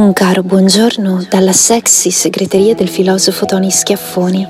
[0.00, 4.48] Un caro buongiorno dalla sexy segreteria del filosofo Tony Schiaffoni.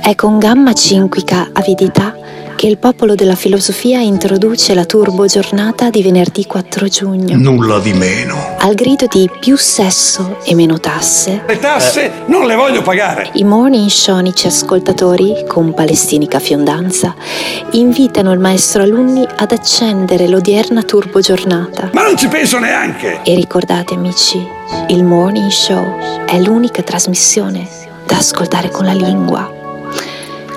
[0.00, 2.16] È con gamma cinquica avidità
[2.62, 7.36] che il popolo della filosofia introduce la turbo giornata di venerdì 4 giugno.
[7.36, 8.36] Nulla di meno.
[8.58, 13.30] Al grido di più sesso e meno tasse, Le tasse non le voglio pagare.
[13.32, 17.16] i morning shonici ascoltatori, con palestinica fiondanza,
[17.72, 21.90] invitano il maestro alunni ad accendere l'odierna turbo giornata.
[21.92, 23.22] Ma non ci penso neanche.
[23.24, 24.40] E ricordate amici,
[24.86, 27.66] il Morning Show è l'unica trasmissione
[28.06, 29.61] da ascoltare con la lingua.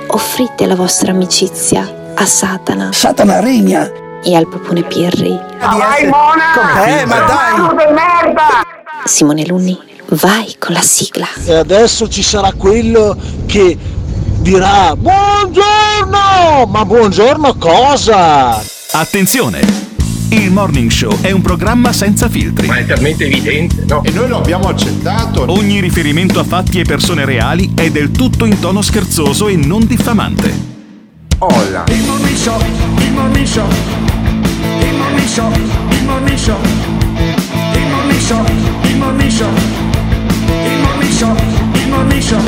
[0.07, 3.89] Offrite la vostra amicizia a Satana Satana regna.
[4.23, 5.31] e al Popone Pirri.
[5.31, 7.59] Eh, ma dai.
[9.05, 9.77] Simone Lunni,
[10.09, 11.27] vai con la sigla.
[11.45, 13.77] E adesso ci sarà quello che
[14.39, 16.65] dirà buongiorno!
[16.67, 18.61] Ma buongiorno cosa?
[18.91, 19.94] Attenzione!
[20.29, 22.67] Il Morning Show è un programma senza filtri.
[22.67, 24.03] Ma è talmente evidente, no?
[24.03, 25.45] E noi lo abbiamo accettato.
[25.51, 29.85] Ogni riferimento a fatti e persone reali è del tutto in tono scherzoso e non
[29.85, 30.73] diffamante.
[31.39, 31.83] Hola.
[31.89, 32.59] Il morning show,
[32.97, 33.67] il morning show.
[34.79, 35.51] Il morning show,
[35.89, 36.57] il morning show.
[37.73, 38.45] Il morning show,
[38.83, 39.49] il morning show.
[40.47, 41.35] Il morning show,
[41.73, 42.41] il morning show.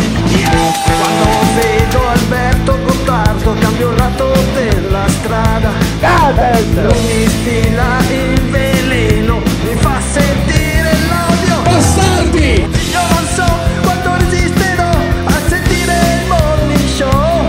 [1.00, 5.87] Quando vedo Alberto Gottardo cambio lato della strada.
[6.00, 11.62] Lui mi stila il veleno, mi fa sentire l'odio.
[11.64, 12.68] Bastardi!
[12.92, 13.46] Io non so
[13.82, 17.46] quanto resisterò a sentire il morning show.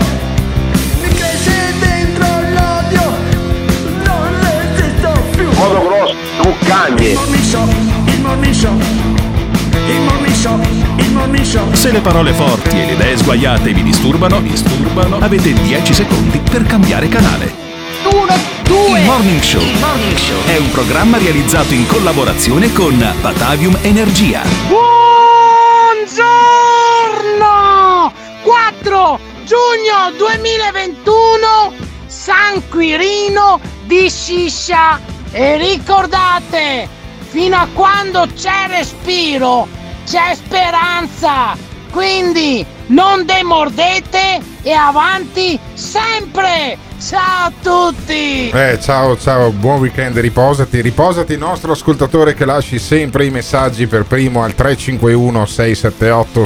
[1.01, 3.13] Mi cresce dentro l'odio,
[4.03, 5.47] non resisto più.
[5.51, 7.13] Motocross, Il cucagni.
[7.13, 7.67] morning show,
[8.05, 8.79] il morning show,
[9.85, 10.59] il morning show,
[10.95, 11.71] il morning show.
[11.73, 16.63] Se le parole forti e le idee sguaiate vi disturbano, disturbano, avete 10 secondi per
[16.63, 17.68] cambiare canale.
[18.11, 19.61] Il Morning Show.
[20.45, 24.41] È un programma realizzato in collaborazione con Batavium Energia.
[24.67, 24.91] Buongiorno!
[28.41, 31.73] 4 giugno 2021
[32.07, 34.99] San Quirino di Sciscia
[35.31, 36.89] e ricordate
[37.27, 39.67] fino a quando c'è respiro
[40.07, 41.55] c'è speranza.
[41.91, 48.49] Quindi non demordete e avanti sempre ciao a tutti!
[48.49, 54.03] Eh, ciao, ciao, buon weekend, riposati, riposati nostro ascoltatore che lasci sempre i messaggi per
[54.03, 56.45] primo al 351 678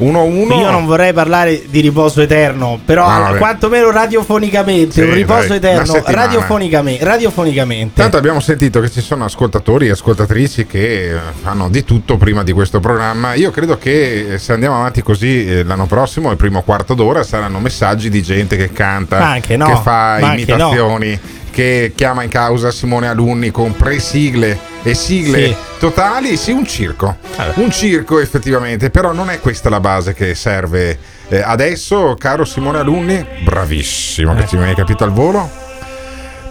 [0.00, 0.60] 6611.
[0.60, 5.56] Io non vorrei parlare di riposo eterno, però Ah, quantomeno radiofonicamente, Sì, un riposo dai,
[5.58, 8.00] eterno, radiofonicamente, radiofonicamente.
[8.00, 12.42] Tanto abbiamo sentito che ci sono ascoltatori e ascoltatrici che eh, fanno di tutto prima
[12.42, 13.34] di questo programma.
[13.34, 17.22] Io credo che eh, se andiamo avanti così eh, l'anno prossimo, il primo quarto d'ora,
[17.22, 21.18] saranno messaggi di gente che canta, no, che fa imitazioni,
[21.50, 25.56] che chiama in causa Simone Alunni con pre-sigle e sigle Sì.
[25.78, 26.36] totali.
[26.36, 27.16] Sì, un circo.
[27.54, 32.78] Un circo effettivamente, però non è questa la base che serve eh, adesso, caro Simone
[32.78, 33.24] Alunni.
[33.42, 35.48] Bravissimo, che ci hai capito al volo.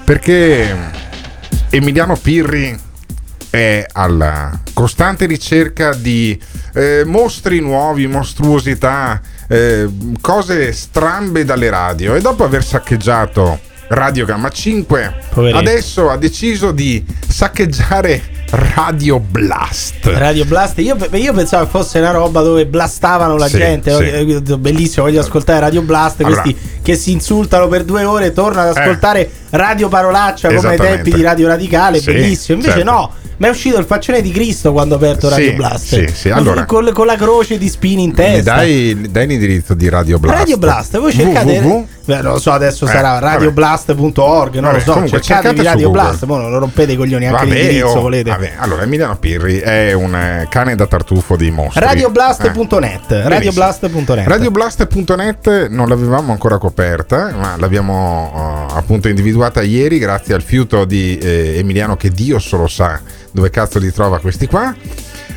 [0.03, 0.75] Perché
[1.69, 2.77] Emiliano Pirri
[3.49, 6.39] è alla costante ricerca di
[6.73, 9.87] eh, mostri nuovi, mostruosità, eh,
[10.21, 15.57] cose strambe dalle radio e dopo aver saccheggiato Radio Gamma 5 Poveretto.
[15.59, 18.21] adesso ha deciso di saccheggiare
[18.75, 20.05] Radio Blast.
[20.05, 23.91] Radio Blast, io, io pensavo fosse una roba dove blastavano la Sì, gente.
[23.91, 23.97] sì.
[23.99, 24.53] no?
[24.53, 26.21] Eh, Bellissimo, voglio ascoltare Radio Blast.
[26.23, 26.41] Allora.
[26.41, 28.79] questi che si insultano per due ore e tornano ad Eh.
[28.79, 31.99] ascoltare Radio Parolaccia come ai tempi di Radio Radicale.
[31.99, 32.57] Sì, bellissimo.
[32.59, 32.91] Invece certo.
[32.91, 35.85] no, ma è uscito il faccione di Cristo quando ho aperto Radio Blast.
[35.85, 36.65] sì, sì, Con- allora.
[36.65, 38.55] con, con la croce di spini in testa.
[38.55, 40.37] dai, dai l'indirizzo di Radio Blast.
[40.39, 41.57] Radio Blast, voi cercate.
[41.59, 41.87] www.
[42.09, 44.53] Beh, non lo so, adesso Eh, sarà radioblast.org.
[44.55, 46.01] Non Vabbè, lo so, comunque, cercatevi cercate su Radio Google.
[46.01, 46.23] Blast.
[46.25, 48.29] Mo non lo rompete i coglioni anche Vabbè, l'indirizzo, oh, volete.
[48.31, 48.53] vabbè.
[48.57, 51.85] Allora, Emiliano Pirri è un eh, cane da tartufo di mostri.
[51.85, 53.11] Radioblast.net.
[53.11, 54.27] Eh, Radioblast.net.
[54.27, 61.15] Radioblast.net non l'avevamo ancora coperta, ma l'abbiamo eh, appunto individuata ieri grazie al fiuto di
[61.19, 62.99] eh, Emiliano che Dio solo sa
[63.31, 64.73] dove cazzo li trova questi qua.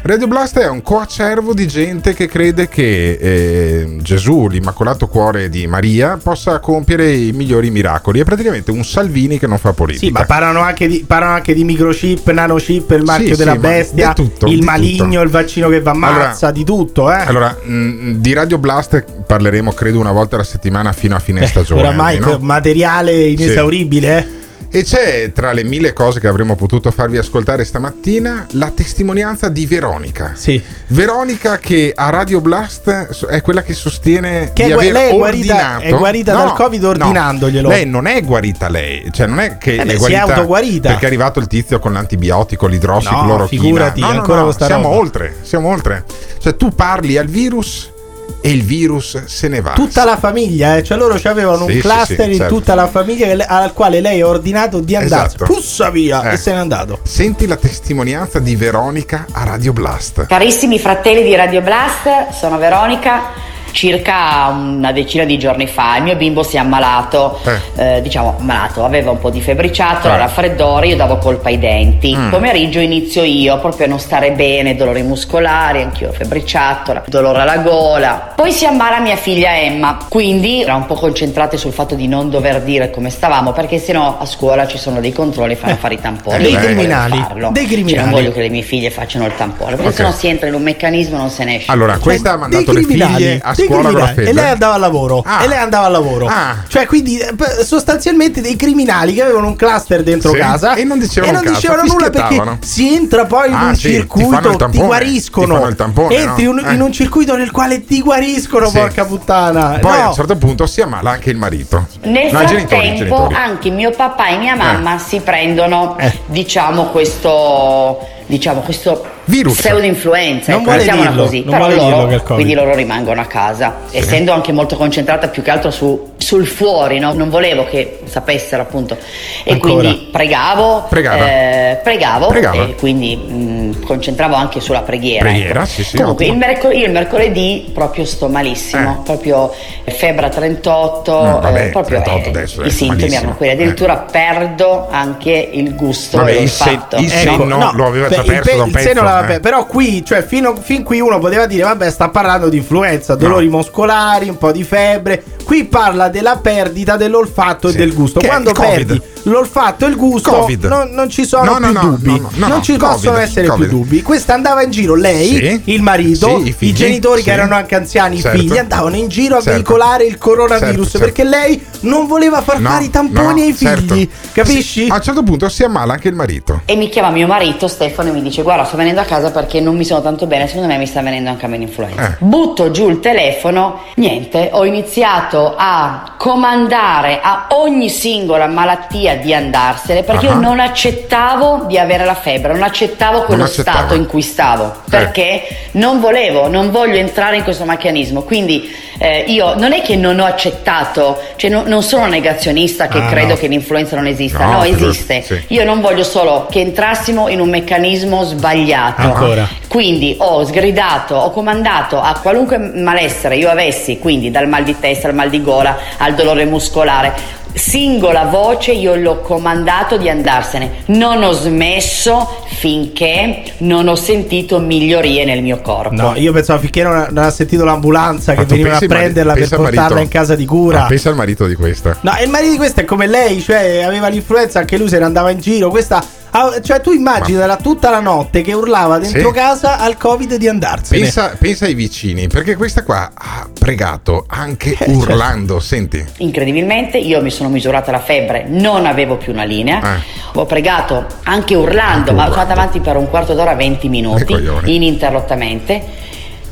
[0.04, 5.68] Radio Blast è un coacervo di gente che crede che eh, Gesù, l'immacolato cuore di
[5.68, 8.18] Maria, possa compiere i migliori miracoli.
[8.18, 10.04] È praticamente un Salvini che non fa politica.
[10.04, 13.58] Sì, ma parlano anche di, parlano anche di microchip, nanochip, il marchio Sì, della sì,
[13.58, 15.20] bestia, tutto, il maligno, tutto.
[15.20, 17.20] il vaccino che va ammazza, di tutto, eh.
[17.20, 21.80] Allora, mh, di Radio Blast parleremo credo una volta alla settimana fino a fine stagione.
[21.80, 22.38] Eh, Oramai almeno.
[22.40, 24.40] materiale inesauribile, eh.
[24.70, 29.66] E c'è tra le mille cose che avremmo potuto farvi ascoltare stamattina la testimonianza di
[29.66, 30.32] Veronica.
[30.34, 30.62] Sì.
[30.88, 35.54] Veronica che a Radio Blast è quella che sostiene Che di aver lei è guarita-
[35.54, 35.82] ordinato.
[35.84, 37.68] è guarita dal Covid ordinandoglielo.
[37.68, 40.22] Lei non è guarita lei, cioè non è che Eh beh, è si è guarita
[40.22, 40.88] autoguarita.
[40.88, 43.38] perché è arrivato il tizio con l'antibiotico, l'idrossiclorochina.
[43.38, 44.96] No, figurati, no, no, ancora no, siamo roba.
[44.96, 46.04] oltre, siamo oltre.
[46.38, 47.90] Cioè tu parli al virus
[48.40, 49.72] e il virus se ne va.
[49.72, 50.82] Tutta la famiglia, eh.
[50.82, 52.54] cioè loro avevano Sì, un sì, cluster sì, in certo.
[52.54, 55.26] tutta la famiglia al quale lei ha ordinato di andarsene.
[55.26, 55.44] Esatto.
[55.44, 56.30] Pussa via!
[56.30, 56.34] Eh.
[56.34, 56.98] E se n'è andato.
[57.02, 60.26] Senti la testimonianza di Veronica a Radio Blast.
[60.26, 63.50] Carissimi fratelli di Radio Blast, sono Veronica.
[63.72, 67.40] Circa una decina di giorni fa il mio bimbo si è ammalato,
[67.76, 70.18] eh, diciamo ammalato, aveva un po' di febbriciattolo, Eh.
[70.18, 72.14] raffreddore, io davo colpa ai denti.
[72.14, 72.28] Mm.
[72.30, 77.56] Pomeriggio inizio io, proprio a non stare bene, dolori muscolari, anch'io ho febbriciattolo, dolore alla
[77.58, 78.32] gola.
[78.36, 82.28] Poi si ammala mia figlia Emma, quindi era un po' concentrate sul fatto di non
[82.30, 86.00] dover dire come stavamo, perché sennò a scuola ci sono dei controlli, fanno fare i
[86.00, 86.42] tamponi.
[86.42, 87.12] Dei criminali,
[87.52, 87.96] dei Cioè, criminali.
[87.96, 89.94] non voglio che le mie figlie facciano il tampone, perché Ok.
[89.94, 91.70] sennò si entra in un meccanismo e non se ne esce.
[91.72, 94.12] Allora, questa ha mandato le figlie a scuola con la.
[94.14, 95.22] E lei andava al lavoro.
[95.24, 95.42] Ah.
[95.44, 96.26] E lei andava al lavoro.
[96.28, 96.56] Ah.
[96.66, 100.38] Cioè, quindi eh, sostanzialmente dei criminali che avevano un cluster dentro Sì.
[100.38, 103.76] casa E non dicevano e non dicevano nulla perché si entra poi in Ah, un
[103.76, 105.46] sì, ti circuito, ti, tampone, guariscono.
[105.46, 106.50] ti fanno il tampone, Entri no?
[106.50, 106.72] un- Eh.
[106.74, 108.78] in un circuito nel quale ti guariscono, Sì.
[108.78, 109.78] porca puttana.
[109.80, 110.08] Poi a No.
[110.08, 111.86] un certo punto si ammala anche il marito.
[112.02, 113.34] Nel No, i genitori, frattempo genitori.
[113.34, 116.18] anche mio papà e mia mamma si prendono, Eh.
[116.26, 117.98] diciamo, questo,
[118.32, 119.58] diciamo, questo Virus.
[119.58, 121.44] pseudo influenza, Non ecco, dirlo, così.
[121.44, 125.70] non dirlo loro, quindi loro rimangono a casa, essendo anche molto concentrata più che altro
[125.70, 127.12] su- sul fuori, no?
[127.12, 128.96] non volevo che sapessero appunto.
[129.44, 129.74] E Ancora.
[129.74, 132.62] quindi pregavo, eh, pregavo Pregava.
[132.68, 135.24] e quindi mh, concentravo anche sulla preghiera.
[135.28, 135.68] Preghiera, ecco.
[135.68, 139.52] sì, sì, Comunque il, mercol- il mercoledì proprio sto malissimo, proprio
[139.84, 143.20] febbre a 38, No, vabbè, eh, proprio 38 eh, adesso, i adesso sintomi malissimo.
[143.20, 148.08] erano quelli, addirittura perdo anche il gusto Vabbè, il se- il Ecco, senno lo aveva
[148.08, 148.88] già il perso pe- da un il pezzo.
[148.88, 149.34] seno l'aveva eh.
[149.34, 153.14] pe- Però qui, cioè, fino, fin qui uno poteva dire, vabbè, sta parlando di influenza,
[153.14, 155.22] dolori muscolari, un po' di febbre.
[155.44, 157.74] Qui parla della perdita dell'olfatto Sì.
[157.74, 158.20] e del gusto.
[158.20, 160.64] Che Quando il perdi l'olfatto e il gusto, Covid.
[160.66, 162.08] non, non ci sono No, più no, dubbi.
[162.10, 163.68] no, no, no, non no, ci Covid, possono essere Covid.
[163.68, 164.02] più dubbi.
[164.02, 165.60] Questa andava in giro lei, Sì.
[165.72, 167.24] il marito, Sì, i i, figli, genitori sì.
[167.28, 168.36] che erano anche anziani, Certo.
[168.36, 169.52] i figli, andavano in giro a Certo.
[169.52, 171.06] veicolare il coronavirus Certo, certo.
[171.06, 173.94] perché lei non voleva far No, fare i tamponi no, ai certo.
[173.94, 174.08] figli.
[174.32, 174.84] Capisci?
[174.84, 176.60] Sì, a un certo punto si ammala anche il marito.
[176.64, 179.60] E mi chiama mio marito Stefano e mi dice guarda sto venendo a casa perché
[179.60, 182.12] non mi sono tanto bene, secondo me mi sta venendo anche a me l'influenza.
[182.12, 182.16] Eh.
[182.18, 190.02] Butto giù il telefono, niente, ho iniziato a comandare a ogni singola malattia di andarsene
[190.02, 190.30] perché Ah.
[190.32, 193.78] io non accettavo di avere la febbre, non accettavo quello accettava.
[193.78, 195.42] stato in cui stavo, perché
[195.72, 200.20] non volevo, non voglio entrare in questo meccanismo, quindi eh, io non è che non
[200.20, 203.34] ho accettato, cioè no- non sono negazionista che Ah, credo no.
[203.36, 205.22] che l'influenza non esista, No, no, esiste.
[205.22, 205.42] sì.
[205.48, 209.00] Io non voglio solo che entrassimo in un meccanismo sbagliato.
[209.02, 209.48] Ancora.
[209.66, 215.08] Quindi ho sgridato, ho comandato a qualunque malessere io avessi, quindi dal mal di testa
[215.08, 217.40] al mal di gola al dolore muscolare.
[217.54, 220.84] Singola voce io l'ho comandato di andarsene.
[220.86, 225.94] Non ho smesso finché non ho sentito migliorie nel mio corpo.
[225.94, 229.80] No, io pensavo finché non, non ha sentito l'ambulanza che venivano a prenderla per portarla
[229.80, 230.80] marito- in casa di cura.
[230.80, 231.96] Ma pensa al marito di questa.
[232.00, 234.98] No, e il marito di questa è come lei, cioè aveva l'influenza, anche lui se
[234.98, 235.70] ne andava in giro.
[235.70, 239.34] Questa, ah, cioè tu immaginala tutta la notte che urlava dentro Sì.
[239.34, 241.00] casa al covid di andarsene.
[241.00, 244.92] Pensa, pensa ai vicini, perché questa qua ha pregato anche Eh, certo.
[244.92, 245.60] urlando.
[245.60, 250.00] Senti, Incredibilmente io mi sono misurata la febbre, non avevo più una linea,
[250.34, 254.34] ho pregato anche urlando, ma sono andata avanti per un quarto d'ora, 20 minuti,
[254.64, 256.10] ininterrottamente.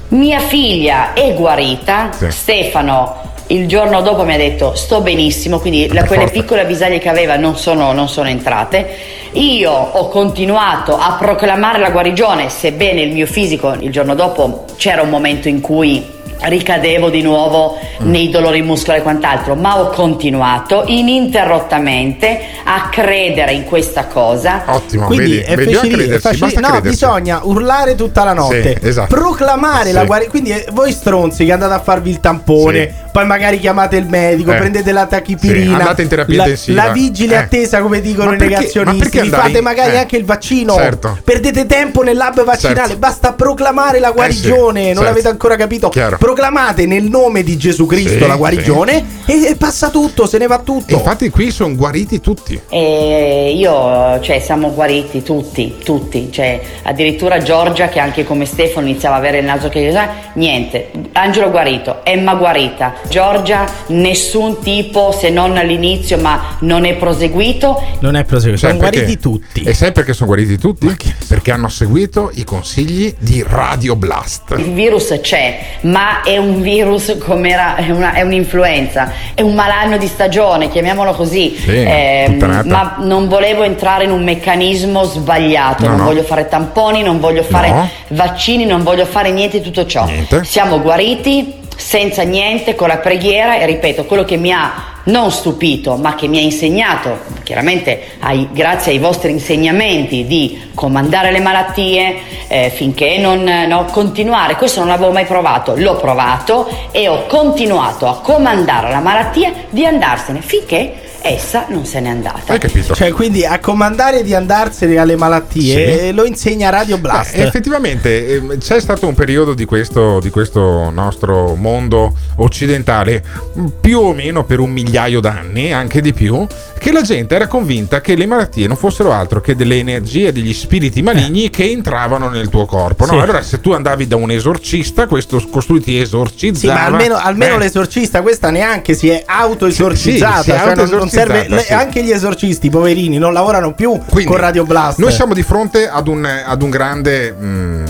[0.08, 2.30] Mia figlia è guarita, Sì.
[2.30, 6.40] Stefano il giorno dopo mi ha detto sto benissimo, quindi la- quelle forza.
[6.40, 8.88] piccole avvisaglie che aveva non sono, non sono entrate.
[9.32, 15.02] Io ho continuato a proclamare la guarigione, sebbene il mio fisico il giorno dopo c'era
[15.02, 18.10] un momento in cui ricadevo di nuovo Mm.
[18.10, 24.62] nei dolori muscolari e quant'altro, ma ho continuato ininterrottamente a credere in questa cosa.
[24.66, 26.88] ottimo, Quindi vedi, è vedi a facili- credersi, è facili- basta no, credersi.
[26.90, 29.14] bisogna urlare tutta la notte, Sì, esatto.
[29.14, 29.92] proclamare Sì.
[29.92, 30.30] la guarigione.
[30.40, 34.52] Quindi eh, voi stronzi che andate a farvi il tampone, poi magari chiamate il medico,
[34.52, 34.56] Eh.
[34.56, 36.84] prendete la tachipirina, Sì, andate in terapia la, intensiva.
[36.84, 37.38] la vigile Eh.
[37.38, 39.98] attesa, come dicono Ma i perché- ma negazionisti, vi fate in- magari eh.
[39.98, 41.18] anche il vaccino, Certo.
[41.24, 42.98] perdete tempo nell'hub vaccinale, Certo.
[42.98, 45.02] basta proclamare la guarigione, non certo.
[45.02, 45.88] l'avete ancora capito?
[45.88, 46.16] Chiaro.
[46.18, 50.46] Proclamate nel nome di Gesù Cristo Sì, la guarigione e, e passa tutto, se ne
[50.46, 50.94] va tutto.
[50.94, 52.60] Infatti qui sono guariti tutti.
[52.68, 59.16] E io, cioè, siamo guariti tutti, tutti, cioè, addirittura Giorgia che anche come Stefano iniziava
[59.16, 59.92] a avere il naso che
[60.34, 67.82] niente, Angelo guarito, Emma guarita, Giorgia nessun tipo se non all'inizio ma non è proseguito,
[68.00, 68.96] Non è proseguito, sono Sai perché?
[69.00, 69.62] guariti tutti.
[69.62, 70.92] E sai perché sono guariti tutti?
[71.28, 74.54] Perché hanno seguito i consigli di Radio Blast.
[74.56, 79.54] il virus c'è, ma è un virus come era, è, una- è un'influenza, è un
[79.54, 81.84] malanno di stagione, chiamiamolo così, Sì,
[82.26, 82.68] puttanata.
[82.68, 86.04] ma non volevo entrare in un meccanismo sbagliato, No, non no.
[86.04, 87.88] voglio fare tamponi, non voglio fare No.
[88.08, 90.04] vaccini, non voglio fare niente di tutto ciò.
[90.06, 90.44] Niente.
[90.44, 95.96] Siamo guariti senza niente, con la preghiera e ripeto, quello che mi ha non stupito,
[95.96, 102.16] ma che mi ha insegnato, chiaramente ai- grazie ai vostri insegnamenti di comandare le malattie
[102.48, 108.06] eh, finché non no, continuare, questo non l'avevo mai provato, l'ho provato e ho continuato
[108.06, 112.52] a comandare la malattia di andarsene finché essa non se n'è andata.
[112.52, 112.94] Hai capito?
[112.94, 116.06] Cioè, quindi a comandare di andarsene alle malattie Sì.
[116.08, 117.36] eh, lo insegna Radio Blast.
[117.36, 123.22] Beh, effettivamente ehm, c'è stato un periodo di questo, di questo nostro mondo occidentale,
[123.54, 126.46] mh, più o meno per un migliaio d'anni, anche di più,
[126.78, 130.52] che la gente era convinta che le malattie non fossero altro che delle energie, degli
[130.54, 133.04] spiriti maligni che entravano nel tuo corpo.
[133.06, 133.12] no?
[133.12, 133.18] Sì.
[133.18, 136.58] Allora, se tu andavi da un esorcista, questo costui ti esorcizzava.
[136.58, 140.36] Sì, ma almeno, almeno Eh, l'esorcista questa neanche si è autoesorcizzata.
[140.36, 141.72] Sì, sì, si è cioè autoesorcizzata, serve- le- sì.
[141.72, 144.98] Anche gli esorcisti, poverini, non lavorano più Quindi, con Radio Blast.
[144.98, 147.34] Noi siamo di fronte ad un, ad un grande.
[147.38, 147.84] mm,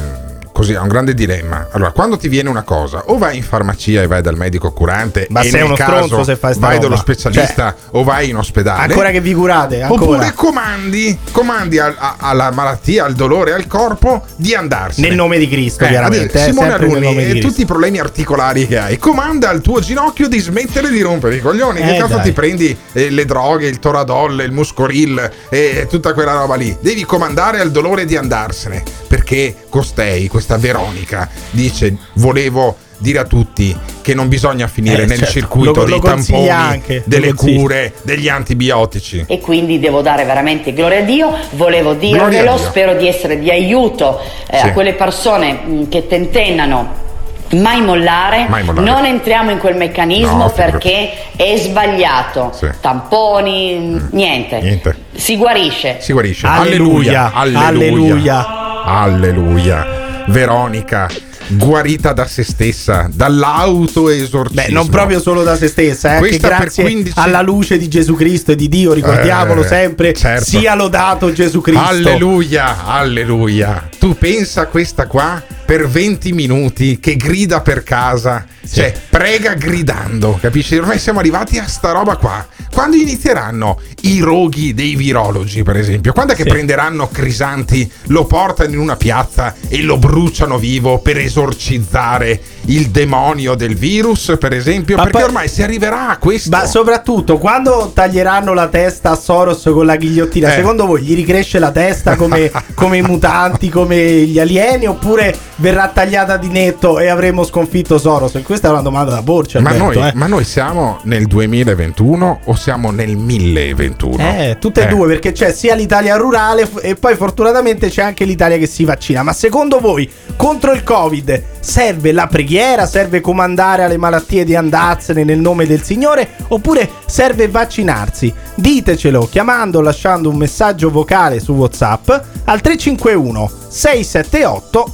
[0.61, 1.69] così, a un grande dilemma.
[1.71, 5.27] Allora, quando ti viene una cosa, o vai in farmacia e vai dal medico curante,
[5.31, 6.89] Ma sei uno caso stronzo se fai sta vai roba.
[6.89, 8.83] dallo specialista o vai in ospedale.
[8.93, 10.03] Ancora che vi curate, ancora.
[10.03, 15.07] Oppure comandi, comandi al- a- alla malattia, al dolore, al corpo di andarsene.
[15.09, 18.79] Nel nome di Cristo, chiaramente, adesso, eh, Simone di e tutti i problemi articolari che
[18.79, 21.81] hai, comanda al tuo ginocchio di smettere di rompere i coglioni.
[21.81, 22.25] che Eh, cazzo dai.
[22.25, 26.77] ti prendi eh, le droghe, il toradol, il muscoril e tutta quella roba lì?
[26.81, 28.83] Devi comandare al dolore di andarsene.
[29.09, 35.17] Perché costei, questa Veronica, dice: Volevo dire a tutti che non bisogna finire Eh, nel
[35.19, 35.33] certo.
[35.33, 39.25] circuito Lo- dei lo tamponi, anche, delle cure, degli antibiotici.
[39.27, 44.21] e quindi devo dare veramente gloria a Dio, volevo dirvelo, spero di essere di aiuto
[44.51, 44.67] eh, Sì.
[44.67, 47.09] a quelle persone mh, che tentennano
[47.53, 48.87] mai mollare, Mai mollare.
[48.87, 52.69] non entriamo in quel meccanismo No, perché è sbagliato, Sì.
[52.81, 54.61] tamponi, mh, niente.
[54.61, 54.97] Niente.
[55.15, 55.97] si guarisce.
[56.01, 56.47] Si guarisce.
[56.47, 57.33] Alleluia.
[57.33, 57.67] Alleluia.
[57.67, 58.85] Alleluia.
[58.85, 60.00] Alleluia.
[60.31, 61.09] Veronica,
[61.49, 64.63] guarita da se stessa, dall'autoesorcismo.
[64.63, 68.15] Beh, non proprio solo da se stessa, eh, Questa grazie 15 alla luce di Gesù
[68.15, 70.45] Cristo e di Dio, ricordiamolo Eh, sempre, certo.
[70.45, 71.85] sia lodato Gesù Cristo.
[71.85, 73.89] Alleluia, alleluia.
[73.99, 80.77] Tu pensa questa qua per 20 minuti che grida per casa, cioè prega gridando, capisci?
[80.77, 82.45] Ormai siamo arrivati a sta roba qua.
[82.73, 86.13] Quando inizieranno i roghi dei virologi, per esempio?
[86.13, 86.49] Quando è che Sì.
[86.49, 93.55] prenderanno Crisanti, lo portano in una piazza e lo bruciano vivo per esorcizzare il demonio
[93.55, 94.97] del virus, per esempio?
[94.97, 96.51] Ma Perché poi- ormai si arriverà a questo.
[96.51, 100.57] Ma soprattutto quando taglieranno la testa a Soros con la ghigliottina, Eh.
[100.57, 105.89] secondo voi gli ricresce la testa come, come i mutanti, come gli alieni, oppure verrà
[105.89, 108.35] tagliata di netto e avremo sconfitto Soros?
[108.35, 110.13] E questa è una domanda da porci, Ma Alberto, noi, eh.
[110.15, 114.17] ma noi siamo nel 2021 o siamo nel 1021?
[114.19, 114.89] Eh, tutte e Eh.
[114.89, 119.23] due, perché c'è sia l'Italia rurale e poi fortunatamente c'è anche l'Italia che si vaccina.
[119.23, 125.25] Ma secondo voi contro il Covid serve la preghiera, serve comandare alle malattie di andarsene
[125.25, 128.33] nel nome del Signore oppure serve vaccinarsi?
[128.55, 132.11] Ditecelo chiamando o lasciando un messaggio vocale su WhatsApp
[132.45, 134.93] al 351 678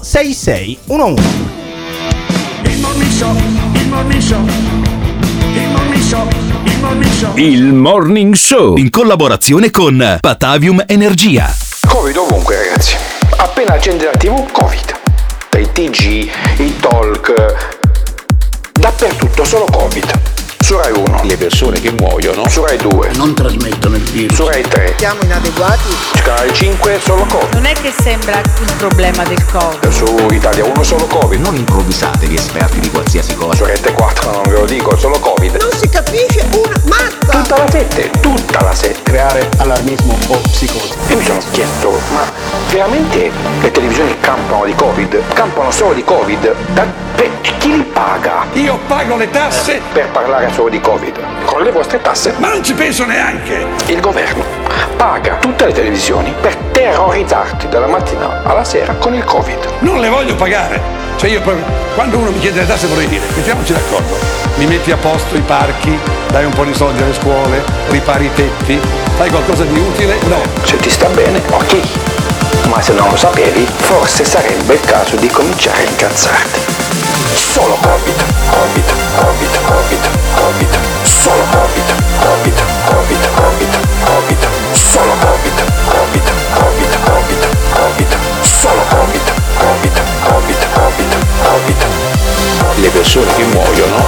[0.57, 1.21] 6611.
[2.65, 3.37] Il morning show,
[3.75, 4.41] il morning show,
[5.55, 6.29] il morning show,
[6.65, 7.37] il morning show.
[7.37, 11.55] Il Morning Show in collaborazione con Patavium Energia.
[11.87, 12.97] Covid ovunque ragazzi.
[13.37, 14.99] Appena accende la tv, Covid.
[15.51, 17.35] Dai TG, i talk,
[18.73, 20.36] dappertutto solo Covid.
[21.37, 21.77] Su Rai 1.
[21.77, 22.49] Le persone che muoiono.
[22.49, 23.11] Su Rai 2.
[23.17, 24.37] Non trasmettono il virus.
[24.37, 24.95] Su Rai 3.
[24.99, 25.89] Siamo inadeguati.
[26.15, 27.53] Su Rai 5 solo Covid.
[27.53, 29.89] Non è che sembra il problema del Covid.
[29.89, 31.41] Su Italia 1 solo Covid.
[31.41, 33.67] Non improvvisate gli esperti di qualsiasi Su cosa.
[33.67, 35.57] Rete 4 non ve lo dico, solo Covid.
[35.61, 37.43] Non si capisce una mazza.
[37.43, 39.03] Tutta la 7, tutta la 7.
[39.03, 40.95] Creare allarmismo o psicosi.
[41.09, 42.31] E mi sono chiesto, ma
[42.71, 45.23] veramente le televisioni campano di Covid?
[45.35, 46.55] Campano solo di Covid?
[46.73, 48.45] Da Beh, e chi li paga?
[48.53, 49.81] Io pago le tasse?
[49.93, 52.35] Per parlare solo di Covid, con le vostre tasse.
[52.39, 53.67] Ma non ci penso neanche!
[53.87, 54.45] Il governo
[54.97, 59.75] paga tutte le televisioni per terrorizzarti dalla mattina alla sera con il Covid.
[59.81, 61.05] Non le voglio pagare!
[61.17, 61.41] Cioè io
[61.95, 64.17] quando uno mi chiede le tasse vorrei dire, mettiamoci d'accordo,
[64.57, 68.35] mi metti a posto i parchi, dai un po' di soldi alle scuole, ripari i
[68.35, 68.79] tetti,
[69.17, 70.19] fai qualcosa di utile?
[70.25, 70.43] No.
[70.63, 72.69] Se ti sta bene, ok.
[72.69, 76.61] Ma se non lo sapevi, forse sarebbe il caso di cominciare a incazzarti.
[77.33, 80.79] Solo Covid, Covid, Covid, Covid, Covid,
[81.27, 81.89] solo Covid,
[82.21, 83.73] Covid, Covid, Covid,
[84.05, 85.59] Covid, solo Covid,
[85.91, 87.43] Covid, Covid, Covid,
[87.73, 89.27] Covid, solo Covid,
[89.59, 91.85] Covid, Covid, Covid, Covid.
[92.77, 94.07] Le persone che muoiono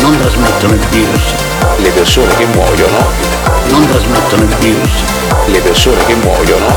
[0.00, 1.22] non trasmettono il virus.
[1.76, 3.06] Le persone che muoiono
[3.68, 4.92] non trasmettono il virus.
[5.46, 6.74] Le persone che muoiono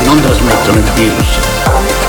[0.00, 1.38] non trasmettono il virus.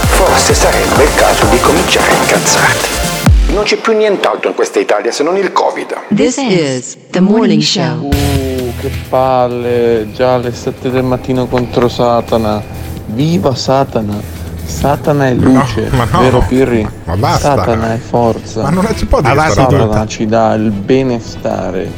[0.10, 3.15] Forse sarebbe il caso di cominciare a incazzarti.
[3.56, 6.08] Non c'è più nient'altro in questa Italia se non il Covid.
[6.14, 8.10] This is the morning show.
[8.12, 12.62] Uh, che palle, già alle 7 del mattino contro Satana.
[13.06, 14.22] Viva Satana!
[14.66, 16.20] Satana è luce, ma no.
[16.20, 16.86] vero Pirri?
[17.06, 17.56] Ma basta.
[17.56, 18.64] Satana è forza.
[18.64, 19.50] Ma non si può dire roba.
[19.50, 21.90] Satana ci dà il benestare.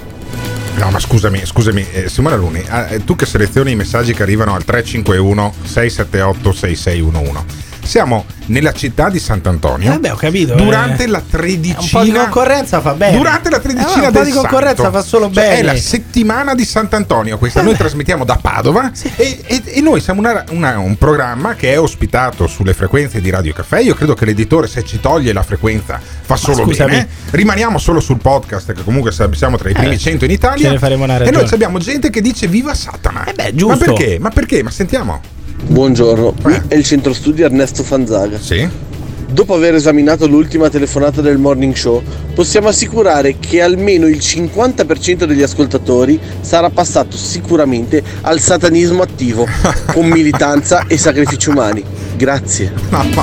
[0.75, 4.53] No, ma scusami, scusami, eh, Simone Luni, eh, tu che selezioni i messaggi che arrivano
[4.53, 7.66] al 351 678 6611.
[7.87, 9.93] Siamo nella città di Sant'Antonio.
[9.93, 10.55] Eh beh, ho capito.
[10.55, 11.07] Durante eh.
[11.07, 11.99] la Un tredicina.
[11.99, 13.15] po' di concorrenza fa bene.
[13.17, 14.97] Durante la tredicina Eh, un po' di concorrenza santo.
[14.97, 15.55] fa solo Cioè, bene.
[15.59, 17.61] È la settimana di Sant'Antonio questa.
[17.61, 21.79] Noi trasmettiamo da Padova e, e- e noi siamo una- una- un programma che è
[21.79, 23.79] ospitato sulle frequenze di Radio Caffè.
[23.79, 26.89] Io credo che l'editore, se ci toglie la frequenza, fa solo scusami.
[26.91, 27.07] bene.
[27.31, 30.65] Rimaniamo solo sul podcast, che comunque siamo tra i primi Eh, 100 in Italia.
[30.65, 31.37] ce ne faremo una e ragione.
[31.41, 33.25] noi abbiamo gente che dice viva Satana.
[33.33, 33.77] beh, giusto.
[33.77, 34.17] Ma perché?
[34.19, 34.61] Ma perché?
[34.63, 35.21] Ma sentiamo.
[35.65, 38.39] Buongiorno, qui è il centro studi Ernesto Fanzaga.
[38.39, 38.86] Sì.
[39.29, 42.01] Dopo aver esaminato l'ultima telefonata del morning show,
[42.33, 49.45] possiamo assicurare che almeno il 50% degli ascoltatori sarà passato sicuramente al satanismo attivo,
[49.91, 51.83] con militanza e sacrifici umani.
[52.15, 52.71] Grazie.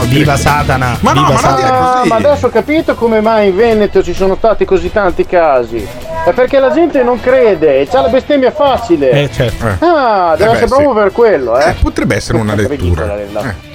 [0.08, 0.98] Viva Satana!
[1.00, 2.00] Ma no, Viva ma non Satana!
[2.00, 5.84] Ah, ma adesso ho capito come mai in Veneto ci sono stati così tanti casi.
[6.26, 9.10] È perché la gente non crede e c'ha la bestemmia facile.
[9.10, 9.64] Eh, certo.
[9.80, 10.94] Ah, deve Eh beh, essere proprio sì.
[10.96, 11.70] per quello, eh.
[11.70, 13.16] Eh, potrebbe essere una lettura.
[13.16, 13.73] Eh.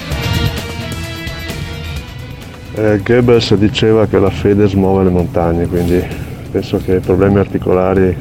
[2.79, 6.01] Eh, Goebbels diceva che la fede smuove le montagne, quindi
[6.49, 8.15] penso che i problemi articolari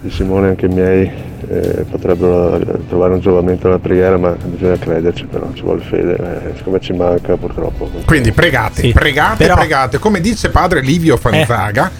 [0.00, 1.08] di Simone e anche i miei
[1.48, 6.56] eh, potrebbero trovare un giovamento nella preghiera, ma bisogna crederci, però ci vuole fede, eh,
[6.56, 7.88] siccome ci manca purtroppo.
[8.06, 8.92] Quindi pregate, Sì.
[8.92, 9.98] pregate, Però- pregate.
[9.98, 11.90] Come dice padre Livio Fanzaga,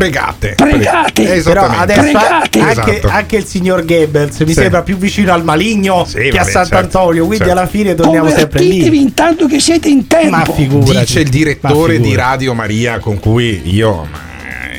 [0.00, 0.54] pregate.
[0.56, 1.22] Pregate!
[1.22, 1.34] Però
[1.64, 1.92] Esattamente.
[1.92, 3.08] adesso anche, Esatto.
[3.08, 4.54] anche il signor Goebbels mi Sì.
[4.54, 7.52] sembra più vicino al maligno Sì, che a vabbè, Sant'Antonio, certo, quindi certo.
[7.60, 9.00] alla fine torniamo sempre lì.
[9.00, 10.30] intanto che siete in tempo.
[10.36, 10.98] Ma figurati.
[11.00, 12.14] Dice il direttore di.
[12.14, 14.06] Radio Maria con cui io,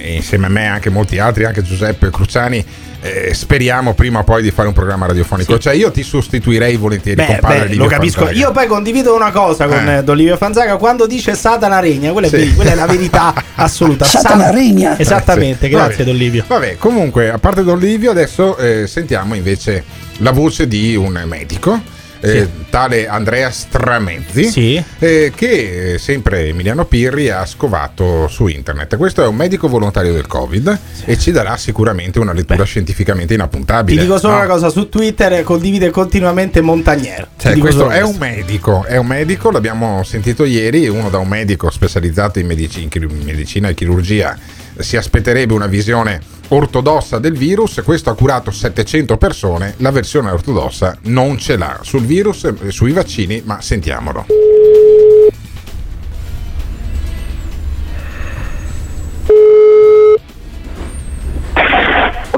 [0.02, 2.64] eh, insieme a me e anche molti altri, anche Giuseppe Cruciani,
[3.04, 5.58] eh, speriamo prima o poi di fare un programma radiofonico.
[5.58, 8.20] Cioè io ti sostituirei volentieri Beh, con padre beh, Livio lo capisco.
[8.20, 8.40] Fanzaga.
[8.40, 9.98] Io poi condivido una cosa con Eh.
[9.98, 10.04] eh.
[10.04, 12.36] Don Livio Fanzaga quando dice Satana regna, quella, è, Sì.
[12.38, 14.06] ver- quella è la verità assoluta.
[14.06, 15.00] Satana Sat- regna.
[15.00, 15.72] Esattamente, Sì.
[15.72, 16.04] grazie Vabbè.
[16.04, 16.44] Don Livio.
[16.48, 19.84] Vabbè, comunque, a parte Don Livio, adesso eh, sentiamo invece
[20.18, 21.82] la voce di un medico.
[22.22, 24.84] Eh, tale Andrea Stramezzi Sì.
[25.00, 30.14] eh, che eh, sempre Emiliano Pirri ha scovato su internet questo è un medico volontario
[30.14, 34.40] del covid e ci darà sicuramente una lettura scientificamente Ti inappuntabile dico solo no?
[34.40, 37.28] una cosa, su Twitter condivide continuamente Montagnier.
[37.38, 41.28] Ti Cioè, questo è un medico, è un medico, l'abbiamo sentito ieri, uno da un
[41.28, 44.38] medico specializzato in, medici- in chir- in medicina e chirurgia
[44.82, 50.98] si aspetterebbe una visione ortodossa del virus, questo ha curato 700 persone, la versione ortodossa
[51.04, 54.26] non ce l'ha sul virus e sui vaccini, ma sentiamolo.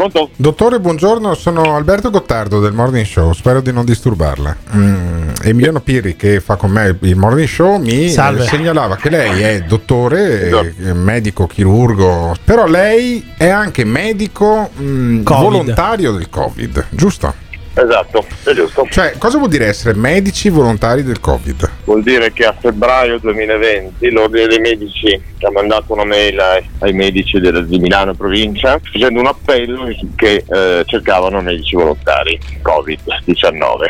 [0.10, 0.32] Pronto?
[0.36, 4.58] Dottore, buongiorno, sono Alberto Gottardo del Morning Show, spero di non disturbarla.
[4.76, 8.44] Mm, Emiliano Pirri, che fa con me il Morning Show, mi Salve.
[8.44, 15.42] segnalava che lei è dottore, eh, medico, chirurgo, però lei è anche medico mm, Covid.
[15.42, 17.34] volontario del Covid, giusto?
[17.76, 18.86] Esatto, è giusto.
[18.90, 21.70] Cioè, cosa vuol dire essere medici volontari del Covid?
[21.86, 26.94] Vuol dire che a febbraio 2020 l'Ordine dei Medici ha mandato una mail ai, ai
[26.94, 33.88] medici della- di Milano e provincia facendo un appello che eh, cercavano medici volontari Covid-19.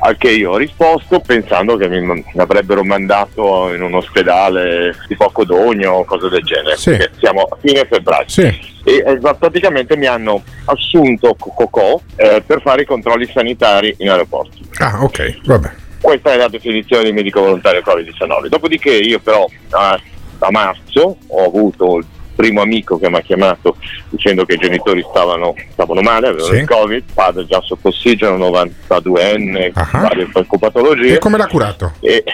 [0.00, 5.44] Al che io ho risposto pensando che mi, avrebbero mandato in un ospedale di poco
[5.44, 6.76] d'ogno o cose del genere.
[6.76, 6.96] Sì.
[7.18, 8.24] Siamo a fine febbraio.
[8.26, 8.71] Sì.
[8.84, 14.56] E eh, praticamente mi hanno assunto Cocò eh, per fare i controlli sanitari in aeroporto.
[14.78, 15.70] Ah, ok, vabbè.
[16.00, 18.48] Questa è la definizione di medico volontario Covid-19.
[18.48, 20.00] Dopodiché io però, ah,
[20.40, 23.76] a marzo ho avuto il primo amico che mi ha chiamato
[24.08, 26.60] dicendo che i genitori stavano, stavano male, avevano Sì.
[26.60, 31.92] il covid, padre già sotto ossigeno, 92enne, varie patologie E come l'ha curato?
[32.00, 32.24] e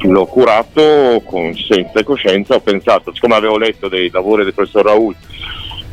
[0.00, 5.14] l'ho curato con senza coscienza, ho pensato, siccome avevo letto dei lavori del professor Raul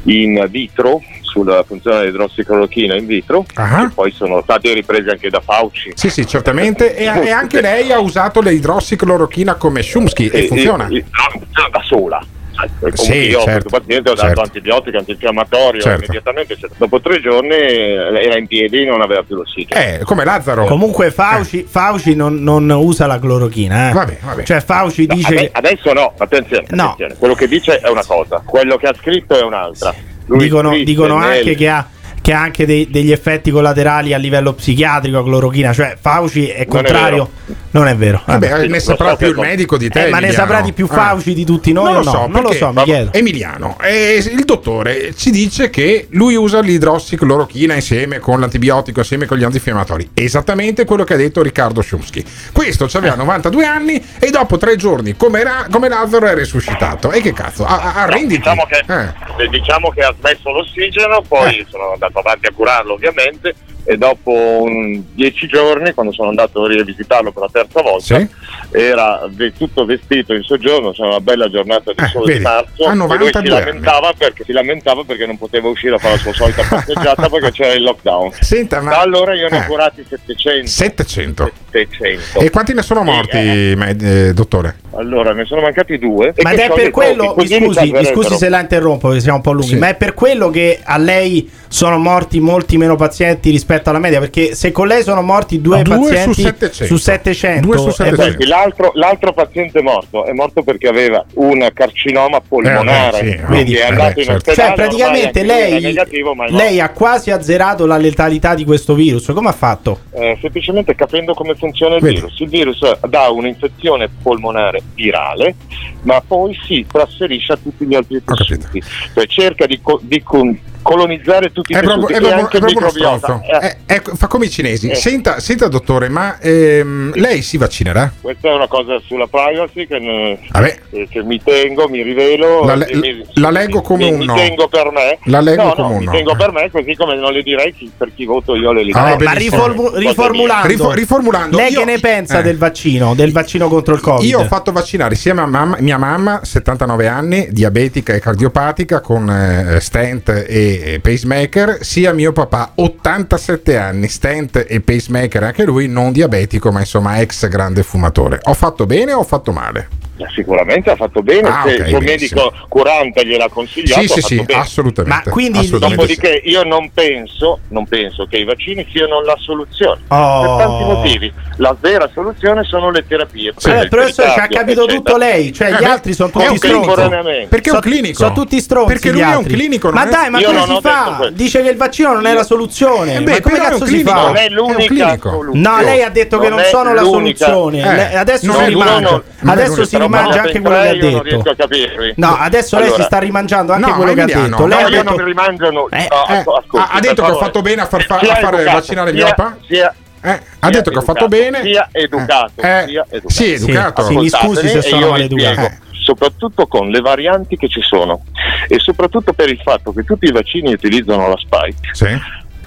[0.05, 5.91] in vitro sulla funzione dell'idrossiclorochina in vitro, che poi sono stati ripresi anche da Fauci.
[5.95, 6.95] Sì, sì, certamente.
[6.95, 10.87] E, e anche lei ha usato le idrossiclorochina come Shumsky e, funziona.
[10.87, 12.25] e- no, funziona da sola.
[12.55, 14.41] Comunque Sì, io certo, questo paziente ho dato certo.
[14.41, 16.03] antibiotico, antinfiammatorio Certo.
[16.05, 16.57] immediatamente.
[16.57, 19.79] cioè, dopo tre giorni eh, era in piedi e non aveva più l'ossigeno.
[19.79, 20.65] Eh, come Lazzaro.
[20.65, 23.89] Comunque Fauci, Fauci non, non usa la clorochina.
[23.89, 23.93] Eh.
[23.93, 24.43] Vabbè, vabbè.
[24.43, 26.83] Cioè Fauci No, dice adesso no, attenzione, No.
[26.83, 27.15] attenzione.
[27.17, 29.93] quello che dice è una cosa, quello che ha scritto è un'altra.
[30.27, 31.87] Lui dicono, dicono nel- anche che ha,
[32.25, 35.71] che ha anche dei- degli effetti collaterali a livello psichiatrico a clorochina.
[35.73, 37.29] Cioè Fauci è contrario.
[37.69, 38.19] Non è vero.
[38.25, 38.67] Vabbè, Vabbè.
[38.67, 40.07] ne saprà più il medico di te.
[40.07, 40.93] Eh, ma ne saprà di più Ah.
[40.95, 42.11] Fauci di tutti noi Non o lo no?
[42.11, 43.13] so, non lo so, mi chiedo.
[43.13, 49.37] Emiliano, eh, il dottore ci dice che lui usa l'idrossiclorochina insieme con l'antibiotico, insieme con
[49.37, 50.09] gli antinfiammatori.
[50.15, 52.23] Esattamente quello che ha detto Riccardo Shumsky.
[52.51, 52.97] Questo Eh.
[52.97, 57.11] aveva 92 anni e dopo tre giorni, come, Ra- come Lazzaro, è risuscitato.
[57.11, 57.65] E che cazzo?
[57.67, 58.37] Arrenditi.
[58.37, 59.43] Diciamo che, Eh.
[59.43, 63.55] eh, diciamo che ha smesso l'ossigeno, poi sono andato avanti a curarlo ovviamente
[63.87, 64.31] e dopo
[64.63, 68.27] un- dieci giorni, quando sono andato a rivisitarlo per la terza volta, Sì.
[68.71, 72.83] era ve- tutto vestito in soggiorno, c'era una bella giornata di sole Eh, di marzo
[72.83, 76.19] e lui 92 si lamentava, perché, si lamentava perché non poteva uscire a fare la
[76.19, 78.31] sua solita passeggiata perché c'era il lockdown.
[78.39, 79.65] Senta, ma- Da allora io ne ho eh.
[79.67, 80.67] curati 700.
[80.67, 81.51] 700.
[81.71, 82.39] 700.
[82.39, 84.77] E quanti ne sono morti, med- eh, dottore?
[84.97, 86.33] Allora, ne sono mancati due.
[86.41, 89.37] Ma ed che è per quello, mi scusi, mi scusi se la interrompo, perché siamo
[89.37, 89.75] un po' lunghi, Sì.
[89.77, 94.19] ma è per quello che a lei sono morti molti meno pazienti rispetto alla media?
[94.19, 96.85] Perché se con lei sono morti due, Due su pazienti 700.
[96.85, 98.37] su 700, Due su eh, 700.
[98.37, 103.31] beh, l'altro, l'altro paziente è morto, è morto perché aveva un carcinoma polmonare, Eh, beh,
[103.31, 103.77] sì, quindi no.
[103.79, 104.49] è Eh, andato beh, in certo.
[104.51, 104.67] ospedale.
[104.67, 109.25] cioè praticamente lei, negativo, lei ha quasi azzerato la letalità di questo virus.
[109.33, 109.99] Come ha fatto?
[110.13, 112.15] Eh, semplicemente capendo come funziona il Vedi.
[112.15, 112.39] virus.
[112.39, 115.55] Il virus dà un'infezione polmonare virale,
[116.01, 118.81] ma poi si trasferisce a tutti gli altri tessuti.
[119.13, 122.59] Cioè cerca di, co- di con- colonizzare tutti i È tessuti è proprio- anche è
[122.59, 123.17] proprio uno microbiota.
[123.17, 123.59] stronzo.
[123.59, 124.87] Eh, Eh, ecco, fa come i cinesi.
[124.89, 124.95] Eh.
[124.95, 128.11] Senta, senta, dottore, ma ehm, lei si vaccinerà?
[128.21, 130.77] questa è una cosa sulla privacy che, ne- Vabbè.
[130.91, 132.63] che- che mi tengo, mi rivelo.
[132.63, 134.35] La, le- mi- la leggo come mi, un mi no.
[134.35, 135.17] tengo per me.
[135.25, 136.35] La leggo no, come no, un mi tengo Eh.
[136.35, 139.17] per me, così come non le direi chi- per chi voto io le Ah, direi.
[139.25, 142.43] ma riformu- riformulando, Rifo- riformulando, lei io- che ne pensa eh.
[142.43, 144.29] del vaccino, del vaccino contro il Covid?
[144.29, 149.29] Io ho fatto vaccinare insieme a mamma- mia mamma, 79 anni, diabetica e cardiopatica, con
[149.29, 155.87] eh, stent e e pacemaker, sia mio papà, 87 anni, stent e pacemaker, anche lui
[155.87, 158.39] non diabetico, ma insomma ex grande fumatore.
[158.43, 160.04] Ho fatto bene o ho fatto male?
[160.17, 162.41] Eh, Sicuramente ha fatto bene, Ah, se ok, il suo benissimo.
[162.43, 163.99] medico curante gliel'ha consigliato.
[164.01, 164.59] Sì, ha sì, fatto sì, bene.
[164.61, 165.23] assolutamente.
[165.27, 166.15] Ma quindi- assolutamente sì.
[166.15, 170.01] Dopodiché io non penso, non penso che i vaccini siano la soluzione.
[170.07, 170.41] Oh.
[170.41, 171.33] Per tanti motivi.
[171.57, 173.53] La vera soluzione sono le terapie.
[173.53, 174.93] Quelle il professore ci ha capito eccetera.
[174.97, 176.67] tutto lei, cioè Eh, gli beh, altri sono tutti stronzi.
[176.69, 177.47] Contemporaneamente.
[177.47, 178.17] Perché è un clinico?
[178.23, 178.87] Sono tutti stronzi.
[178.93, 181.29] Perché lui è un clinico, non Ma è- dai, ma Io come si fa?
[181.33, 183.13] Dice che il vaccino non è la soluzione.
[183.15, 184.13] Eh ma beh, come è un cazzo si fa?
[184.13, 185.29] Non è l'unica clinico.
[185.29, 185.59] soluzione.
[185.69, 187.79] No, lei ha detto che non sono la soluzione.
[187.79, 190.91] Eh, Le- adesso non si è adesso si rimangia Ma anche in quello che ha
[190.93, 191.49] io non riesco detto.
[191.49, 192.13] a capirvi.
[192.17, 194.39] No, adesso lei si Allora, sta rimangiando anche no, quello che ha detto.
[194.39, 195.97] Lei No, ha io detto non rimangio nulla.
[195.97, 199.11] Eh, No, Eh, ha, detto che ho fatto bene a far, fa- a educato, vaccinare
[199.13, 199.57] sia- mio papà?
[199.67, 201.61] Eh, ha detto che ho fatto educato, bene.
[201.61, 203.29] Sia educato, Eh, sia educato.
[203.29, 204.03] Sì, educato.
[204.05, 205.53] Sì, mi scusi se sono maleducato.
[205.53, 208.23] spiego, soprattutto con le varianti che ci sono
[208.67, 211.89] e soprattutto per il fatto che tutti i vaccini utilizzano la spike.
[211.93, 212.19] Sì.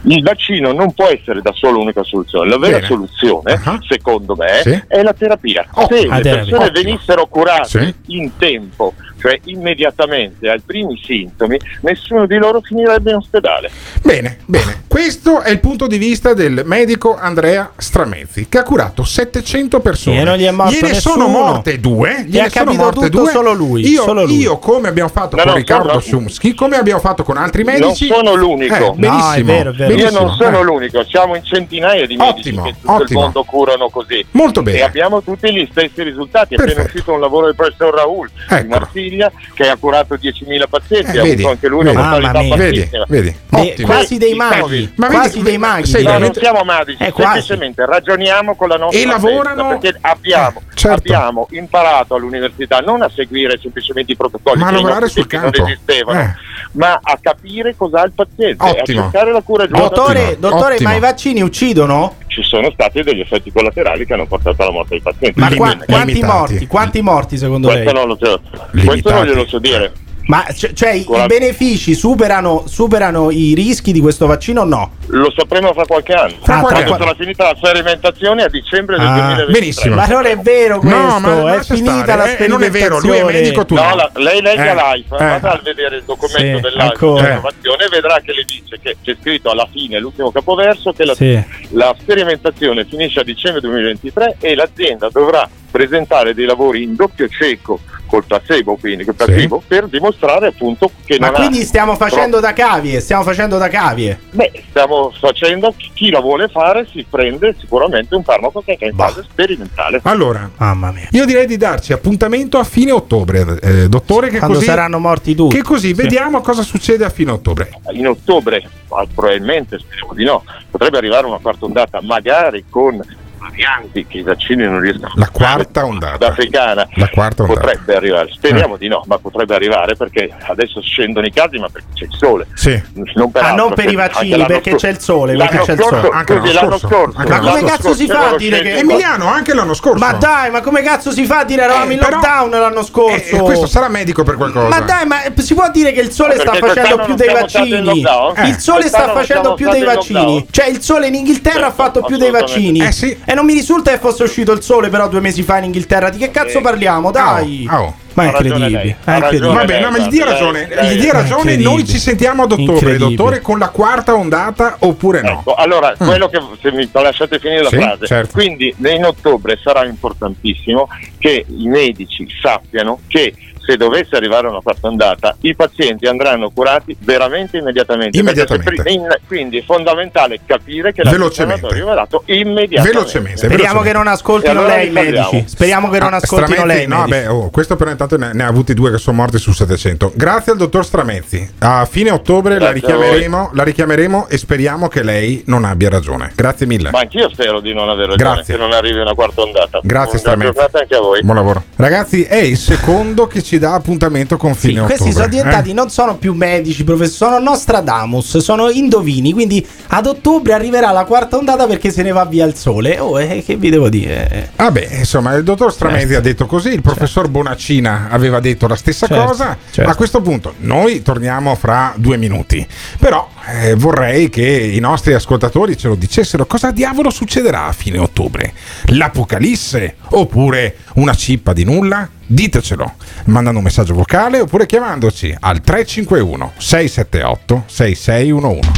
[0.03, 2.49] Il vaccino non può essere da solo l'unica soluzione.
[2.49, 2.87] La vera Bene.
[2.87, 3.79] soluzione, Ah.
[3.87, 4.83] secondo me, Sì.
[4.87, 5.67] è la terapia.
[5.73, 5.87] Ottimo.
[5.89, 6.33] Se le terapia.
[6.35, 6.83] persone Ottimo.
[6.85, 7.95] venissero curate Sì.
[8.17, 13.71] in tempo, cioè immediatamente ai primi sintomi, nessuno di loro finirebbe in ospedale.
[14.03, 14.85] Bene, bene.
[14.89, 20.21] Questo è il punto di vista del medico Andrea Stramezzi, che ha curato 700 persone.
[20.21, 21.15] E non gli è morto Gliene nessuno.
[21.15, 22.25] sono morte due.
[22.27, 23.31] Gli Gliene ha sono morte tutto due.
[23.31, 24.37] solo lui, Io, solo lui.
[24.39, 26.27] io, come abbiamo fatto No, con no, Riccardo sono-
[26.57, 28.07] come abbiamo fatto con altri Non medici.
[28.07, 28.75] sono l'unico.
[28.75, 29.29] Eh, No, benissimo.
[29.35, 29.95] è vero, è vero.
[29.95, 30.65] Io non sono Eh.
[30.65, 33.19] l'unico, siamo in centinaia di medici Ottimo, che tutto ottimo.
[33.21, 34.25] il mondo curano così.
[34.33, 34.79] Molto bene.
[34.79, 36.55] E abbiamo tutti gli stessi risultati.
[36.55, 38.67] È appena uscito un lavoro del professor Raul Ecco.
[39.09, 41.97] Marsiglia che ha curato 10.000 pazienti, Eh, ha vedi, avuto anche lui vedi.
[41.97, 42.57] una mortalità Mamma mia.
[42.57, 43.37] Vedi, vedi.
[43.49, 43.87] Dei- Ottimo.
[43.89, 44.93] quasi dei maghi.
[44.97, 45.87] Ma vedi- quasi dei maghi.
[45.87, 47.33] sei No, non siamo magici, Eh, quasi.
[47.41, 50.97] semplicemente ragioniamo con la nostra E lavorano- testa, perché abbiamo, Eh, certo.
[50.99, 55.51] abbiamo imparato all'università non a seguire semplicemente i protocolli Ma a lavorare sul tempi non
[55.53, 55.71] campo.
[55.71, 56.35] esistevano, Eh.
[56.73, 59.03] ma a capire cosa ha il paziente, a Ottimo.
[59.03, 59.83] cercare la cura giusta.
[59.89, 62.17] Dottore, dottore ma i vaccini uccidono?
[62.29, 65.41] Ci sono stati degli effetti collaterali che hanno portato alla morte dei pazienti.
[65.41, 66.67] Ma qua- quanti morti?
[66.67, 67.95] Quanti morti secondo questo lei?
[67.95, 68.41] non, lo so,
[68.85, 69.93] questo non glielo so dire.
[70.29, 74.91] Ma c- cioè i benefici superano, superano i rischi di questo vaccino o no?
[75.07, 76.35] Lo sapremo fra qualche anno.
[76.43, 77.05] Fra qualche Quando anno.
[77.05, 79.53] sarà finita la sperimentazione a dicembre del Ah, 2023.
[79.61, 79.95] benissimo.
[79.95, 82.99] Ma non è vero questo, No, ma è finita stare, la eh, non è vero,
[83.01, 83.41] lui è sperimentazione.
[83.41, 85.25] medico, tu No, la- lei legga Eh, l'AIFA, eh.
[85.41, 89.51] vada a vedere il documento Sì, dell'innovazione e vedrà che le dice che c'è scritto
[89.51, 91.43] alla fine, l'ultimo capoverso, che la, Sì.
[91.71, 97.81] la sperimentazione finisce a dicembre 2023 e l'azienda dovrà presentare dei lavori in doppio cieco
[98.09, 102.41] col placebo, quindi col placebo, per dimostrare appunto che Ma non quindi ha stiamo facendo
[102.41, 104.19] da cavie, stiamo facendo da cavie.
[104.33, 108.95] Beh, stiamo facendo, chi la vuole fare si prende sicuramente un farmaco che è in
[108.97, 110.01] fase sperimentale.
[110.05, 111.07] Allora, Mamma mia.
[111.11, 115.35] io direi di darci appuntamento a fine ottobre, eh, dottore, che Quando così, saranno morti
[115.35, 115.55] tutti.
[115.57, 115.93] che così Sì.
[115.95, 117.71] vediamo cosa succede a fine ottobre.
[117.93, 123.01] in ottobre, ma probabilmente speriamo di no, potrebbe arrivare una quarta ondata, magari con
[123.39, 126.27] varianti che i vaccini non riescono La quarta ondata.
[126.29, 127.61] africana La quarta ondata.
[127.61, 131.89] potrebbe arrivare, speriamo di no, ma potrebbe arrivare perché adesso scendono i casi, ma perché
[131.95, 132.47] c'è il sole.
[132.55, 132.81] Sì.
[133.15, 135.73] Non per Ah, altro, non per i vaccini, perché c'è il sole, l'anno perché c'è
[135.73, 136.17] il scorso- sole.
[136.17, 139.55] Anche l'anno l'anno scorso, Ma come l'anno cazzo si fa a dire che Emiliano, anche
[139.55, 140.05] l'anno scorso.
[140.05, 142.83] Ma dai, ma come cazzo si fa a dire eravamo in Eh, però- lockdown l'anno
[142.83, 143.37] scorso?
[143.37, 144.69] Eh, questo sarà medico per qualcosa.
[144.69, 148.01] Ma dai, ma si può dire che il sole sta facendo più dei in vaccini?
[148.01, 148.59] Il Eh.
[148.59, 150.47] sole sta facendo più dei in vaccini.
[150.51, 152.81] Cioè, il sole in Inghilterra ha fatto più dei vaccini.
[152.81, 153.17] Eh sì.
[153.31, 156.09] E non mi risulta che fosse uscito il sole, però, due mesi fa in Inghilterra.
[156.09, 157.11] Di che cazzo parliamo?
[157.11, 157.67] Dai.
[157.69, 157.95] Ah, oh.
[158.15, 158.97] Ma è incredibile.
[159.05, 159.53] È incredibile.
[159.53, 162.53] Va bene, no, ma gli dia Lei- ragione, gli dia ragione, noi ci sentiamo ad
[162.53, 165.41] ottobre, dottore, con la quarta ondata oppure no?
[165.41, 168.33] Ecco, allora, quello che se mi lasciate finire la Sì, frase, certo.
[168.33, 170.89] quindi in ottobre sarà importantissimo
[171.19, 173.35] che i medici sappiano che
[173.69, 178.17] se dovesse arrivare una quarta ondata, i pazienti andranno curati veramente immediatamente.
[178.19, 178.65] Immediatamente.
[178.73, 181.67] Perché se pri- in- quindi è fondamentale capire che la Velocemente.
[181.67, 182.91] è arrivato immediatamente.
[182.97, 183.37] Velocemente.
[183.37, 183.89] Speriamo velocemente.
[183.91, 185.45] che non ascoltino allora lei i medici.
[185.47, 188.43] Speriamo che non Ah, ascoltino Stramezzi- lei no, beh, oh, questo però intanto ne, ne
[188.43, 190.13] ha avuti due che sono morti su 700.
[190.15, 191.51] Grazie al dottor Stramezzi.
[191.59, 196.33] A fine ottobre la richiameremo, la richiameremo e speriamo che lei non abbia ragione.
[196.35, 196.91] Grazie mille.
[196.91, 198.55] Ma anch'io spero di non aver ragione, Grazie.
[198.55, 199.81] che non arrivi una quarta ondata.
[199.83, 200.53] Grazie Buona Stramezzi.
[200.53, 201.23] giornata anche a voi.
[201.23, 201.63] Buon lavoro.
[201.77, 205.13] Ragazzi, è il secondo che ci dà appuntamento con Sì, fine questi ottobre.
[205.13, 205.75] sono diventati, eh?
[205.75, 209.33] non sono più medici, professori, sono Nostradamus, sono indovini.
[209.33, 212.99] Quindi ad ottobre arriverà la quarta ondata perché se ne va via il sole.
[212.99, 214.51] Oh, eh, che vi devo dire?
[214.57, 218.77] Ah beh, insomma, il dottor Stramezzi ha detto così, il professor Bonaccina aveva detto la
[218.77, 219.57] stessa Certo, cosa.
[219.71, 219.91] certo.
[219.91, 222.67] A questo punto noi torniamo fra due minuti.
[222.99, 223.29] Però
[223.63, 228.53] eh, vorrei che i nostri ascoltatori ce lo dicessero cosa diavolo succederà a fine ottobre.
[228.87, 232.09] L'apocalisse oppure una cippa di nulla?
[232.31, 232.93] Ditecelo
[233.27, 238.71] mandando un messaggio vocale oppure chiamandoci al 351 678 6611.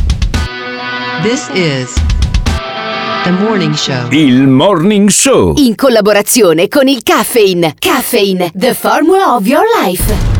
[1.22, 1.92] This is
[3.24, 4.08] The Morning Show.
[4.12, 5.54] Il Morning Show.
[5.56, 7.74] In collaborazione con il Caffeine.
[7.76, 10.39] Caffeine, the formula of your life.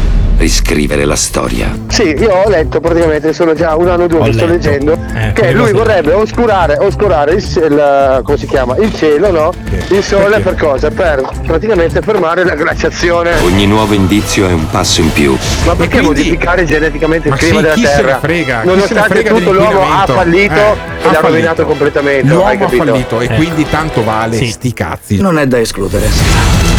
[0.41, 1.77] riscrivere la storia.
[1.87, 4.97] Sì, io ho letto praticamente, sono già un anno o due Ho che sto leggendo,
[5.13, 8.75] Eh, che lui vorrebbe oscurare, oscurare il, il- come si chiama?
[8.77, 9.53] il cielo, no?
[9.89, 10.89] Il sole per cosa?
[10.89, 13.39] Per praticamente fermare la glaciazione.
[13.41, 15.37] Ogni nuovo indizio è un passo in più.
[15.65, 18.19] Ma perché modificare geneticamente il Ma clima sì, della chi se ne Terra?
[18.19, 18.59] frega?
[18.61, 20.77] Chi Nonostante se ne frega tutto l'uomo ha fallito Eh, e ha l'ha
[21.13, 21.27] fallito.
[21.27, 22.27] rovinato completamente.
[22.27, 25.21] hai L'uomo ha fallito e quindi tanto vale sti cazzi.
[25.21, 26.70] Non è da escludere.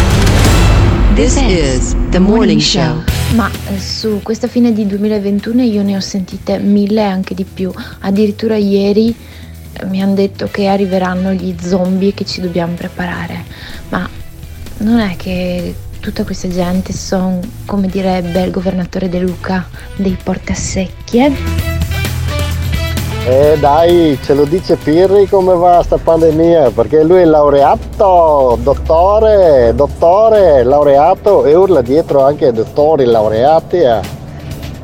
[1.15, 3.03] This is The Morning Show.
[3.35, 7.43] Ma eh, su questa fine di 2021 io ne ho sentite mille e anche di
[7.43, 7.71] più.
[7.99, 9.15] Addirittura ieri
[9.73, 13.45] eh, mi hanno detto che arriveranno gli zombie e che ci dobbiamo preparare.
[13.89, 14.09] Ma
[14.77, 21.19] non è che tutta questa gente sono, come direbbe il governatore De Luca, dei portasecchi,
[23.27, 23.57] eh?
[23.59, 30.63] Dai, ce lo dice Pirri come va sta pandemia, perché lui è laureato, dottore, dottore,
[30.63, 33.77] laureato e urla dietro anche dottori laureati.
[33.77, 34.21] Eh,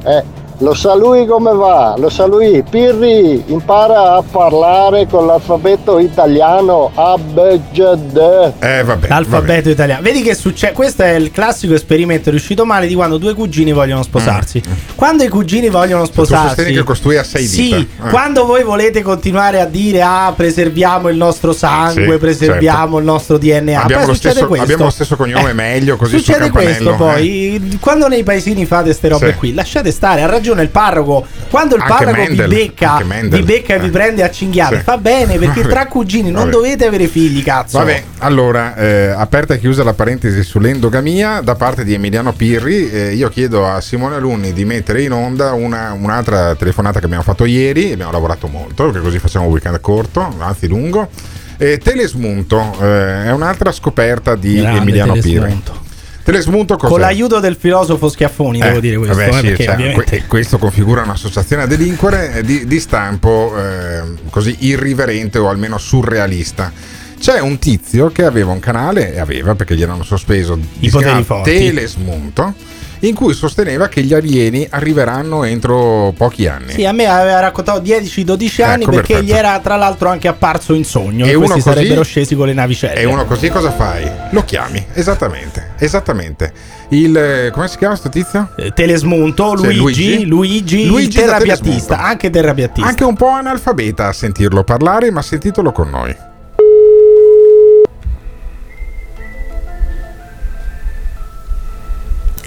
[0.06, 0.24] Eh,
[0.62, 2.64] lo sa lui come va, lo sa lui.
[2.70, 8.52] Pirri impara a parlare con l'alfabeto italiano A, B, G, D.
[8.60, 9.08] Eh vabbè.
[9.08, 10.02] L'alfabeto italiano.
[10.02, 10.74] Vedi che succede?
[10.74, 14.62] Questo è il classico esperimento riuscito male di quando due cugini vogliono sposarsi.
[14.96, 16.44] Quando i cugini vogliono sposarsi.
[16.44, 18.08] Mm, sostieni che costui ha sei Sì, dita.
[18.08, 18.10] Eh.
[18.10, 22.98] quando voi volete continuare a dire ah, preserviamo il nostro sangue, Sì, preserviamo certo.
[22.98, 23.82] il nostro DNA.
[23.82, 26.96] Abbiamo lo, stesso, abbiamo lo stesso cognome, meglio così Succede questo eh.
[26.96, 29.38] poi, quando nei paesini fate queste robe Sì.
[29.38, 31.26] qui, lasciate stare, ha ragione il parroco.
[31.50, 33.90] Quando il Anche parroco Mendel, vi becca, vi becca e vi Eh.
[33.90, 34.82] prende a cinghiate, Sì.
[34.84, 35.70] fa bene perché Vabbè.
[35.74, 36.52] tra cugini non Vabbè.
[36.52, 37.78] dovete avere figli, cazzo.
[37.80, 43.14] Vabbè, allora, eh, aperta e chiusa la parentesi sull'endogamia, da parte di Emiliano Pirri, eh,
[43.14, 47.46] io chiedo a Simone Alunni di mettere in onda una- un'altra telefonata che abbiamo fatto
[47.46, 51.10] ieri, abbiamo lavorato molto, perché così facciamo un weekend corto, anzi lungo.
[51.58, 55.72] E Telesmunto eh, è un'altra scoperta di Grande Emiliano Telesmunto.
[55.74, 55.88] Pirri.
[56.32, 56.92] Telesmunto cos'è?
[56.92, 60.04] Con l'aiuto del filosofo Schiaffoni, devo Eh, dire questo, vabbè, eh, sì, perché cioè, ovviamente
[60.04, 65.78] que- questo configura un'associazione a delinquere eh, di, di stampo eh, così irriverente o almeno
[65.78, 66.72] surrealista.
[67.20, 71.24] C'è un tizio che aveva un canale, e aveva perché gli erano sospeso, I poteri
[71.24, 71.52] forti.
[71.52, 72.54] Telesmunto,
[73.02, 76.74] in cui sosteneva che gli alieni arriveranno entro pochi anni.
[76.74, 79.22] Sì, a me aveva raccontato 10-12 anni Ecco, perché perfetto.
[79.22, 81.26] gli era tra l'altro anche apparso in sogno.
[81.26, 83.00] E E uno questi così- sarebbero scesi con le navicelle.
[83.00, 84.10] E uno così cosa fai?
[84.32, 86.52] Lo chiami, esattamente, esattamente.
[86.90, 88.50] Il, eh, come si chiama sto tizio?
[88.58, 92.88] Eh, Telesmunto, Luigi, Luigi, Luigi da terrapiattista, anche terrapiattista.
[92.90, 96.16] Anche un po' analfabeta a sentirlo parlare, ma sentitelo con noi.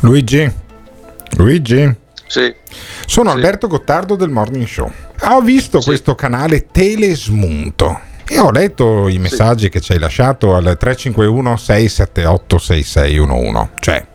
[0.03, 0.53] Luigi?
[1.37, 1.95] Luigi?
[2.27, 2.53] Sì.
[3.07, 4.91] Sono Alberto Gottardo del Morning Show.
[5.29, 10.77] Ho visto questo canale Telesmunto e ho letto i messaggi che ci hai lasciato al
[10.77, 13.69] 351 678 6611.
[13.79, 14.07] Cioè,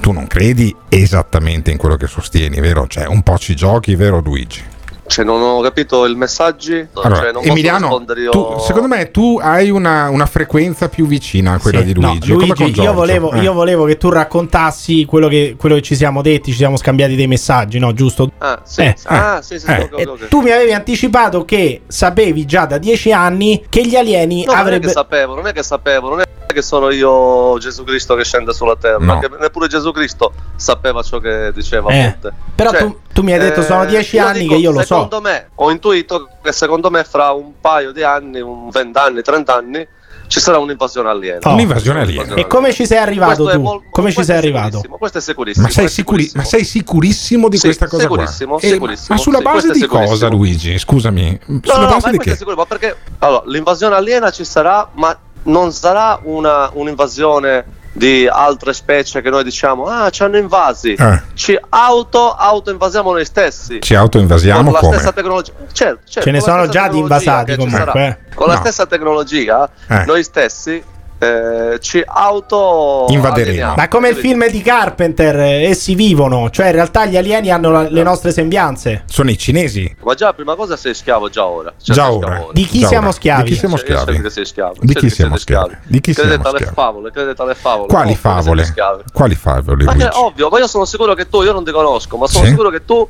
[0.00, 2.86] tu non credi esattamente in quello che sostieni, vero?
[2.86, 4.62] Cioè, un po' ci giochi, vero Luigi?
[5.10, 6.86] Cioè, non ho capito il messaggio.
[6.92, 8.30] Allora, cioè, non Emiliano, io.
[8.30, 12.10] tu- secondo me tu hai una, una frequenza più vicina a quella Sì, di no,
[12.10, 12.32] Luigi.
[12.32, 12.92] come con Luigi, io, Giorgio.
[12.92, 13.40] volevo, Eh.
[13.40, 17.16] io volevo che tu raccontassi quello che, quello che ci siamo detti, ci siamo scambiati
[17.16, 17.92] dei messaggi, no?
[17.92, 18.30] Giusto?
[18.38, 18.82] Ah, sì.
[18.82, 20.28] Eh, ah, sì, sì, sì, Eh, ok, ok, ok.
[20.28, 24.54] Tu mi avevi anticipato che sapevi già da dieci anni che gli alieni No, non
[24.54, 24.92] è che avrebbero.
[24.92, 28.76] sapevo, non è che sapevo, non è che sono io Gesù Cristo che scende sulla
[28.76, 29.20] terra, No.
[29.38, 32.16] neppure Gesù Cristo sapeva ciò che diceva Eh,
[32.54, 34.86] però Cioè, tu, tu mi hai detto sono dieci anni dico, che io lo so.
[34.94, 39.22] Secondo me, ho intuito che secondo me fra un paio di anni, un 20 anni,
[39.22, 39.86] 30 anni,
[40.26, 41.40] ci sarà un'invasione aliena.
[41.42, 41.54] Oh.
[41.54, 42.34] Un'invasione aliena.
[42.34, 43.62] E come ci sei arrivato Questo tu?
[43.64, 44.80] mol- come ci sei arrivato?
[44.88, 45.66] Questo è sicurissimo.
[45.66, 48.68] Ma sei, sicuri- ma sei sicurissimo di Sì, questa cosa sicurissimo, qua?
[48.68, 50.28] Eh, sicurissimo, ma sulla sì, base di cosa.
[50.28, 50.78] Luigi?
[50.78, 51.40] Scusami.
[51.46, 52.36] No, sulla no, base ma di che?
[52.36, 58.72] sicuro, ma perché allora, l'invasione aliena ci sarà, ma non sarà una, un'invasione di altre
[58.72, 60.92] specie che noi diciamo, ah, ci hanno invasi.
[60.92, 61.22] Eh.
[61.34, 63.80] Ci auto, autoinvasiamo noi stessi.
[63.80, 64.94] Ci autoinvasiamo con la come?
[64.94, 65.52] stessa tecnologia.
[65.72, 67.92] Certo, certo, Ce ne con la sono già di invasati comunque, sarà.
[68.06, 68.18] eh.
[68.34, 68.60] Con la No.
[68.60, 70.04] stessa tecnologia, Eh.
[70.04, 70.82] noi stessi
[71.22, 73.74] eh, ci auto Invaderemo.
[73.76, 77.70] Ma come il film di Carpenter, eh, essi vivono, cioè in realtà gli alieni hanno
[77.70, 79.02] la- le nostre sembianze.
[79.06, 79.94] Sono i cinesi.
[80.02, 81.74] Ma già, prima cosa sei schiavo già ora.
[81.80, 82.46] Cioè, Già ora.
[82.52, 83.16] Di chi Già siamo ora.
[83.16, 83.42] schiavi?
[83.42, 84.20] Di chi siamo Cioè, schiavi?
[84.22, 84.74] che sei schiavo.
[84.80, 85.76] Di chi siamo schiavi?
[85.84, 86.74] Di chi credete siamo alle schiavi?
[86.74, 87.88] favole, credete alle favole.
[87.88, 88.74] Quali favole?
[89.12, 92.16] Quali favole, Ma che ovvio, ma io sono sicuro che tu, io non ti conosco,
[92.16, 92.50] ma sono Sì?
[92.50, 93.06] sicuro che tu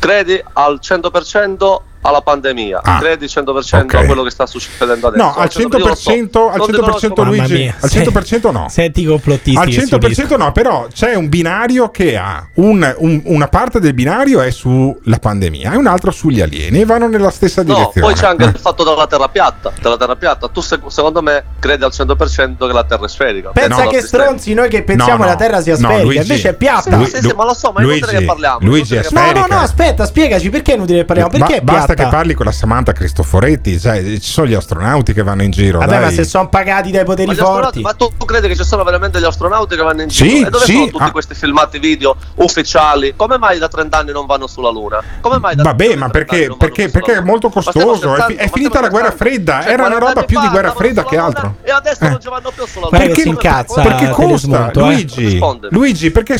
[0.00, 3.94] credi al 100% alla pandemia, Ah, credi 100% ok.
[3.94, 5.24] a quello che sta succedendo adesso.
[5.24, 6.10] No, al Cioè, io lo so.
[6.10, 8.66] 100%, al Non ti 100% conosco, Mamma Luigi, mia, al se- 100% no.
[8.68, 13.22] Senti complottisti Al che si 100% no, però c'è un binario che ha un- un-
[13.24, 17.62] una parte del binario è sulla pandemia e un'altra sugli alieni e vanno nella stessa
[17.62, 18.06] No, direzione.
[18.06, 18.48] poi c'è anche Eh.
[18.48, 19.72] il fatto della terra piatta.
[19.80, 20.48] Della terra piatta.
[20.48, 23.50] Tu sec- secondo me credi al 100% che la terra è sferica.
[23.50, 26.20] Pensa No, che stronzi noi che pensiamo No, la Terra sia No, sferica, Luigi.
[26.20, 26.96] invece è piatta.
[26.96, 28.58] Lui- Sì, sì, ma lo so, ma è inutile Luigi- che parliamo.
[28.60, 31.62] è Luigi è che No, no, no, aspetta, spiegaci perché è inutile che parliamo, perché
[31.62, 35.22] Ba- è basta che parli con la Samantha Cristoforetti, cioè, ci sono gli astronauti che
[35.22, 35.78] vanno in giro.
[35.78, 36.02] Vabbè, dai.
[36.02, 37.80] ma se sono pagati dai poteri Ma, forti.
[37.80, 40.46] ma tu, tu credi che ci sono veramente gli astronauti che vanno in Sì, giro?
[40.46, 41.10] E dove sì, sono tutti ah.
[41.10, 43.14] questi filmati video ufficiali?
[43.16, 45.02] Come mai da 30 anni non vanno sulla Luna?
[45.20, 48.14] Come mai da Vabbè, ma perché, perché, perché è molto costoso.
[48.14, 49.62] È, è finita la guerra fredda.
[49.62, 51.56] Cioè, Era una roba più di guerra fredda che altro.
[51.62, 52.08] E adesso Eh.
[52.08, 52.98] non ci vanno più sulla Luna.
[52.98, 54.78] Perché- si incazza Perché costa, eh.
[54.78, 55.38] Luigi?
[55.70, 56.38] Luigi, perché,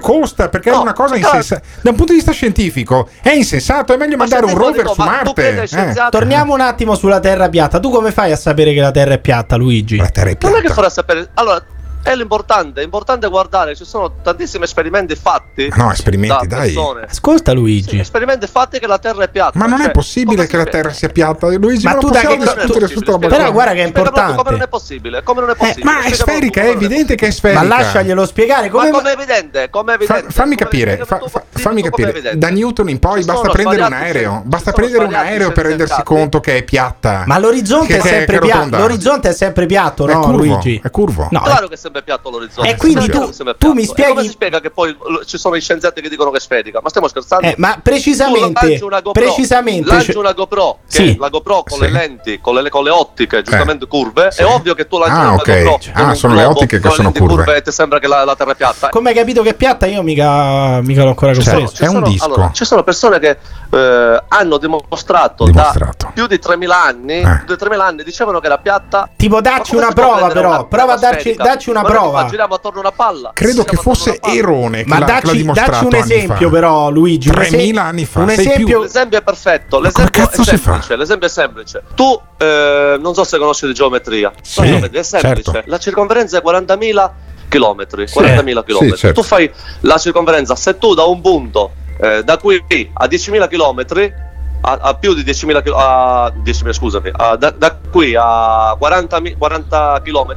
[0.00, 0.48] costa?
[0.48, 1.62] Perché è una cosa insensata.
[1.80, 3.92] Da un punto di vista scientifico è insensato.
[3.92, 5.62] È meglio mandare un rover dico, su ma tu Marte.
[5.62, 6.08] eh.
[6.10, 7.80] Torniamo un attimo sulla Terra piatta.
[7.80, 9.96] Tu come fai a sapere che la Terra è piatta, Luigi?
[9.96, 10.74] La Terra è Non è che piatta.
[10.74, 11.28] farà sapere.
[11.34, 11.62] Allora,
[12.02, 15.72] è l'importante, è importante guardare, ci sono tantissimi esperimenti fatti.
[15.76, 16.72] No, esperimenti, da dai.
[16.72, 17.06] Persone.
[17.08, 17.90] Ascolta Luigi.
[17.90, 19.58] Sì, esperimenti fatti che la Terra è piatta.
[19.58, 21.84] Ma non cioè, è possibile che la Terra sia piatta, Luigi.
[21.86, 24.36] Ma, tu dai che discutere su sta Però guarda che è importante.
[24.36, 25.22] Come non è possibile?
[25.22, 25.90] Come non è eh, possibile?
[25.90, 27.62] Eh, ma è sferica, è evidente che è sferica.
[27.62, 30.22] Ma lasciaglielo spiegare come ma come evidente, come evidente.
[30.24, 32.36] Fa, fammi capire, fa, fa, fammi capire.
[32.36, 36.14] Da Newton in poi basta prendere un aereo, basta prendere un aereo per rendersi esatto.
[36.14, 37.24] conto che è piatta.
[37.26, 40.80] Ma l'orizzonte è sempre piatto, l'orizzonte è sempre piatto, no Luigi?
[40.82, 41.28] È curvo.
[41.30, 42.70] No, claro che è sempre piatto all'orizzonte.
[42.70, 44.10] E quindi tu, tu mi spieghi...
[44.10, 46.80] E come si spiega che poi ci sono i scienziati che dicono che è sferica?
[46.82, 47.46] Ma stiamo scherzando?
[47.46, 48.66] Eh, ma precisamente...
[48.66, 51.16] Lancio una GoPro, precisamente, lancio una GoPro che sì.
[51.18, 51.84] la GoPro con sì.
[51.84, 53.42] le lenti, con le, con le ottiche eh.
[53.42, 53.88] giustamente eh.
[53.88, 54.40] curve, sì.
[54.40, 55.62] è ovvio che tu lanci ah, una okay.
[55.62, 55.78] GoPro...
[55.80, 57.34] Cioè, ah, sono le ottiche che sono curve.
[57.34, 57.56] curve.
[57.56, 58.88] E ti sembra che la, la terra è piatta.
[58.88, 59.86] Come hai capito che è piatta?
[59.86, 61.84] Io mica, mica l'ho ancora cioè, compreso.
[61.84, 62.50] È un disco.
[62.52, 63.36] Ci sono persone che
[63.70, 69.08] eh, hanno dimostrato, dimostrato, da più di 3.000 anni, 3.000 anni dicevano che era piatta.
[69.16, 72.28] Tipo dacci una prova però, prova a darci una una Guarda prova.
[72.28, 73.30] Girava attorno una palla.
[73.34, 77.30] Credo che fosse Erone che Ma l'ha, dacci, che dacci un esempio, però, Luigi.
[77.30, 78.20] 3000 anni fa.
[78.20, 78.82] Un esempio...
[78.82, 79.80] L'esempio è perfetto.
[79.80, 80.96] L'esempio è semplice.
[80.96, 81.82] L'esempio è semplice.
[81.94, 84.32] Tu, eh, non so se conosci di geometria.
[84.40, 85.52] Sì, è semplice.
[85.52, 85.62] Certo.
[85.66, 87.10] La circonferenza è 40.000
[87.48, 87.86] km.
[87.86, 88.90] 40.000 km.
[88.90, 89.20] Sì, certo.
[89.20, 90.56] Tu fai la circonferenza.
[90.56, 92.62] Se tu da un punto eh, da qui
[92.92, 94.30] a 10.000 km
[94.62, 99.20] a, a più di 10.000 km, a, 10.000, scusami, a, da, da, qui a 40,
[99.36, 100.36] 40 km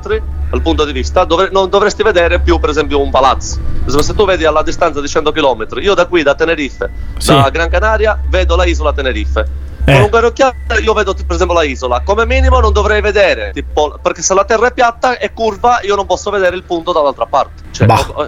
[0.49, 3.59] dal punto di vista dovre, non dovresti vedere più per esempio un palazzo.
[3.86, 7.34] Se tu vedi alla distanza di 100 km, io da qui da Tenerife, sì.
[7.34, 9.93] da Gran Canaria, vedo la isola Tenerife eh.
[9.93, 13.97] Con un verrocchiata io vedo per esempio la isola, come minimo non dovrei vedere, tipo,
[14.01, 17.25] perché se la terra è piatta e curva io non posso vedere il punto dall'altra
[17.25, 17.63] parte.
[17.75, 17.88] Cioè,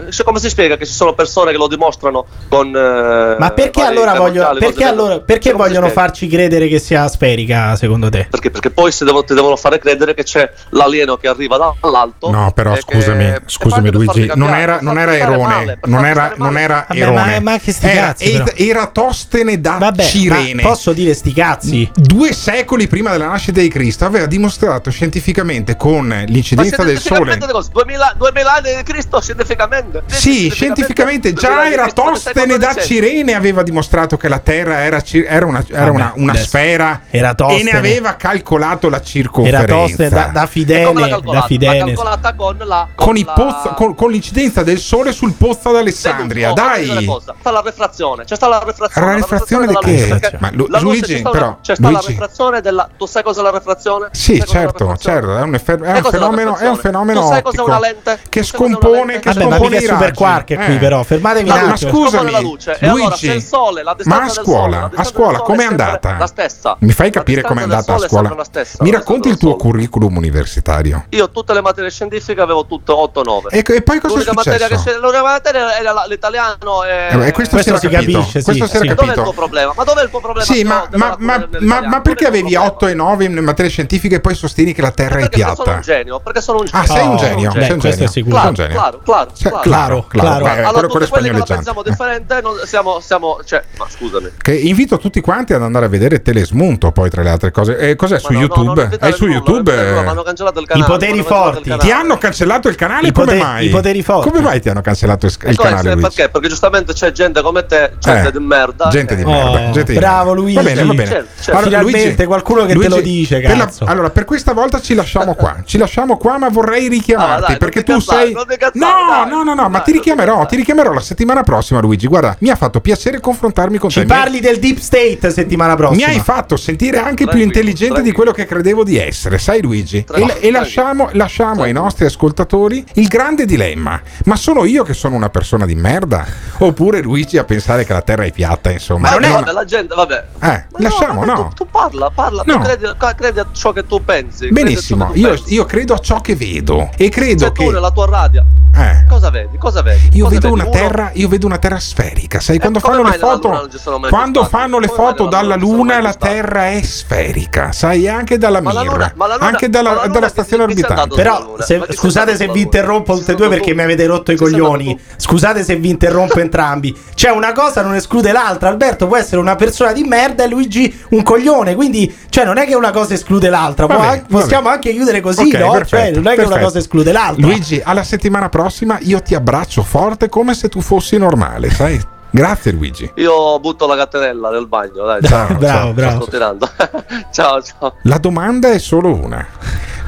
[0.10, 2.68] cioè, come si spiega che ci sono persone che lo dimostrano con...
[2.68, 8.10] Eh, Ma perché allora, voglio, perché allora perché vogliono farci credere che sia sferica secondo
[8.10, 8.28] te?
[8.30, 12.30] Perché, perché poi se devo, ti devono fare credere che c'è l'alieno che arriva dall'alto.
[12.30, 16.58] No, però scusami, che, scusami Luigi, non era, non era Erone, male, non era, non
[16.58, 20.62] era Vabbè, Ma, ma che sti era, cazzi, era, era Tostene da Vabbè, Cirene.
[20.62, 21.47] Posso dire sti cazzi?
[21.48, 27.38] Ragazzi, due secoli prima della nascita di Cristo aveva dimostrato scientificamente con l'incidenza del Sole.
[27.38, 30.04] Cos, 2000, 2000 anni di Cristo scientificamente.
[30.08, 35.64] Sì, scientificamente, scientificamente già Eratostene da Cirene aveva dimostrato che la Terra era, era una,
[35.70, 37.76] era Vabbè, una, una sfera e ne eh.
[37.76, 39.64] aveva calcolato la circonferenza.
[39.64, 41.94] Eratostene da, da Fidene, da Fidene.
[41.94, 42.58] con, la, con,
[42.94, 43.34] con, la...
[43.34, 46.52] Pozzo, con, con l'incidenza del Sole sul pozzo d'Alessandria.
[46.52, 47.10] Dai!
[47.40, 49.08] Sta la refrazione, c'è cioè la refrazione.
[49.08, 50.38] La refrazione, la refrazione di che?
[50.40, 52.06] Ma Luigi, però, c'è stata Luigi...
[52.06, 52.90] la refrazione della...
[52.98, 54.10] Tu sai cos'è la refrazione?
[54.12, 55.74] Sì, certo, certo, è un, effe...
[55.74, 58.20] è un fenomeno, è un fenomeno tu sai cos'è una lente?
[58.30, 60.78] che scompone, che Vabbè, ma mica super quark eh.
[60.78, 61.66] però, fermatevi ma.
[61.68, 62.78] Ma scusami, la luce.
[62.82, 66.18] Luigi, allora, il sole, la ma a scuola, sole, a scuola come è andata?
[66.18, 66.76] La stessa.
[66.80, 68.36] Mi fai capire com'è andata a scuola?
[68.80, 71.06] Mi racconti il tuo curriculum universitario?
[71.10, 73.48] Io tutte le materie scientifiche avevo tutto 8-9.
[73.50, 75.00] E poi cosa è successo?
[75.00, 79.06] L'unica materia era l'italiano e eh, questo si era capisce, Questo si era capito.
[79.06, 79.74] Ma dov'è il tuo problema?
[79.76, 80.46] Ma dov'è il tuo problema?
[80.46, 80.88] Sì, ma,
[81.28, 84.82] ma, ma, ma, perché avevi 8 e 9 in materia scientifica e poi sostieni che
[84.82, 85.56] la Terra è piatta?
[85.56, 86.82] Sono un genio, perché sono un genio.
[86.82, 87.98] Ah, sei un oh, genio, oh, sei un genio.
[87.98, 88.32] Beh, sei un genio.
[88.32, 88.76] Claro, un genio.
[88.76, 90.44] Claro, claro, cioè, claro, claro, claro, claro.
[90.44, 94.32] Beh, allora, quello spagnolo che pensiamo differente, non, siamo, siamo cioè, ma scusami.
[94.38, 97.78] Che invito tutti quanti ad andare a vedere Telesmunto, poi tra le altre cose.
[97.78, 98.90] Eh, cos'è ma su no, YouTube?
[98.90, 99.76] No, è su YouTube.
[99.76, 100.86] Nulla, hanno cancellato il canale.
[100.86, 101.76] I poteri forti.
[101.78, 103.68] Ti hanno cancellato il canale, come mai?
[103.68, 104.30] I poteri forti.
[104.30, 105.96] Come mai ti hanno cancellato il ecco, canale?
[105.96, 106.30] Perché?
[106.30, 108.88] Perché giustamente c'è gente come te, gente eh, di merda.
[108.90, 109.84] Gente di oh, merda.
[109.94, 110.56] Bravo Luigi.
[110.56, 111.44] Va bene, va bene certo, certo.
[111.44, 111.52] certo.
[111.52, 113.40] Allora, Finalmente Luigi, qualcuno che Luigi, te lo dice.
[113.40, 115.56] Per la, allora, per questa volta ci lasciamo qua.
[115.68, 117.44] Ci lasciamo qua, ma vorrei richiamarti.
[117.44, 118.34] Ah, dai, perché tu cazzare, sei.
[118.34, 120.46] No, dai, no, no, no, dai, ma ti richiamerò.
[120.46, 122.08] Ti richiamerò la settimana prossima, Luigi.
[122.08, 124.02] Guarda, mi ha fatto piacere confrontarmi con ci te.
[124.02, 126.08] Ci parli del Deep State settimana prossima.
[126.08, 128.10] Mi hai fatto sentire anche tranquillo, più intelligente tranquillo.
[128.10, 130.04] di quello che credevo di essere, sai, Luigi?
[130.04, 134.02] Tranquillo, e, e, lasciamo, lasciamo ai nostri ascoltatori il grande dilemma.
[134.26, 136.26] Ma sono io che sono una persona di merda?
[136.60, 139.10] Oppure Luigi a pensare che la terra è piatta, insomma?
[139.10, 139.32] Ma non è.
[139.32, 140.26] Vabbè, la gente, vabbè.
[140.42, 140.66] Eh,
[140.98, 141.34] conosciamo, no?
[141.34, 141.48] no.
[141.50, 142.54] Tu, tu, parla, parla, no.
[142.54, 142.86] tu credi,
[143.16, 144.50] credi, a ciò che tu pensi.
[144.50, 145.54] Benissimo, tu io, pensi.
[145.54, 147.66] io, credo a ciò che vedo e credo cioè, che...
[147.66, 148.44] tu nella tua radio...
[148.78, 149.06] Eh.
[149.10, 149.58] Cosa vedi?
[149.58, 150.18] Cosa vedi?
[150.18, 150.62] Io, cosa vedo vedi?
[150.62, 152.58] Una terra, io vedo una terra sferica, sai?
[152.58, 153.70] Eh, quando fanno le foto,
[154.08, 158.08] quando fanno le foto dalla Luna, la Terra è sferica, sai?
[158.08, 161.08] Anche dalla Mir, anche dalla stazione orbitale.
[161.08, 161.56] Però,
[161.90, 165.00] scusate se vi interrompo tutte e due perché mi avete rotto i coglioni.
[165.16, 166.96] Scusate se vi interrompo entrambi.
[167.16, 168.70] Cioè, una cosa non esclude l'altra.
[168.70, 171.76] Alberto può essere una persona di merda e Luigi un coglione.
[171.76, 173.86] Quindi, cioè, non è che una cosa esclude l'altra.
[173.86, 175.72] Vabbè, an- possiamo anche chiudere così, Ok, no?
[175.72, 176.66] perfetto, cioè, non è che una perfetto.
[176.66, 177.46] cosa esclude l'altra.
[177.46, 182.00] Luigi, alla settimana prossima io ti abbraccio forte come se tu fossi normale, sai?
[182.30, 183.10] Grazie Luigi.
[183.16, 185.22] Io butto la catenella nel bagno, dai.
[185.24, 186.22] Ciao, bravo, ciao, bravo.
[186.22, 186.70] Sto tirando.
[187.32, 187.94] ciao, ciao.
[188.04, 189.46] La domanda è solo una.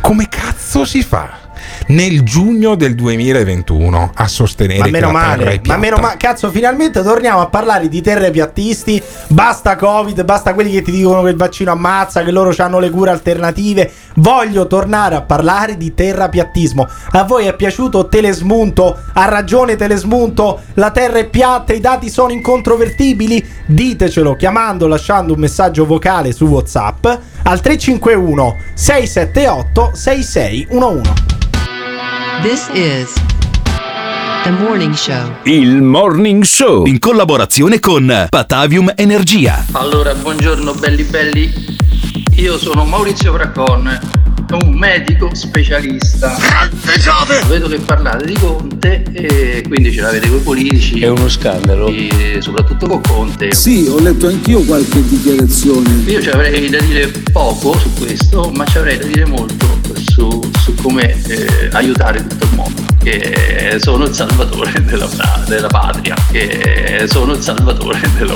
[0.02, 1.48] Come cazzo si fa
[1.88, 7.02] nel giugno del 2021 a sostenere Ma meno Terra male, ma meno male, cazzo, finalmente
[7.02, 9.02] torniamo a parlare di terre piattisti.
[9.28, 12.90] Basta Covid, basta quelli che ti dicono che il vaccino ammazza, che loro hanno le
[12.90, 13.92] cure alternative.
[14.16, 16.88] Voglio tornare a parlare di terrapiattismo.
[17.12, 18.98] A voi è piaciuto Telesmunto?
[19.14, 20.62] Ha ragione Telesmunto?
[20.76, 23.44] La terra è piatta, i dati sono incontrovertibili?
[23.66, 27.06] Ditecelo chiamando, lasciando un messaggio vocale su WhatsApp
[27.44, 31.38] al 351 678 6611.
[32.42, 33.14] This is
[34.44, 35.30] The Morning Show.
[35.44, 39.66] Il Morning Show in collaborazione con Patavium Energia.
[39.74, 41.52] Allora, buongiorno belli belli.
[42.38, 44.00] Io sono Maurizio Fracon,
[44.56, 46.36] un medico specialista.
[47.48, 51.00] Vedo che parlate di Conte e quindi ce l'avete con i politici.
[51.00, 51.92] È uno scandalo.
[52.40, 53.54] soprattutto con Conte.
[53.54, 55.90] Sì, ho letto anch'io qualche dichiarazione.
[56.06, 60.50] Io ci avrei da dire poco su questo, ma ci avrei da dire molto su,
[60.60, 62.82] su come eh, aiutare tutto il mondo.
[63.02, 65.10] Che sono il salvatore della,
[65.48, 66.16] della patria.
[66.32, 68.36] Che sono il salvatore della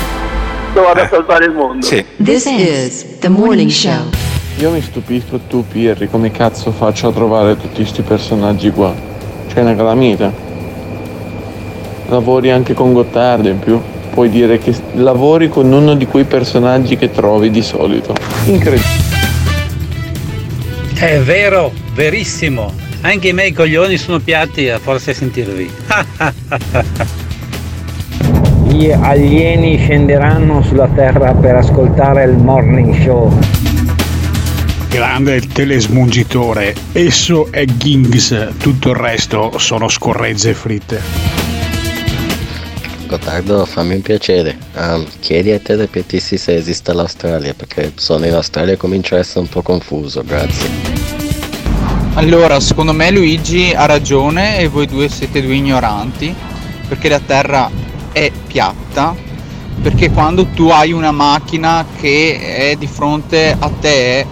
[0.73, 1.85] Dove a salvare il mondo.
[2.23, 4.09] This is The Morning Show.
[4.59, 8.93] Io mi stupisco tu, Pirri, come cazzo faccio a trovare tutti questi personaggi qua?
[9.51, 10.31] C'è una calamita.
[12.07, 13.81] Lavori anche con Gottardo in più.
[14.11, 18.15] Puoi dire che lavori con uno di quei personaggi che trovi di solito.
[18.45, 19.19] Incredibile.
[20.93, 22.71] È vero, verissimo.
[23.01, 25.71] Anche i miei coglioni sono piatti a forza di sentirvi.
[28.81, 33.31] Gli alieni scenderanno sulla Terra per ascoltare il morning show.
[34.89, 40.99] Grande il telesmungitore, esso è Gings, tutto il resto sono scorregge fritte.
[43.05, 44.57] Gottardo, fammi un piacere.
[44.75, 49.41] Ehm, chiedi ai telepietisti se esiste l'Australia, perché sono in Australia e comincio a essere
[49.41, 50.67] un po' confuso, grazie.
[52.15, 56.33] Allora, secondo me Luigi ha ragione e voi due siete due ignoranti,
[56.87, 59.15] perché la Terra è piatta,
[59.81, 64.25] perché quando tu hai una macchina che è di fronte a te,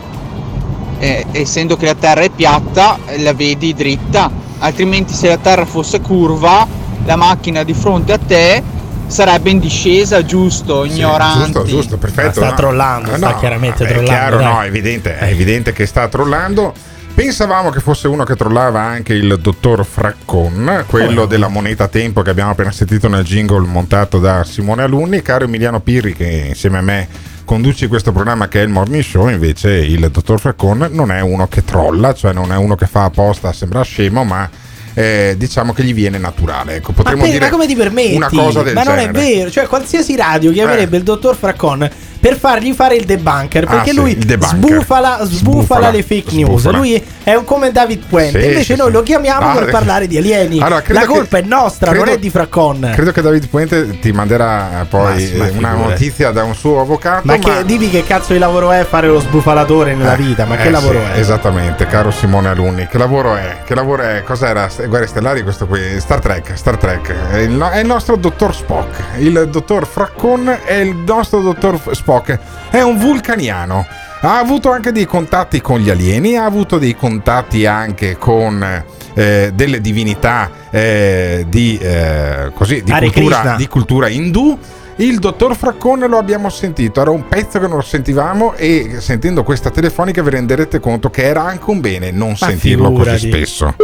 [0.99, 6.01] eh, essendo che la Terra è piatta, la vedi dritta, altrimenti se la Terra fosse
[6.01, 6.67] curva,
[7.05, 8.61] la macchina di fronte a te
[9.07, 11.51] sarebbe in discesa, giusto, ignoranti.
[11.51, 12.41] Giusto, giusto, perfetto.
[12.41, 12.55] Sta no.
[12.55, 14.45] trollando, Eh, sta no, chiaramente vabbè, trollando, È chiaro, dai.
[14.53, 16.73] no, è evidente, è evidente che sta trollando.
[17.19, 22.29] Pensavamo che fosse uno che trollava anche il dottor Fraccon, quello della moneta tempo che
[22.29, 25.21] abbiamo appena sentito nel jingle montato da Simone Alunni.
[25.21, 27.09] Caro Emiliano Pirri, che insieme a me
[27.43, 31.49] conduci questo programma che è il Morning Show, invece il dottor Fraccon non è uno
[31.49, 34.49] che trolla, cioè non è uno che fa apposta, sembra scemo, ma
[34.93, 36.75] eh, diciamo che gli viene naturale.
[36.75, 38.15] Ecco, Ma, potremmo per- dire ma come ti permetti?
[38.15, 39.19] una cosa del ma non genere.
[39.19, 41.89] è vero, cioè qualsiasi radio chiamerebbe il dottor Fraccon
[42.19, 44.57] per fargli fare il debunker, Ah, perché sì, lui il debunker.
[44.57, 45.27] sbufala, sbufala
[45.59, 46.59] Sbufala, le fake news.
[46.61, 46.77] sbufala.
[46.77, 48.93] Lui è un come David Puente, Sì, invece sì, noi sì.
[48.93, 50.59] lo chiamiamo Ah, per parlare di alieni.
[50.61, 52.91] Allora, credo La che- colpa è nostra, non credo- è di Fraccon.
[52.93, 57.21] Credo che David Puente ti manderà poi Ma- ma una notizia da un suo avvocato.
[57.25, 60.45] Ma che, dimmi che cazzo di lavoro è fare lo sbufalatore nella Eh, vita?
[60.45, 61.19] Ma eh, che lavoro sì, è?
[61.19, 62.87] Esattamente, caro Simone Alunni.
[62.87, 63.57] Che lavoro è?
[63.65, 64.23] Che lavoro è?
[64.25, 64.67] Cos'era?
[64.87, 65.99] Guerre Stellari questo qui?
[65.99, 67.13] Star Trek, Star Trek.
[67.31, 68.95] È il, no- è il nostro dottor Spock.
[69.17, 72.39] Il dottor Fraccon è il nostro dottor F- Spock.
[72.71, 73.85] È un vulcaniano.
[74.21, 78.83] Ha avuto anche dei contatti con gli alieni, ha avuto dei contatti anche con
[79.13, 84.57] eh, delle divinità eh, di, eh, così, di, cultura, di cultura indù.
[84.97, 89.43] Il dottor Fraccone lo abbiamo sentito, era un pezzo che non lo sentivamo e sentendo
[89.43, 93.45] questa telefonica vi renderete conto che era anche un bene non sentirlo così figurati.
[93.45, 93.75] spesso.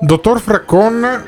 [0.00, 1.24] Dottor Fraccon,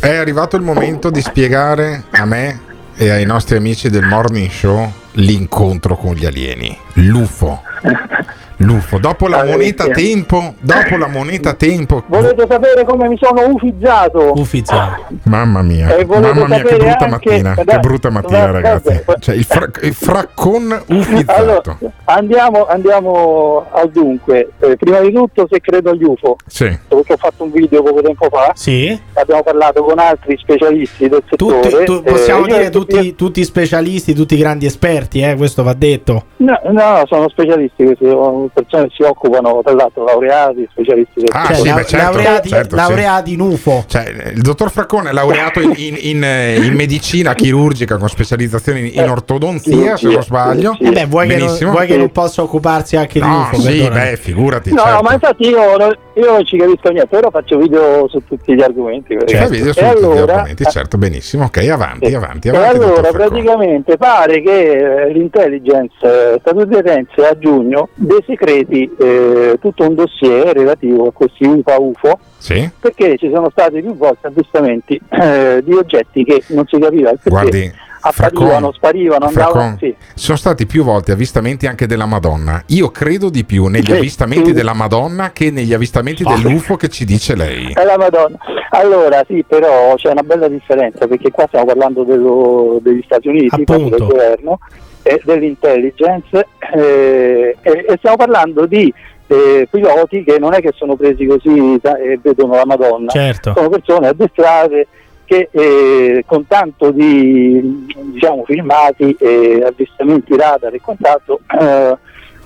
[0.00, 2.66] è arrivato il momento di spiegare a me
[3.00, 7.62] e ai nostri amici del Morning Show l'incontro con gli alieni, l'UFO.
[8.60, 9.90] L'UFO, dopo la Ah, moneta sì.
[9.92, 12.02] tempo, dopo la moneta tempo.
[12.06, 14.32] Volete sapere come mi sono ufizzato?
[14.34, 15.06] Ufizzato.
[15.24, 19.02] Mamma mia, mamma mia, che brutta anche- mattina, che dai, brutta mattina, vabbè, ragazzi.
[19.04, 19.18] vabbè.
[19.20, 21.36] Cioè, il, fra- il fraccon ufizzato.
[21.38, 24.50] Allora, andiamo, andiamo al dunque.
[24.58, 26.76] Eh, prima di tutto, se credo agli UFO, Sì.
[26.88, 28.50] perché ho fatto un video poco tempo fa.
[28.54, 28.98] Sì.
[29.14, 31.84] Abbiamo parlato con altri specialisti del Tutti, settore.
[31.84, 36.24] tu- eh, possiamo io- dire tutti, tutti specialisti, tutti grandi esperti, eh, questo va detto.
[36.38, 41.28] No, no, sono specialisti, questi sono persone che si occupano, tra l'altro, laureati, specialisti del
[41.32, 41.68] Ah, settore.
[41.68, 42.74] sì, beh, certo, laureati, certo, sì.
[42.76, 43.84] laureati in UFO.
[43.86, 48.80] Cioè, il dottor Fraccone è laureato in, in- in, eh, in medicina chirurgica con specializzazione
[48.80, 50.76] in, in ortodonzia, se non sbaglio.
[50.80, 51.70] Eh beh, vuoi, che non, Benissimo.
[51.72, 53.60] vuoi che non possa occuparsi anche di No, UFO?
[53.60, 54.10] sì, perdonami.
[54.10, 54.72] beh, figurati.
[54.72, 55.02] No, certo.
[55.02, 55.76] ma infatti io,
[56.18, 59.16] io non ci capisco niente, però faccio video su tutti gli argomenti.
[59.26, 61.44] Fai video su e tutti gli allora, argomenti, certo, benissimo.
[61.44, 62.76] Ok, avanti, avanti, E avanti.
[62.76, 63.28] allora dottor Fraccone.
[63.28, 64.70] praticamente pare che
[65.06, 71.44] eh, l'intelligence eh, statunitense a giugno dei segreti eh, tutto un dossier relativo a questi
[71.46, 72.68] UFA UFO Sì?
[72.80, 77.16] perché ci sono stati più volte avvistamenti eh, di oggetti che non si capiva il
[77.22, 77.72] perché Guardi,
[78.08, 79.94] apparivano, Fraccone, sparivano, andavano sì.
[80.14, 82.62] sono stati più volte avvistamenti anche della Madonna.
[82.68, 84.52] Io credo di più negli Sì, avvistamenti sì.
[84.52, 87.72] della Madonna che negli avvistamenti dell'UFO che ci dice lei.
[87.74, 88.36] È la Madonna.
[88.70, 93.64] Allora sì, però c'è una bella differenza perché qua stiamo parlando dello- degli Stati Uniti,
[93.64, 94.58] proprio del governo
[95.02, 98.92] e dell'intelligence eh, e, e stiamo parlando di
[99.26, 103.52] eh, piloti che non è che sono presi così e vedono la Madonna, Certo.
[103.54, 104.86] sono persone addestrate
[105.28, 111.96] che eh, con tanto di diciamo, filmati e avvistamenti radar e quant'altro eh,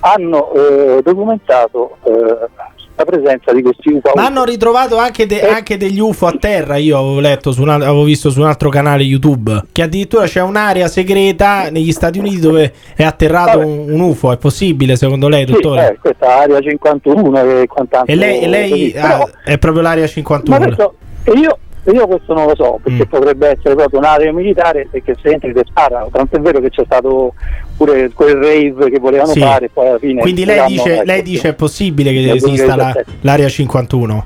[0.01, 2.49] hanno eh, documentato eh,
[2.95, 4.11] la presenza di questi UFO.
[4.15, 6.75] Ma hanno ritrovato anche, de- anche degli UFO a terra.
[6.75, 10.89] Io avevo letto, un, avevo visto su un altro canale YouTube che addirittura c'è un'area
[10.89, 14.33] segreta negli Stati Uniti dove è atterrato un, un UFO.
[14.33, 15.93] È possibile secondo lei, Sì, dottore?
[15.93, 18.13] eh, questa area 51 e quant'altro.
[18.13, 20.57] e lei, e lei- ah, è proprio l'area ma 51.
[20.65, 21.57] questo, e io,
[21.91, 22.83] io questo non lo so, Mm.
[22.83, 26.09] perché potrebbe essere proprio un'area militare e che se entri ti sparano.
[26.11, 27.33] Tanto è vero che c'è stato
[27.77, 29.39] pure quel rave che volevano Sì.
[29.41, 30.21] fare e poi alla fine...
[30.21, 33.11] Quindi lei dice, lei dice è possibile che esista la- 2017.
[33.21, 34.25] l'area 51.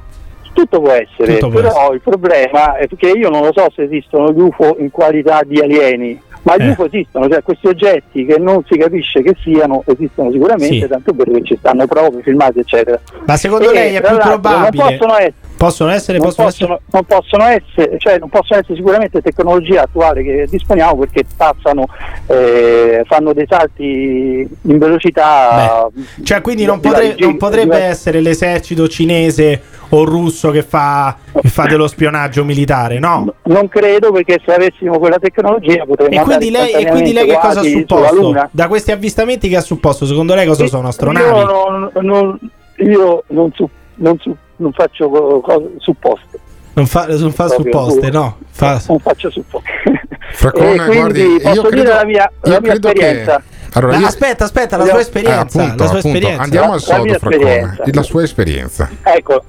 [0.54, 3.84] Tutto può essere, Tutto può però il problema è che io non lo so se
[3.84, 6.70] esistono gli UFO in qualità di alieni, ma gli Eh.
[6.70, 10.88] UFO esistono, cioè questi oggetti che non si capisce che siano, esistono sicuramente, Sì.
[10.88, 13.00] tanto per che ci stanno prove, filmati, eccetera.
[13.26, 14.84] Ma secondo E, lei è più probabile?
[14.84, 18.76] Non possono essere, Possono essere, non possono possono, non possono essere, cioè non possono essere
[18.76, 21.88] sicuramente tecnologia attuale che disponiamo perché passano,
[22.28, 25.90] eh, fanno dei salti in velocità.
[26.24, 31.64] Cioè, quindi non, potre- non potrebbe essere l'esercito cinese o russo che fa, che fa
[31.66, 33.34] dello spionaggio militare, no?
[33.44, 37.38] Non credo perché se avessimo quella tecnologia potremmo E quindi, lei, e quindi lei che
[37.40, 38.50] cosa ha supposto?
[38.52, 40.84] Da questi avvistamenti che ha supposto, secondo lei cosa sono?
[40.84, 41.44] Io Astronavi?
[41.44, 42.40] non, non-
[42.80, 46.40] io non, su- non su- non faccio co- cose supposte.
[46.74, 48.38] Non fa, non fa supposte, no?
[48.52, 49.70] Fa- Non faccio supposte.
[50.30, 53.42] Fraccone, E quindi guardi, io posso credo- dire la mia, la mia credo che- esperienza.
[53.74, 55.38] Allora, io- aspetta, aspetta, la sua esperienza.
[55.38, 56.08] Eh, appunto, la sua appunto.
[56.18, 56.42] esperienza.
[56.44, 57.16] Andiamo al sodo, Fraccone.
[57.36, 57.84] esperienza.
[57.92, 58.90] La sua esperienza.
[59.04, 59.44] Ecco,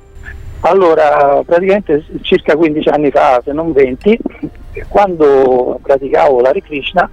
[0.60, 4.18] allora praticamente circa 15 anni fa, se non 20,
[4.88, 7.08] quando praticavo l'Hare Krishna,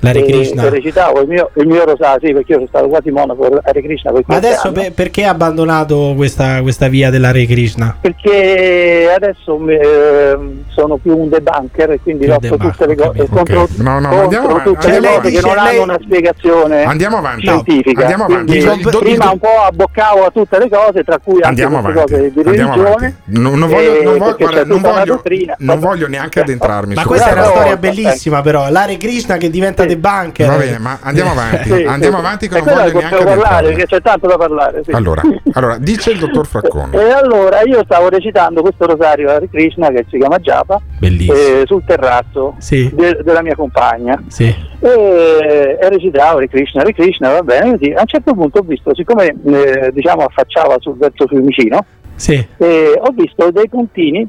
[0.00, 0.62] L'Hare e- Krishna.
[0.64, 3.60] e recitavo il mio, il mio rosario, sì, perché io sono stato quasi monaco per
[3.64, 7.96] Hare Krishna per Ma adesso per- perché ha abbandonato questa, questa via dell'Hare Krishna?
[8.00, 13.98] perché adesso ehm, sono più un debunker e quindi lotto tutte le cose contro, No,
[13.98, 17.16] no, contro andiamo avanti, tutte le andiamo cose che non Lei- hanno una spiegazione Andiamo
[17.18, 17.40] avanti.
[17.46, 18.00] scientifica.
[18.02, 18.60] Andiamo avanti.
[18.62, 21.80] Quindi do- prima do- un po' abboccavo a tutte le cose, tra cui anche Andiamo
[21.80, 22.12] queste avanti.
[22.12, 22.94] cose di Andiamo religione.
[22.94, 23.14] avanti.
[23.40, 25.22] Non, non voglio, eh, non voglio- perché guarda, non voglio-
[25.58, 28.70] non voglio neanche addentrarmi Ma questa è una storia bellissima, però.
[28.70, 30.46] L'Hare Krishna che diventa debunker.
[30.48, 31.68] Va bene, ma andiamo avanti.
[31.70, 32.24] Sì, Andiamo sì.
[32.24, 34.82] avanti che non voglio che neanche parlare perché c'è tanto da parlare.
[34.84, 34.90] sì.
[34.92, 35.22] Allora,
[35.54, 36.96] allora, dice il dottor Fraccone.
[36.96, 41.82] E allora io stavo recitando questo rosario Hare Krishna che si chiama Japa eh, sul
[41.86, 42.90] terrazzo Sì.
[42.94, 44.54] de- della mia compagna Sì.
[44.80, 47.90] e, e recitavo Hare Krishna, Hare Krishna, va bene così.
[47.92, 51.84] A un certo punto ho visto, siccome eh, diciamo affacciava sul verso Fiumicino,
[52.14, 52.46] Sì.
[52.58, 54.26] eh, ho visto dei puntini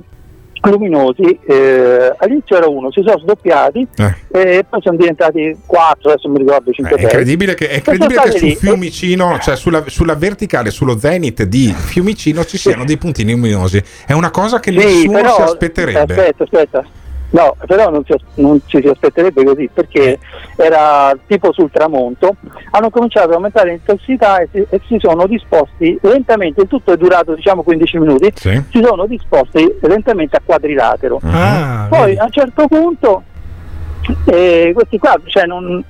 [0.61, 4.15] luminosi, eh, all'inizio era uno, si sono sdoppiati Eh.
[4.31, 8.21] e poi sono diventati quattro, adesso mi ricordo Eh, 5 È incredibile che, è incredibile
[8.23, 8.55] che su lì.
[8.55, 13.81] Fiumicino, cioè sulla, sulla verticale, sullo zenit di Fiumicino ci siano dei puntini luminosi.
[14.05, 16.13] È una cosa che Sì, nessuno però- si aspetterebbe.
[16.13, 16.85] Aspetta, aspetta.
[17.31, 20.17] No, però non, si, non ci si aspetterebbe così perché
[20.55, 22.35] era tipo sul tramonto.
[22.71, 26.61] Hanno cominciato ad aumentare l'intensità e si, e si sono disposti lentamente.
[26.61, 28.31] Il tutto è durato diciamo 15 minuti.
[28.33, 28.63] Sì.
[28.71, 31.19] Si sono disposti lentamente a quadrilatero.
[31.23, 32.17] Ah, Poi vedi.
[32.17, 33.23] a un certo punto
[34.25, 35.83] E questi qua, cioè non-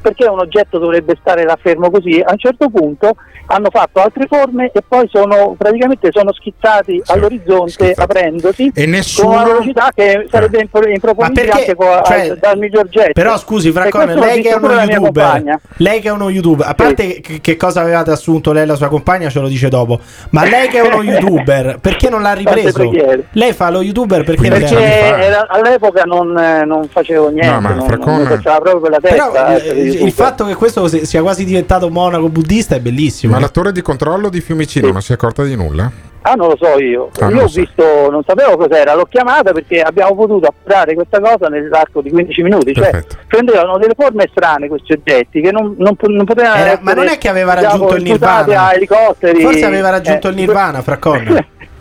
[0.00, 2.20] perché un oggetto dovrebbe stare là fermo così?
[2.24, 3.16] A un certo punto
[3.46, 9.36] hanno fatto altre forme e poi sono praticamente sono schizzati all'orizzonte aprendosi E nessuno- con
[9.36, 13.12] una velocità che sarebbe impro- improponibile perché- anche con, cioè, al- dal miglior jet.
[13.12, 17.56] Però scusi, Francone, lei che youtuber, lei che è uno youtuber, a parte che, che
[17.56, 20.00] cosa avevate assunto lei e la sua compagna, ce lo dice dopo,
[20.30, 22.90] ma lei che è uno youtuber, perché non l'ha ripreso?
[23.32, 27.60] Lei fa lo youtuber perché non Perché era- all'epoca non, eh, non facevo niente, No,
[27.68, 29.30] ma non, Fraccone- non faceva proprio quella testa.
[29.30, 33.32] Però eh, essere il fatto che questo si- sia quasi diventato monaco buddista è bellissimo.
[33.34, 35.90] Ma la torre di controllo di Fiumicino non si è accorta di nulla?
[36.26, 37.10] Ah, non lo so io.
[37.20, 37.60] Ah, non io ho so.
[37.60, 42.42] visto, non sapevo cos'era, l'ho chiamata perché abbiamo potuto appurare questa cosa nell'arco di 15
[42.42, 42.72] minuti.
[42.72, 43.16] Cioè, Perfetto.
[43.26, 47.08] prendevano delle forme strane questi oggetti che non, non, non potevano Era- essere, ma non
[47.08, 48.68] è che aveva diciamo, raggiunto il imputati nirvana?
[48.68, 49.40] a elicotteri.
[49.42, 51.46] Forse aveva raggiunto Eh, il nirvana, Fraccone.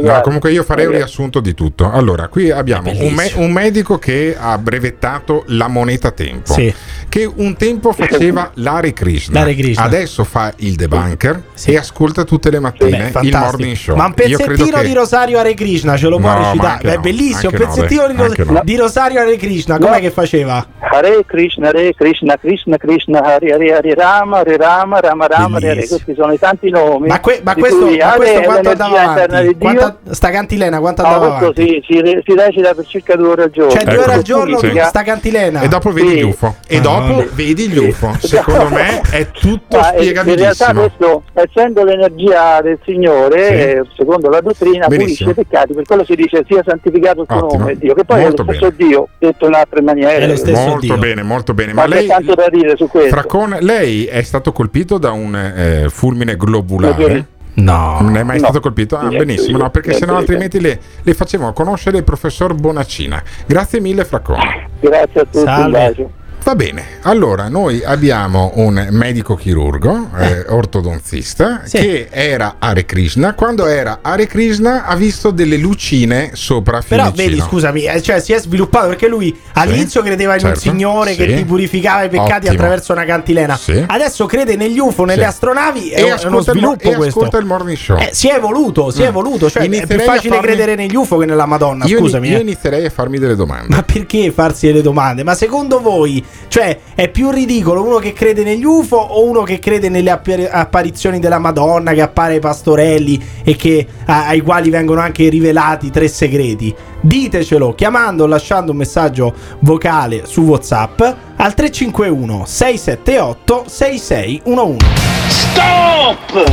[0.00, 1.90] No, comunque io farei un riassunto di tutto.
[1.90, 6.72] Allora, qui abbiamo un, me- un medico che ha brevettato la moneta tempo, Sì.
[7.08, 9.82] che un tempo faceva l'Are Krishna, Krishna.
[9.82, 13.96] adesso fa il debunker e ascolta tutte le mattine Beh, il morning show.
[13.96, 16.78] Ma un pezzettino che- di Rosario Hare Krishna ce lo può No, recitare?
[16.82, 18.60] Beh, È no, bellissimo, un no, pezzettino dai, di, Ros- no.
[18.64, 19.98] di Rosario Hare Krishna, com'è No.
[19.98, 20.66] che faceva?
[20.78, 25.66] Hare Krishna, Hare Krishna, Krishna Krishna, Hare Hare Hare Rama, Hare Rama, Rama Rama, Hare
[25.66, 25.74] Hare.
[25.74, 26.00] Bellissimo.
[26.04, 27.08] Questi sono i tanti nomi.
[27.08, 29.52] Ma, que- ma questo, ma Hare questo quanto andava interna avanti?
[29.52, 29.68] di Dio.
[29.74, 31.82] Quanta- sta cantilena quanto Ah, andava questo avanti?
[31.86, 33.70] si, si, si recita per circa due ore al giorno.
[33.70, 34.10] Cioè, due ore Ecco.
[34.12, 34.80] al giorno Sì.
[34.84, 35.60] sta cantilena.
[35.60, 36.16] E dopo vedi Sì.
[36.16, 36.54] gli UFO.
[36.66, 37.26] E Ah, dopo no.
[37.32, 38.16] vedi gli UFO.
[38.20, 43.52] Secondo me è tutto Ma, eh, in realtà questo, essendo l'energia del Signore, Sì.
[43.52, 45.30] eh, secondo la dottrina, Benissimo.
[45.30, 47.60] pulisce i peccati, per quello si dice sia santificato il suo Ottimo.
[47.60, 48.88] nome, Dio, che poi Molto è lo stesso bene.
[48.90, 50.26] Dio, detto in altre maniere.
[50.52, 51.72] molto bene, molto bene.
[51.72, 53.10] Ma Ma lei, tanto da dire su questo.
[53.10, 57.26] Fraccone, lei è stato colpito da un eh, fulmine globulare?
[57.54, 57.98] No.
[58.00, 58.44] Non è mai No.
[58.44, 58.96] stato colpito?
[58.96, 63.22] Ah, Niente, benissimo, no, perché niente sennò altrimenti le, le facevamo conoscere il professor Bonaccina.
[63.46, 64.68] Grazie mille, Fraccone.
[64.80, 66.10] Grazie a tutti, un Salve.
[66.52, 71.78] Va bene, allora noi abbiamo un medico chirurgo, eh, ortodonzista, Sì.
[71.78, 73.32] che era Hare Krishna.
[73.32, 77.28] Quando era Hare Krishna ha visto delle lucine sopra Però Fiumicino.
[77.30, 81.14] vedi, scusami, eh, cioè si è sviluppato perché lui all'inizio credeva in un certo, signore
[81.14, 81.36] che sì.
[81.36, 82.52] ti purificava i peccati Ottimo.
[82.52, 83.56] attraverso una cantilena.
[83.56, 83.82] Sì.
[83.86, 85.28] Adesso crede negli UFO, nelle Sì.
[85.28, 87.18] astronavi, è, E un- uno ascolta il mo- sviluppo questo.
[87.18, 87.96] ascolta il morning show.
[87.96, 89.08] Eh, si è evoluto, si è Mm.
[89.08, 92.28] evoluto, cioè è più facile farmi- credere negli UFO che nella Madonna, io, scusami.
[92.28, 92.40] io eh.
[92.42, 93.74] inizierei a farmi delle domande.
[93.74, 95.22] Ma perché farsi delle domande?
[95.22, 99.58] Ma secondo voi, cioè, è più ridicolo uno che crede negli UFO o uno che
[99.58, 104.70] crede nelle appar- apparizioni della Madonna che appare ai pastorelli e che, a- ai quali
[104.70, 106.74] vengono anche rivelati tre segreti?
[107.00, 111.00] Ditecelo chiamando o lasciando un messaggio vocale su WhatsApp
[111.36, 114.86] al 351 678 6611.
[115.28, 116.52] Stop!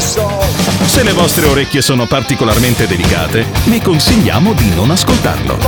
[0.00, 5.58] Se le vostre orecchie sono particolarmente delicate, vi consigliamo di non ascoltarlo.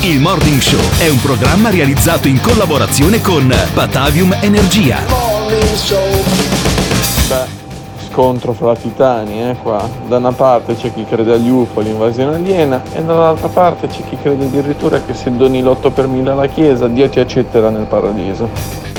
[0.00, 4.98] Il Morning Show è un programma realizzato in collaborazione con Batavium Energia.
[7.28, 7.44] Beh,
[8.10, 9.88] scontro fra titani, eh, qua.
[10.08, 14.18] Da una parte c'è chi crede agli UFO, all'invasione aliena, e dall'altra parte c'è chi
[14.20, 18.91] crede addirittura che se doni l'otto per mille alla Chiesa, Dio ti accetterà nel paradiso.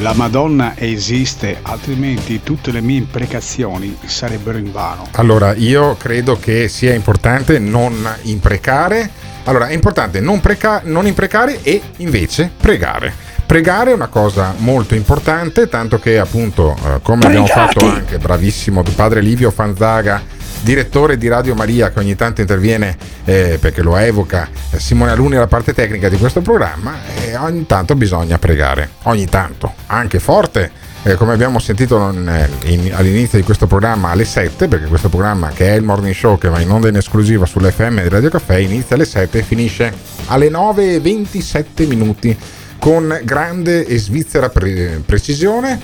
[0.00, 5.08] La Madonna esiste, altrimenti tutte le mie imprecazioni sarebbero in vano.
[5.12, 9.10] Allora, io credo che sia importante non imprecare.
[9.44, 13.12] Allora, è importante non, preca- non imprecare e invece pregare.
[13.44, 17.72] Pregare è una cosa molto importante, tanto che appunto, eh, come abbiamo Pregate!
[17.72, 20.22] fatto anche bravissimo padre Livio Fanzaga,
[20.62, 25.36] direttore di Radio Maria, che ogni tanto interviene eh, perché lo evoca eh, Simone Aluni
[25.36, 30.86] alla parte tecnica di questo programma, e ogni tanto bisogna pregare, ogni tanto, anche forte.
[31.04, 35.48] eh, come abbiamo sentito in- in- all'inizio di questo programma alle 7, perché questo programma
[35.50, 38.56] che è il morning show che va in onda in esclusiva sull'FM di Radio Caffè
[38.56, 39.92] inizia alle 7 e finisce
[40.26, 42.36] alle 9.27 minuti.
[42.80, 45.80] con grande e svizzera pre- precisione.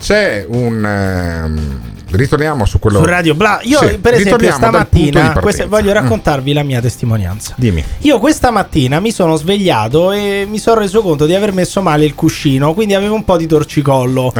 [0.00, 0.84] C'è un...
[0.84, 1.80] ehm,
[2.16, 2.98] ritorniamo su quello...
[2.98, 3.58] Su Radio Bla.
[3.62, 5.94] Io, Sì, per esempio, stamattina questa- voglio Mm.
[5.94, 7.54] raccontarvi la mia testimonianza.
[7.56, 7.84] Dimmi.
[8.00, 12.04] Io questa mattina mi sono svegliato e mi sono reso conto di aver messo male
[12.04, 14.32] il cuscino, quindi avevo un po' di torcicollo.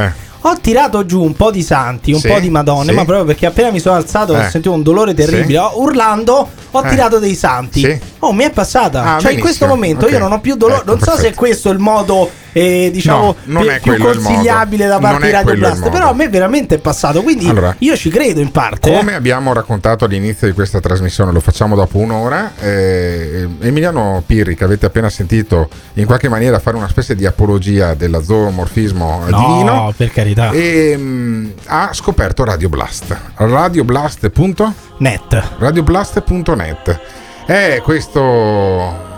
[0.46, 2.20] Ho tirato giù un po' di santi, un Eh.
[2.20, 2.94] Sì, po' di madonne, sì.
[2.94, 4.38] ma proprio perché appena mi sono alzato Eh.
[4.44, 5.58] ho sentito un dolore terribile.
[5.58, 5.78] Sì.
[5.80, 6.88] Urlando, ho Eh.
[6.90, 8.00] tirato dei santi.
[8.18, 9.00] Oh, mi è passata.
[9.00, 9.40] Ah, cioè, in benissimo.
[9.42, 10.12] questo momento Ok.
[10.12, 10.80] io non ho più dolore.
[10.80, 11.36] Ecco, non so se perfetto.
[11.38, 15.56] questo è il modo, eh, diciamo, No, più, è più consigliabile da parte di Radio
[15.56, 15.90] Blast.
[15.90, 17.22] Però a me veramente è passato.
[17.22, 18.90] Quindi Allora, io ci credo in parte.
[18.92, 18.96] eh.
[18.96, 22.52] Come abbiamo raccontato all'inizio di questa trasmissione, lo facciamo dopo un'ora.
[22.60, 27.94] eh, Emiliano Pirri, che avete appena sentito, in qualche maniera fare una specie di apologia
[27.94, 29.92] del zoomorfismo No, divino.
[29.96, 30.50] per carità.
[30.50, 33.14] E mm, ha scoperto Radio Blast.
[33.34, 35.42] Radioblast.net.
[35.58, 37.00] Radioblast.net.
[37.46, 39.12] È questo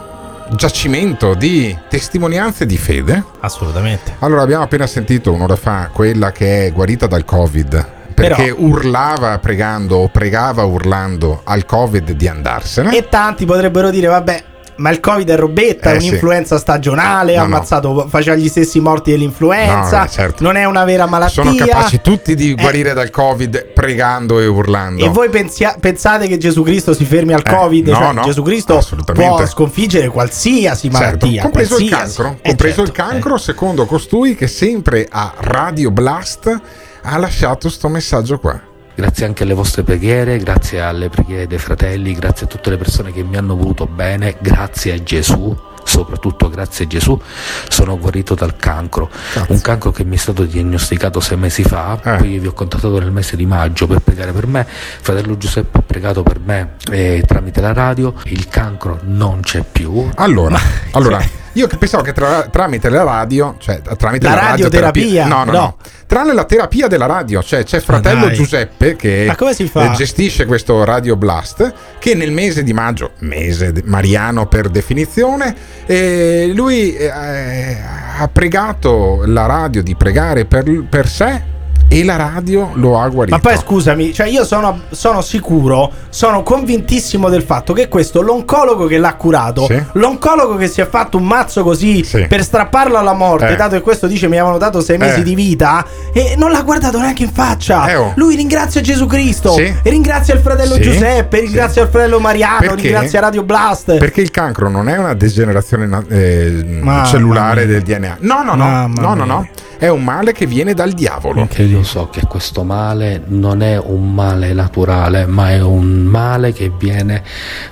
[0.54, 3.22] giacimento di testimonianze di fede.
[3.40, 4.16] Assolutamente.
[4.20, 7.94] Allora, abbiamo appena sentito un'ora fa quella che è guarita dal Covid.
[8.14, 12.96] Perché Però- urlava pregando o pregava urlando al Covid di andarsene.
[12.96, 14.44] E tanti potrebbero dire, vabbè,
[14.76, 16.08] ma il Covid è robetta, Eh, è sì.
[16.08, 17.54] un'influenza stagionale, No, ha no.
[17.54, 20.42] ammazzato, faceva gli stessi morti dell'influenza, No, eh, certo.
[20.42, 21.42] non è una vera malattia.
[21.44, 25.04] Sono capaci tutti di Eh, guarire dal Covid pregando e urlando.
[25.04, 27.88] E voi pensia- pensate che Gesù Cristo si fermi al Eh, Covid?
[27.88, 28.82] no, Cioè, no, Gesù Cristo
[29.14, 32.16] può sconfiggere qualsiasi Certo, malattia, compreso il qualsiasi.
[32.22, 32.82] cancro, Eh, compreso certo.
[32.82, 36.60] il cancro, secondo costui che sempre a Radio Blast
[37.02, 38.60] ha lasciato sto messaggio qua.
[38.96, 43.12] Grazie anche alle vostre preghiere, grazie alle preghiere dei fratelli, grazie a tutte le persone
[43.12, 47.20] che mi hanno voluto bene, grazie a Gesù, soprattutto grazie a Gesù,
[47.68, 49.10] sono guarito dal cancro.
[49.48, 52.16] Un cancro che mi è stato diagnosticato sei mesi fa, Eh.
[52.16, 55.76] poi io vi ho contattato nel mese di maggio per pregare per me, fratello Giuseppe
[55.78, 60.08] ha pregato per me eh, tramite la radio, il cancro non c'è più.
[60.14, 60.58] Allora,
[60.92, 61.20] allora
[61.56, 65.26] io pensavo che tra- tramite la radio, cioè tramite La la, radioterapia?
[65.26, 65.76] no, no, no, No.
[66.06, 68.34] Tranne la terapia della radio, cioè c'è fratello dai.
[68.34, 74.68] Giuseppe che eh, gestisce questo Radio Blast, che nel mese di maggio, mese mariano per
[74.68, 75.54] definizione,
[75.86, 81.54] eh, lui eh, ha pregato la radio di pregare per, per sé
[81.88, 83.36] e la radio lo ha guarito.
[83.36, 88.86] Ma poi scusami, cioè io sono, sono sicuro, sono convintissimo del fatto che questo l'oncologo
[88.86, 89.80] che l'ha curato, Sì.
[89.92, 93.56] l'oncologo che si è fatto un mazzo così per strapparlo alla morte, Eh.
[93.56, 95.22] dato che questo dice mi avevano dato sei mesi Eh.
[95.22, 97.86] di vita, e non l'ha guardato neanche in faccia.
[97.86, 98.12] Eh, oh.
[98.16, 99.72] Lui ringrazia Gesù Cristo, Sì.
[99.84, 100.82] ringrazia il fratello Sì.
[100.82, 102.82] Giuseppe, ringrazia il fratello Mariano, Perché?
[102.82, 103.96] ringrazia Radio Blast.
[103.98, 107.72] Perché il cancro non è una degenerazione eh, cellulare mia.
[107.74, 108.16] del DNA.
[108.20, 109.48] No, no, no, Mamma no, no, no.
[109.78, 111.42] È un male che viene dal diavolo.
[111.42, 116.52] Anche io so che questo male non è un male naturale, ma è un male
[116.52, 117.22] che viene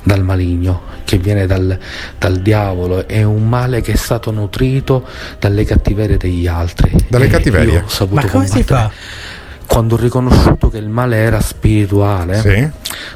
[0.02, 1.78] dal maligno, che viene dal,
[2.18, 5.06] dal diavolo, è un male che è stato nutrito
[5.38, 6.92] dalle cattiverie degli altri.
[7.08, 7.84] Dalle E cattiverie?
[8.10, 8.92] Ma come si combattere.
[9.74, 12.68] Quando ho riconosciuto che il male era spirituale, Sì.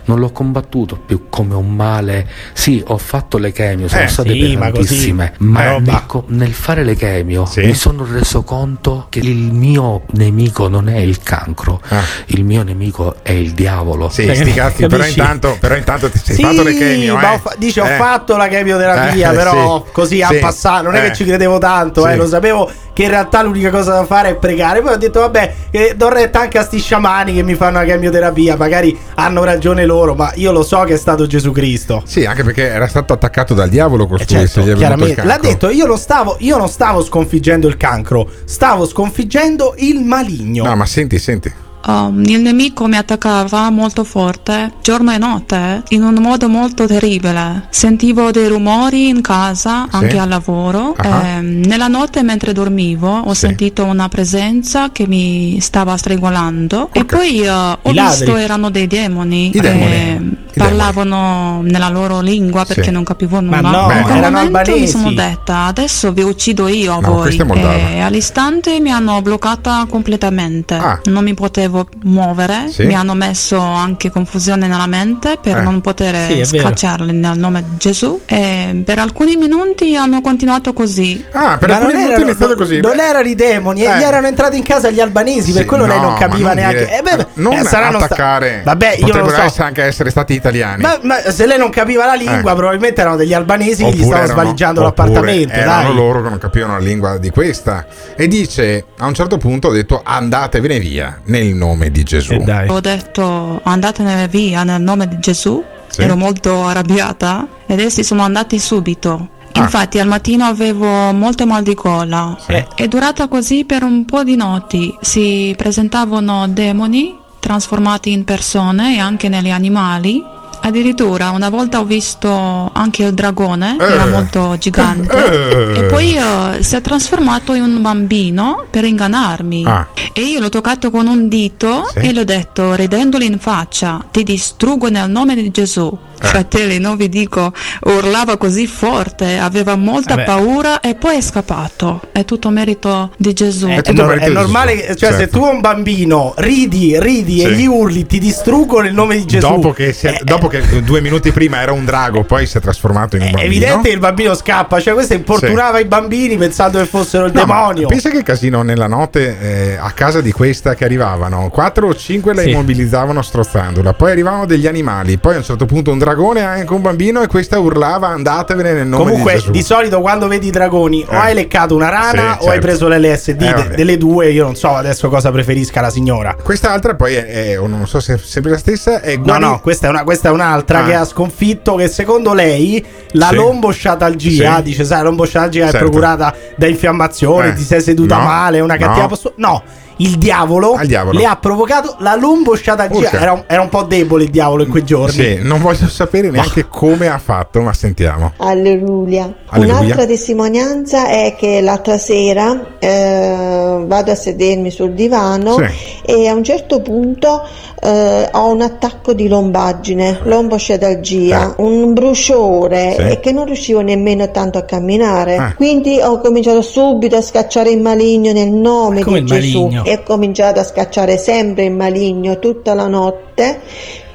[0.07, 2.27] non l'ho combattuto più come un male.
[2.53, 5.93] Sì, ho fatto le chemio, sono Eh, state sì, ma così, pesantissime, eh, ma roba.
[5.99, 10.97] ecco, nel fare le chemio mi sono reso conto che il mio nemico non è
[10.99, 11.81] il cancro,
[12.27, 14.07] il mio nemico è il diavolo.
[14.07, 14.11] Ah.
[14.11, 17.15] Sì, sti cazzi, però intanto, però intanto ti sei Sì, fatto le chemio.
[17.15, 17.35] ma eh.
[17.35, 17.97] ho fa- dice ho Eh.
[17.97, 19.93] fatto la chemioterapia, Eh, però sì.
[19.93, 20.39] così a Sì.
[20.39, 20.83] passato.
[20.83, 21.09] Non è Eh.
[21.11, 22.09] che ci credevo tanto, Sì.
[22.11, 24.83] eh, lo sapevo che in realtà l'unica cosa da fare è pregare.
[24.83, 27.85] Poi ho detto, vabbè, eh, do retta anche a sti sciamani che mi fanno la
[27.85, 28.57] chemioterapia.
[28.57, 32.03] Magari hanno ragione loro, ma io lo so che è stato Gesù Cristo.
[32.07, 34.41] Sì, anche perché era stato attaccato dal diavolo costui.
[34.41, 39.75] il Certo, Chiaramente, l'ha detto, io, stavo, io non stavo sconfiggendo il cancro, stavo sconfiggendo
[39.79, 40.65] il maligno.
[40.65, 41.53] No, ma senti, senti.
[41.87, 47.67] Um, il nemico mi attaccava molto forte, giorno e notte, in un modo molto terribile.
[47.71, 49.97] Sentivo dei rumori in casa, Sì.
[49.97, 50.95] anche al lavoro.
[50.99, 51.27] Ah.
[51.27, 57.41] Ehm, nella notte mentre dormivo ho sentito una presenza che mi stava stregolando e poi
[57.43, 58.17] eh, ho I ladri.
[58.25, 59.57] visto erano dei demoni.
[59.57, 60.47] I demoni.
[60.51, 62.91] che Parlavano nella loro lingua perché Sì.
[62.91, 63.71] non capivo Ma nulla.
[63.87, 67.37] no, In quel erano momento mi sono detta adesso vi uccido io a No, voi.
[67.37, 70.75] E all'istante mi hanno bloccata completamente.
[70.75, 71.01] Ah.
[71.05, 71.68] Non mi potevo
[72.05, 72.69] muovere.
[72.71, 72.85] Sì.
[72.85, 75.63] Mi hanno messo anche confusione nella mente per Eh.
[75.63, 76.67] non poter Sì, è vero.
[76.69, 78.21] scacciarli nel nome di Gesù.
[78.27, 81.25] E per alcuni minuti hanno continuato così.
[81.33, 82.81] Ah, per Ma alcuni non minuti è erano, iniziato così.
[82.81, 83.99] non erano i demoni, eh, Eh.
[83.99, 86.49] gli erano entrati in casa gli albanesi, per Sì, quello lei no, non ma capiva
[86.49, 86.79] non neanche.
[86.79, 88.63] dire- Eh, beh, non eh, saranno sta- attaccare.
[88.65, 89.43] Vabbè, io non lo Potrebbero so.
[89.47, 90.83] essere anche essere stati italiani.
[90.83, 92.55] Ma, ma se lei non capiva la lingua, Eh.
[92.57, 95.53] probabilmente erano degli albanesi che gli stavano erano- svaligiando l'appartamento.
[95.53, 95.95] Erano Dai.
[95.95, 97.87] loro che non capivano la lingua di questa.
[98.17, 102.43] E dice: A un certo punto ho detto andatevene via nel nome di Gesù.
[102.69, 105.63] Ho detto andatene via nel nome di Gesù.
[105.89, 106.03] Sì.
[106.03, 109.37] Ero molto arrabbiata ed essi sono andati subito.
[109.55, 112.39] Infatti al mattino avevo molto mal di gola.
[112.47, 114.97] È durata così per un po' di notti.
[115.01, 120.23] Si presentavano demoni trasformati in persone e anche negli animali.
[120.61, 124.11] Addirittura una volta ho visto anche il dragone, era Eh.
[124.11, 125.79] molto gigante, Eh.
[125.79, 129.65] e poi eh, si è trasformato in un bambino per ingannarmi.
[129.67, 129.87] Ah.
[130.13, 131.99] E io l'ho toccato con un dito Sì.
[132.01, 135.97] e l'ho detto, ridendogli in faccia, ti distruggo nel nome di Gesù.
[136.21, 136.27] Eh.
[136.27, 137.53] Fratelli, non vi dico,
[137.85, 140.27] urlava così forte, aveva molta Vabbè.
[140.27, 142.03] paura e poi è scappato.
[142.13, 143.67] È tutto merito di Gesù.
[143.69, 147.55] È, nor- è normale, che- cioè, se tu a un bambino ridi, ridi e Sì.
[147.55, 149.47] gli urli, ti distruggo nel nome di Gesù.
[149.47, 152.61] Dopo che, si è- dopo che due minuti prima era un drago, poi si è
[152.61, 153.53] trasformato in un È bambino.
[153.53, 157.41] evidente che il bambino scappa, cioè questo importunava i bambini pensando che fossero il No,
[157.41, 157.87] demonio.
[157.89, 162.35] Pensa che casino nella notte eh, a casa di questa che arrivavano 4 o 5
[162.35, 162.51] la Sì.
[162.51, 166.81] immobilizzavano strozzandola, poi arrivavano degli animali, poi a un certo punto un dragone anche un
[166.81, 169.51] bambino e questa urlava andatevene nel nome Comunque, di Gesù.
[169.51, 171.17] di solito quando vedi i dragoni, o Eh.
[171.17, 172.61] hai leccato una rana Sì, o hai certo.
[172.61, 173.43] preso l'LSD.
[173.43, 176.35] Eh, De- delle due, io non so adesso cosa preferisca la signora.
[176.43, 179.61] Quest'altra poi è, è- o non so se è sempre la stessa, è No, no,
[179.61, 180.87] questa è, una- questa è un'altra Ah.
[180.87, 181.75] che ha sconfitto.
[181.75, 183.35] Che secondo lei la Sì.
[183.37, 184.63] lombosciatalgia, Sì.
[184.63, 185.79] dice, sai, la lombosciatalgia è Certo.
[185.87, 187.55] procurata da infiammazione, Eh.
[187.55, 188.23] ti sei seduta No.
[188.25, 189.09] male, una cattiva No.
[189.09, 189.35] postura.
[189.37, 189.63] No.
[189.99, 191.19] Il diavolo, Al diavolo.
[191.19, 192.97] le ha provocato la lombosciatalgia.
[192.97, 193.21] Urca.
[193.21, 195.13] Era un, era un po' debole il diavolo in quei giorni.
[195.13, 198.33] Sì, non voglio sapere neanche come ha fatto, ma sentiamo.
[198.39, 199.33] Alleluia.
[199.47, 199.79] Alleluia.
[199.81, 205.65] Un'altra testimonianza è che l'altra sera eh, vado a sedermi sul divano Sì.
[206.07, 207.43] e a un certo punto
[207.83, 213.03] eh, ho un attacco di lombaggine, lombosciatalgia, un bruciore Sì.
[213.03, 215.37] e che non riuscivo nemmeno tanto a camminare.
[215.37, 215.55] Ah.
[215.55, 219.85] Quindi ho cominciato subito a scacciare il maligno nel nome di Gesù maligno?
[219.89, 223.61] E ho cominciato a scacciare sempre il maligno tutta la notte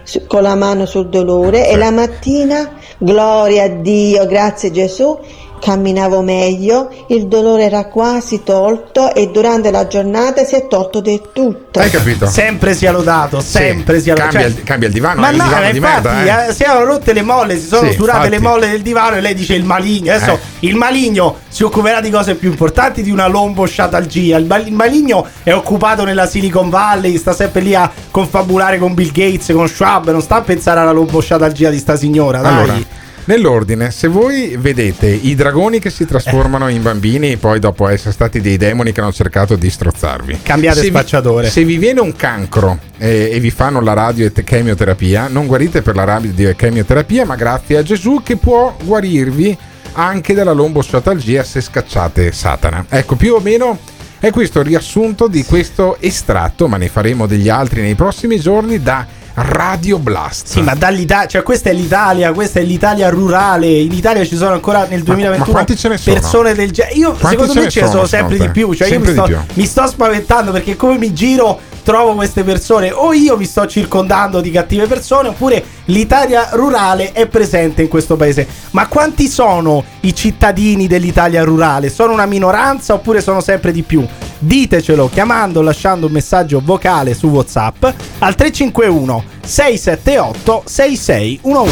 [0.04, 5.18] su- con la mano sul dolore e la mattina, gloria a Dio, grazie Gesù,
[5.64, 11.22] camminavo meglio, il dolore era quasi tolto e durante la giornata si è tolto del
[11.32, 11.80] tutto.
[11.80, 12.28] Hai capito?
[12.28, 14.32] Sempre sia lodato, sempre sia lodato.
[14.34, 16.46] Cambia, Cioè- il, cambia il divano, Ma no, divano infatti merda.
[16.46, 16.50] Eh.
[16.50, 18.54] eh, si erano rotte le molle, si sono Sì, surate le infatti.
[18.54, 20.14] molle del divano e lei dice il maligno.
[20.14, 20.40] Adesso Eh.
[20.68, 24.38] il maligno si occuperà di cose più importanti di una lombosciatalgia.
[24.38, 28.94] Il, mal- il maligno è occupato nella Silicon Valley, sta sempre lì a confabulare con
[28.94, 32.42] Bill Gates, con Schwab, non sta a pensare alla lombosciatalgia di sta signora.
[32.42, 32.54] Dai.
[32.54, 32.78] Allora,
[33.26, 38.42] nell'ordine, se voi vedete i dragoni che si trasformano in bambini, poi dopo essere stati
[38.42, 41.50] dei demoni che hanno cercato di strozzarvi, Cambiate se vi- spacciatore.
[41.50, 45.48] se vi viene un cancro eh, e vi fanno la radio e te- chemioterapia, non
[45.48, 49.58] guarite per la radio e chemioterapia, ma grazie a Gesù che può guarirvi
[49.94, 52.86] anche dalla lombosciatalgia se scacciate Satana.
[52.90, 53.78] Ecco, più o meno.
[54.20, 58.82] È questo il riassunto di questo estratto, ma ne faremo degli altri nei prossimi giorni
[58.82, 59.06] da
[59.36, 60.48] Radio Blast.
[60.48, 63.68] Sì, ma dall'Italia, cioè questa è l'Italia, questa è l'Italia rurale.
[63.68, 66.20] In Italia ci sono ancora nel 2021 quanti ce ne sono?
[66.20, 66.96] persone del genere.
[66.96, 68.74] Io Quanti secondo ce me ce ne sono sono, sempre di più.
[68.74, 72.92] Cioè Sempre io mi sto, mi sto spaventando perché come mi giro trovo queste persone
[72.92, 78.16] o io mi sto circondando di cattive persone oppure l'Italia rurale è presente in questo
[78.16, 78.48] paese.
[78.72, 81.90] Ma quanti sono i cittadini dell'Italia rurale?
[81.90, 84.06] Sono una minoranza oppure sono sempre di più?
[84.44, 87.86] Ditecelo chiamando o lasciando un messaggio vocale su WhatsApp
[88.20, 91.72] al 351 678 6611.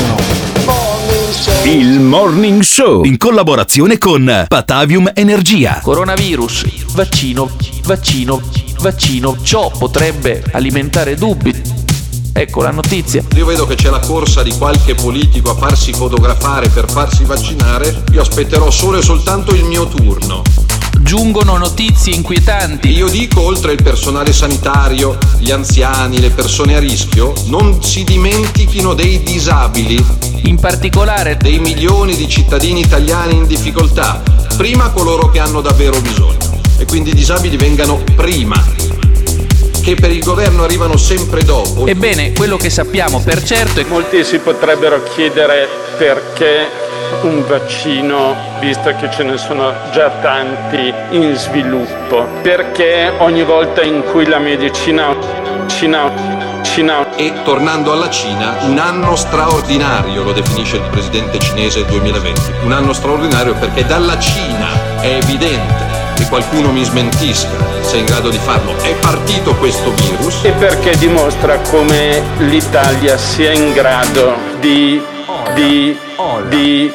[1.65, 5.82] Il Morning Show in collaborazione con Patavium Energia.
[5.84, 7.49] Coronavirus, vaccino,
[7.84, 8.41] vaccino,
[8.80, 9.36] vaccino.
[9.43, 11.53] Ciò potrebbe alimentare dubbi.
[12.32, 13.22] Ecco la notizia.
[13.36, 18.03] Io vedo che c'è la corsa di qualche politico a farsi fotografare per farsi vaccinare.
[18.13, 20.41] Io aspetterò solo e soltanto il mio turno.
[21.02, 22.89] Giungono notizie inquietanti.
[22.89, 28.93] Io dico, oltre il personale sanitario, gli anziani, le persone a rischio, non si dimentichino
[28.93, 30.04] dei disabili.
[30.43, 34.22] In particolare dei milioni di cittadini italiani in difficoltà.
[34.56, 36.62] Prima coloro che hanno davvero bisogno.
[36.78, 38.64] E quindi i disabili vengano prima.
[39.82, 41.88] Che per il governo arrivano sempre dopo.
[41.88, 46.91] Ebbene, quello che sappiamo per certo è che Molti si potrebbero chiedere perché
[47.22, 54.03] un vaccino, visto che ce ne sono già tanti in sviluppo, perché ogni volta in
[54.03, 55.16] cui la medicina,
[55.68, 56.12] Cina,
[56.64, 62.41] Cina E tornando alla Cina, un anno straordinario, lo definisce il presidente cinese il 2020.
[62.64, 67.49] Un anno straordinario perché dalla Cina è evidente che qualcuno mi smentisca
[67.82, 68.76] se è in grado di farlo.
[68.78, 70.43] È partito questo virus.
[70.43, 75.01] e perché dimostra come l'Italia sia in grado di,
[75.53, 75.97] di
[76.47, 76.91] di,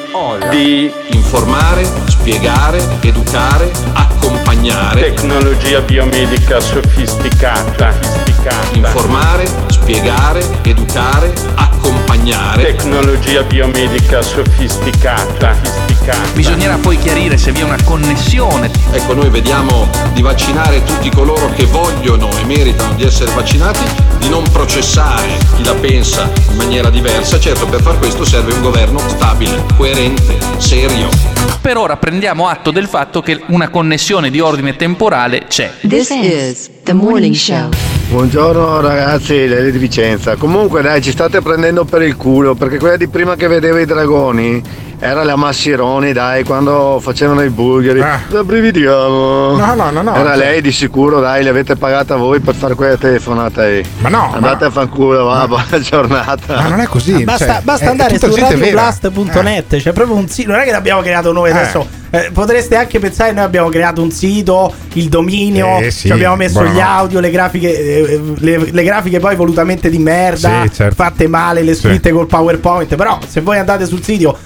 [0.50, 5.14] di informare, spiegare, educare, accompagnare.
[5.14, 7.92] Tecnologia biomedica sofisticata.
[8.00, 8.76] sofisticata.
[8.76, 12.62] Informare, spiegare, educare, accompagnare.
[12.62, 15.54] Tecnologia biomedica sofisticata.
[15.62, 16.32] sofisticata.
[16.34, 18.70] Bisognerà poi chiarire se vi è una connessione.
[18.92, 23.84] Ecco, noi vediamo di vaccinare tutti coloro che vogliono e meritano di essere vaccinati,
[24.18, 27.40] di non processare chi la pensa in maniera diversa.
[27.40, 31.08] Certo, per far questo serve un governo stabile, coerente, serio.
[31.60, 35.72] Per ora prendiamo atto del fatto che una connessione di ordine temporale c'è.
[35.88, 37.70] This is the morning show.
[38.08, 40.36] Buongiorno ragazzi, lei di Vicenza.
[40.36, 43.86] Comunque dai, ci state prendendo per il culo, perché quella di prima che vedeva i
[43.86, 44.62] dragoni
[44.98, 48.00] era la Massironi, dai, quando facevano i bulgari.
[48.00, 48.20] Ah.
[48.28, 49.56] Da brividiamo.
[49.56, 50.14] No, no, no, no.
[50.14, 53.84] Era lei di sicuro, dai, le avete pagata voi per fare quella telefonata lì.
[53.98, 56.54] Ma no, Andate ma- a fanculo, va, buona giornata.
[56.56, 57.24] Ma non è così.
[57.24, 60.64] Basta, cioè, basta è- è andare tutta su radioblast.net, c'è proprio un sito, non è
[60.64, 61.52] che l'abbiamo creato noi Eh.
[61.52, 61.86] adesso.
[62.10, 66.36] eh, potreste anche pensare, noi abbiamo creato un sito, il dominio, Eh, sì, ci abbiamo
[66.36, 66.74] messo buono.
[66.74, 67.68] gli audio, le grafiche,
[68.14, 70.94] eh, le, le grafiche poi volutamente di merda, Sì, certo.
[70.94, 72.94] fatte male, le scritte col PowerPoint.
[72.94, 74.36] Però se voi andate sul sito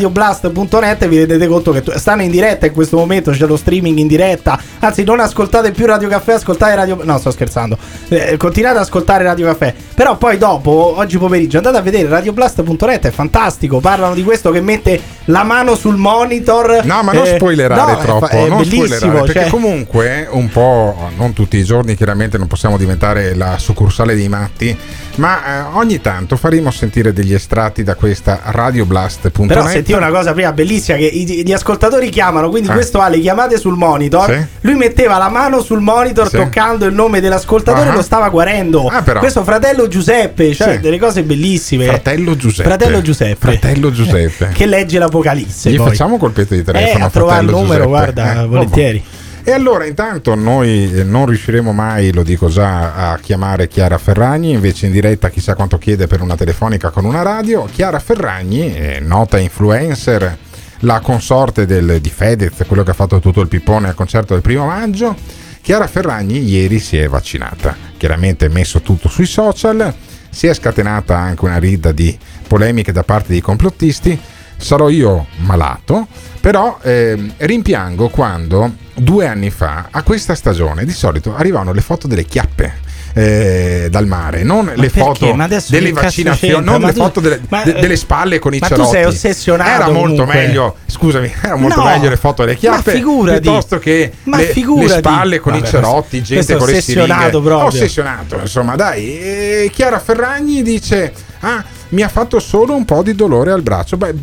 [0.00, 4.06] radioblast.net vi rendete conto che stanno in diretta in questo momento, c'è lo streaming in
[4.06, 4.58] diretta.
[4.78, 7.76] Anzi, non ascoltate più Radio Caffè, ascoltate Radio No, sto scherzando.
[8.08, 9.74] Eh, continuate ad ascoltare Radio Caffè.
[9.94, 13.80] Però poi dopo, oggi pomeriggio, andate a vedere radioblast.net, è fantastico.
[13.80, 16.80] Parlano di questo che mette la mano sul monitor.
[16.84, 18.26] No, ma non Eh, spoilerare no, è troppo.
[18.26, 18.84] fa- È, non bellissimo.
[18.86, 23.58] spoilerare, perché cioè- comunque un po', non tutti i giorni, chiaramente non possiamo diventare la
[23.58, 24.76] succursale dei matti,
[25.16, 29.48] ma eh, ogni tanto faremo sentire degli estratti da questa radioblast.net.
[29.90, 32.72] Sentivo una cosa prima bellissima che i- gli ascoltatori chiamano, quindi Eh.
[32.72, 34.30] questo ha le chiamate sul monitor.
[34.32, 34.46] Sì.
[34.60, 36.36] Lui metteva la mano sul monitor Sì.
[36.36, 38.86] toccando il nome dell'ascoltatore e lo stava guarendo.
[38.86, 39.02] Ah.
[39.02, 40.80] Questo fratello Giuseppe, cioè Sì.
[40.80, 41.86] delle cose bellissime.
[41.86, 42.68] Fratello Giuseppe.
[42.68, 43.36] Fratello Giuseppe.
[43.50, 44.48] Fratello Giuseppe.
[44.54, 45.70] che legge l'Apocalisse.
[45.70, 45.88] Gli poi.
[45.88, 47.86] facciamo colpetto di telefono Eh, a trovare il numero, Giuseppe.
[47.88, 49.04] guarda, Eh, volentieri.
[49.42, 54.52] E allora intanto noi eh, non riusciremo mai, lo dico già, a chiamare Chiara Ferragni,
[54.52, 57.64] invece in diretta chissà quanto chiede per una telefonica con una radio.
[57.64, 60.36] Chiara Ferragni, eh, nota influencer,
[60.80, 64.42] la consorte del- di Fedez, quello che ha fatto tutto il pippone al concerto del
[64.42, 65.16] primo maggio.
[65.62, 69.92] Chiara Ferragni ieri si è vaccinata, chiaramente ha messo tutto sui social,
[70.30, 72.16] si è scatenata anche una rida di
[72.46, 74.18] polemiche da parte dei complottisti.
[74.60, 76.06] Sarò io malato,
[76.40, 82.06] però ehm, rimpiango quando due anni fa a questa stagione di solito arrivavano le foto
[82.06, 82.88] delle chiappe.
[83.12, 85.00] eh, dal mare, non le perché?
[85.00, 88.38] foto Ma delle vaccinazioni, non Ma le tu- foto delle, ma, de- eh, delle spalle
[88.38, 88.90] con i ma tu cerotti.
[88.92, 90.34] sei ossessionato Era molto comunque.
[90.34, 93.40] meglio, scusami, era molto No, meglio le foto delle ma chiappe figurati.
[93.40, 97.40] piuttosto che Ma le, le spalle con Vabbè, i cerotti, gente con le ossessionato siringhe.
[97.48, 97.66] proprio.
[97.66, 99.18] Ossessionato, insomma, dai.
[99.18, 103.96] E Chiara Ferragni dice: Ah, mi ha fatto solo un po' di dolore al braccio.
[103.96, 104.14] Beh.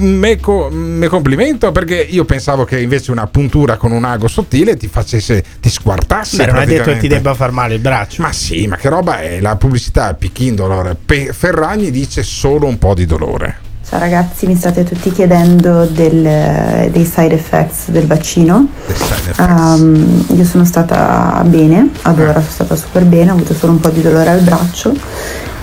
[0.00, 4.76] Me, co- me complimento perché io pensavo che invece una puntura con un ago sottile
[4.76, 8.22] ti facesse ti squartasse Beh, non hai detto che ti debba far male il braccio.
[8.22, 9.40] ma sì ma che roba è?
[9.40, 13.66] La pubblicità Pichin dolore Pe- Ferragni dice solo un po' di dolore.
[13.88, 18.68] Ciao ragazzi, mi state tutti chiedendo del- dei side effects del vaccino.
[19.38, 23.80] Um, io sono stata bene, ad ora sono stata super bene, ho avuto solo un
[23.80, 24.94] po' di dolore al braccio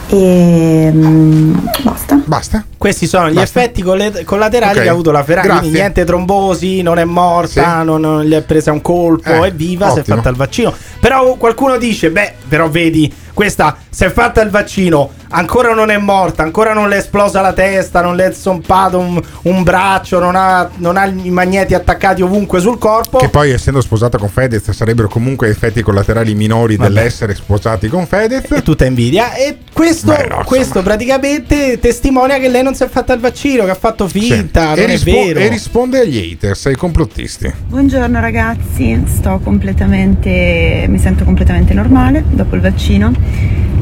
[0.07, 1.53] e mm,
[1.83, 2.21] basta.
[2.25, 2.65] Basta.
[2.77, 3.59] Questi sono gli Basta.
[3.61, 5.47] effetti colle- collaterali Ok, che ha avuto la Ferrari.
[5.47, 5.79] Quindi grazie.
[5.81, 9.89] niente trombosi, non è morta, non, non gli è presa un colpo, Eh, è viva,
[9.89, 10.17] si è ottimo.
[10.17, 10.73] fatta il vaccino.
[10.99, 15.97] Però qualcuno dice, beh, però vedi, questa si è fatta il vaccino, ancora non è
[15.97, 20.19] morta, ancora non le è esplosa la testa, non le è zompato un, un braccio,
[20.19, 23.17] non ha, non ha i magneti attaccati ovunque sul corpo.
[23.17, 26.89] che poi essendo sposata con Fedez sarebbero comunque effetti collaterali minori Vabbè.
[26.93, 32.47] dell'essere sposati con Fedez È tutta invidia e questo, Beh, no, questo praticamente testimonia che
[32.49, 34.21] lei non si è fatta il vaccino, che ha fatto Sì.
[34.21, 35.39] finta, e, non è rispo- vero.
[35.39, 42.55] e risponde agli haters ai complottisti Buongiorno ragazzi, sto completamente, mi sento completamente normale dopo
[42.55, 43.11] il vaccino.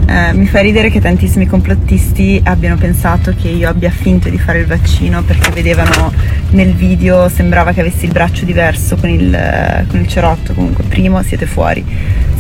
[0.08, 4.60] Eh, mi fa ridere che tantissimi complottisti abbiano pensato che io abbia finto di fare
[4.60, 6.12] il vaccino perché vedevano
[6.52, 10.54] nel video sembrava che avessi il braccio diverso con il, con il cerotto.
[10.54, 11.84] Comunque, primo, siete fuori.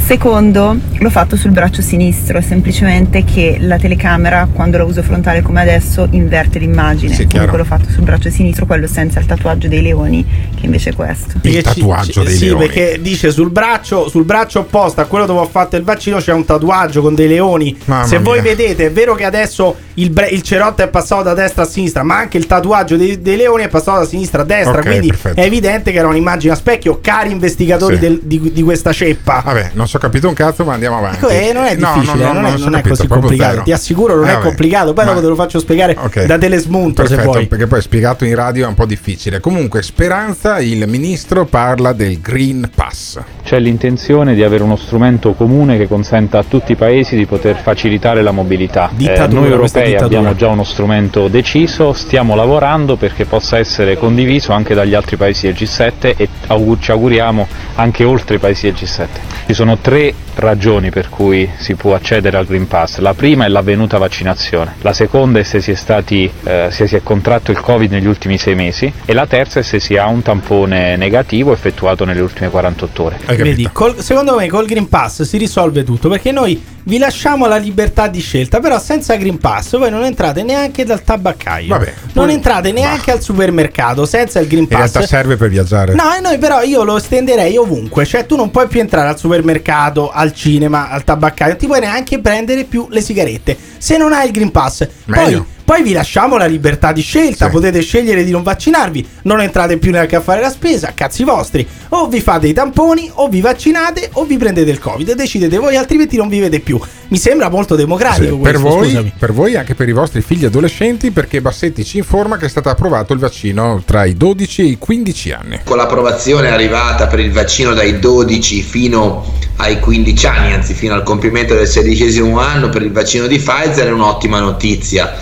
[0.05, 5.41] Secondo, l'ho fatto sul braccio sinistro, è semplicemente che la telecamera, quando la uso frontale
[5.41, 7.14] come adesso, inverte l'immagine.
[7.16, 7.26] Sì.
[7.26, 10.26] Comunque l'ho fatto sul braccio sinistro, quello senza il tatuaggio dei leoni,
[10.59, 11.39] che invece è questo.
[11.41, 15.47] Perché ci- ci- sì, perché dice sul braccio, sul braccio opposto a quello dove ho
[15.47, 17.53] fatto il vaccino c'è un tatuaggio con dei leoni.
[17.86, 18.54] Mamma Se voi mia.
[18.56, 22.04] vedete, è vero che adesso il, bre- il cerotto è passato da destra a sinistra,
[22.04, 24.80] ma anche il tatuaggio dei, dei leoni è passato da sinistra a destra.
[24.80, 25.39] Ok, quindi perfetto.
[25.39, 27.00] è evidente che era un'immagine a specchio.
[27.01, 28.01] Cari investigatori Sì.
[28.01, 29.42] del- di, di questa ceppa.
[29.46, 31.17] Vabbè, non so capito un cazzo, ma andiamo avanti.
[31.17, 33.08] Ecco, eh, non è No, difficile, no, no, non, è, so non è capito, così
[33.08, 33.51] complicato.
[33.51, 33.63] zero.
[33.63, 34.46] Ti assicuro, non Eh, è vabbè.
[34.46, 34.93] complicato.
[34.93, 36.25] Poi Ma- dopo te lo faccio spiegare Ok.
[36.25, 37.47] da telesmunto se Perfetto, vuoi.
[37.47, 39.39] perché poi spiegato in radio è un po' difficile.
[39.39, 43.20] Comunque, Speranza, il ministro parla del Green Pass.
[43.43, 47.42] C'è l'intenzione di avere uno strumento comune che consenta a tutti i paesi di poter
[47.51, 48.89] facilitare la mobilità.
[48.97, 54.74] Eh, noi europei abbiamo già uno strumento deciso, stiamo lavorando perché possa essere condiviso anche
[54.74, 59.07] dagli altri paesi del G7 e augur- ci auguriamo anche oltre i paesi del G7.
[59.45, 62.97] Ci sono tre ragioni per cui si può accedere al Green Pass.
[62.99, 66.95] La prima è l'avvenuta vaccinazione, la seconda è se si è, stati, eh, se si
[66.95, 70.07] è contratto il Covid negli ultimi sei mesi e la terza è se si ha
[70.07, 73.20] un tampone negativo effettuato nelle ultime 48 ore.
[73.25, 77.58] Vedi, col- secondo me col Green Pass si risolve tutto perché noi vi lasciamo la
[77.58, 82.30] libertà di scelta, però senza Green Pass voi non entrate neanche dal tabaccaio, Vabbè, non
[82.30, 84.80] entrate neanche al supermercato senza il Green In Pass.
[84.80, 85.93] realtà serve per viaggiare.
[85.93, 89.18] No, e noi però io lo estenderei ovunque, cioè tu non puoi più entrare al
[89.18, 94.14] supermercato, al cinema, al tabaccaio, non ti puoi neanche prendere più le sigarette se non
[94.14, 94.88] hai il Green Pass.
[95.05, 95.39] Meglio.
[95.39, 95.46] poi
[95.83, 100.15] vi lasciamo la libertà di scelta, potete scegliere di non vaccinarvi, non entrate più neanche
[100.15, 101.67] a fare la spesa, cazzi vostri.
[101.89, 105.75] O vi fate i tamponi, o vi vaccinate, o vi prendete il Covid, decidete voi,
[105.75, 106.79] altrimenti non vivete più.
[107.09, 109.13] Mi sembra molto democratico Sì, per, questo, voi, scusami.
[109.19, 112.49] per voi e anche per i vostri figli adolescenti, perché Bassetti ci informa che è
[112.49, 115.59] stato approvato il vaccino tra i 12 e i 15 anni.
[115.63, 119.25] Con l'approvazione arrivata per il vaccino dai 12 fino
[119.57, 123.87] ai 15 anni, anzi fino al compimento del sedicesimo anno per il vaccino di Pfizer
[123.87, 125.13] è un'ottima notizia.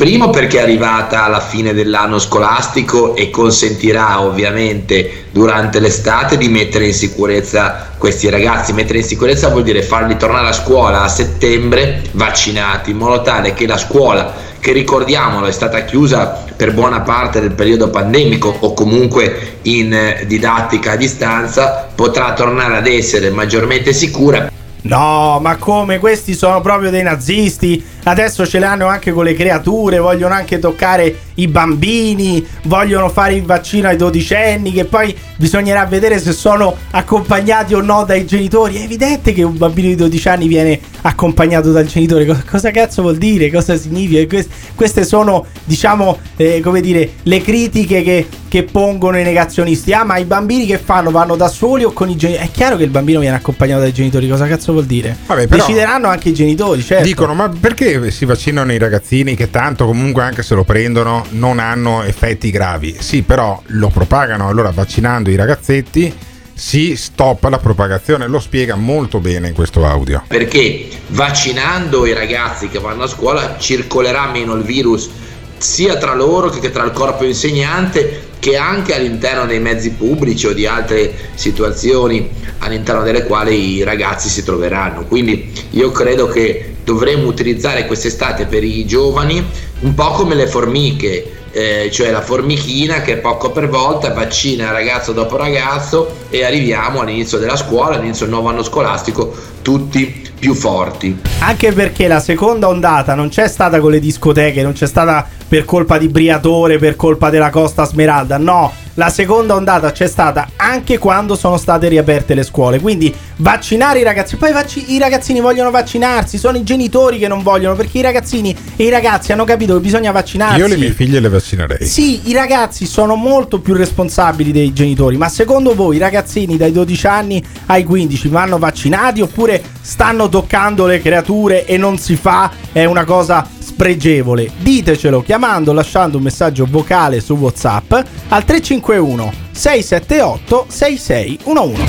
[0.00, 6.86] Primo perché è arrivata alla fine dell'anno scolastico e consentirà ovviamente durante l'estate di mettere
[6.86, 8.72] in sicurezza questi ragazzi.
[8.72, 13.52] Mettere in sicurezza vuol dire farli tornare a scuola a settembre vaccinati, in modo tale
[13.52, 18.72] che la scuola, che ricordiamolo è stata chiusa per buona parte del periodo pandemico o
[18.72, 24.50] comunque in eh, didattica a distanza, potrà tornare ad essere maggiormente sicura.
[24.82, 25.98] No, ma come?
[25.98, 27.84] Questi sono proprio dei nazisti.
[28.02, 29.98] Adesso ce le hanno anche con le creature.
[29.98, 32.44] Vogliono anche toccare i bambini.
[32.64, 34.72] Vogliono fare il vaccino ai dodicenni.
[34.72, 38.76] Che poi bisognerà vedere se sono accompagnati o no dai genitori.
[38.76, 42.24] È evidente che un bambino di 12 anni viene accompagnato dal genitore.
[42.26, 43.50] Co- Cosa cazzo vuol dire?
[43.50, 44.26] Cosa significa?
[44.26, 49.92] Que- Queste sono, diciamo, eh, come dire, le critiche che, che pongono i negazionisti.
[49.92, 51.10] Ah, ma i bambini che fanno?
[51.10, 52.46] Vanno da soli o con i genitori?
[52.46, 54.28] È chiaro che il bambino viene accompagnato dai genitori.
[54.28, 55.16] Cosa cazzo vuol dire?
[55.26, 57.04] Vabbè, però- Decideranno anche i genitori, certo.
[57.04, 61.58] Dicono, ma perché si vaccinano i ragazzini che tanto comunque anche se lo prendono non
[61.58, 62.96] hanno effetti gravi?
[62.98, 66.14] Sì, però lo propagano, allora vaccinando i ragazzetti
[66.54, 70.22] si stoppa la propagazione, lo spiega molto bene in questo audio.
[70.26, 75.08] perché vaccinando i ragazzi che vanno a scuola circolerà meno il virus
[75.56, 80.52] sia tra loro che tra il corpo insegnante che anche all'interno dei mezzi pubblici o
[80.52, 85.04] di altre situazioni all'interno delle quali i ragazzi si troveranno.
[85.04, 89.44] Quindi io credo che dovremmo utilizzare quest'estate per i giovani
[89.80, 95.12] un po' come le formiche, eh, cioè la formichina che poco per volta vaccina ragazzo
[95.12, 101.20] dopo ragazzo e arriviamo all'inizio della scuola, all'inizio del nuovo anno scolastico, tutti più forti.
[101.38, 105.64] Anche perché la seconda ondata non c'è stata con le discoteche, non c'è stata per
[105.64, 108.38] colpa di Briatore, per colpa della Costa Smeralda.
[108.38, 112.78] No, la seconda ondata c'è stata anche quando sono state riaperte le scuole.
[112.78, 114.36] Quindi vaccinare i ragazzi.
[114.36, 118.56] Poi vacci- i ragazzini vogliono vaccinarsi, sono i genitori che non vogliono perché i ragazzini
[118.76, 120.60] e i ragazzi hanno capito che bisogna vaccinarsi.
[120.60, 121.84] Io le mie figlie le vaccinerei.
[121.84, 126.70] Sì, i ragazzi sono molto più responsabili dei genitori, ma secondo voi i ragazzini dai
[126.70, 132.52] 12 anni ai 15 vanno vaccinati oppure stanno toccando le creature e non si fa?
[132.70, 134.50] È una cosa spregevole.
[134.58, 137.92] Ditecelo chiamando, lasciando un messaggio vocale su WhatsApp
[138.28, 141.82] al 351 678 6611.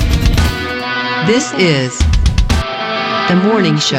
[1.26, 1.98] This is
[3.26, 3.98] the morning show.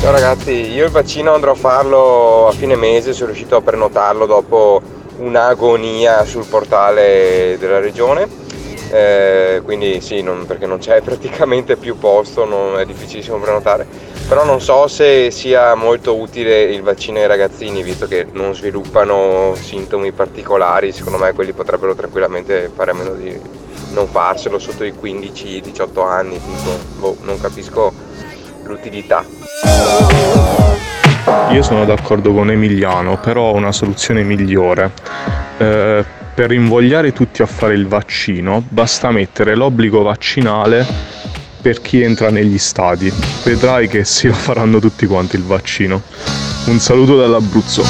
[0.00, 4.24] Ciao ragazzi, io il vaccino andrò a farlo a fine mese, sono riuscito a prenotarlo
[4.24, 4.80] dopo
[5.18, 8.26] un'agonia sul portale della regione.
[8.90, 14.07] Eh, quindi sì, non- perché non c'è praticamente più posto, non- è difficilissimo prenotare.
[14.28, 19.54] Però non so se sia molto utile il vaccino ai ragazzini, visto che non sviluppano
[19.54, 23.34] sintomi particolari, secondo me quelli potrebbero tranquillamente fare a meno di
[23.94, 27.90] non farselo sotto i 15-18 anni, tipo, boh, non capisco
[28.64, 29.24] l'utilità.
[31.50, 34.90] Io sono d'accordo con Emiliano, però ho una soluzione migliore.
[35.56, 40.86] Eh, per invogliare tutti a fare il vaccino basta mettere l'obbligo vaccinale
[41.60, 43.12] per chi entra negli stadi.
[43.42, 46.02] Vedrai che si lo faranno tutti quanti il vaccino.
[46.66, 47.84] Un saluto dall'Abruzzo.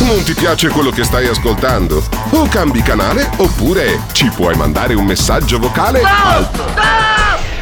[0.00, 2.02] Non ti piace quello che stai ascoltando?
[2.30, 6.48] O cambi canale oppure ci puoi mandare un messaggio vocale al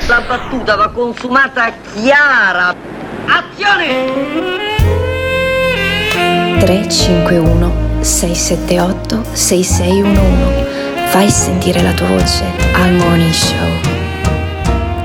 [0.06, 2.74] La battuta va consumata chiara.
[3.26, 4.62] Azione!
[6.58, 10.64] 351 678 6611
[11.08, 14.03] Fai sentire la tua voce al Morning Show.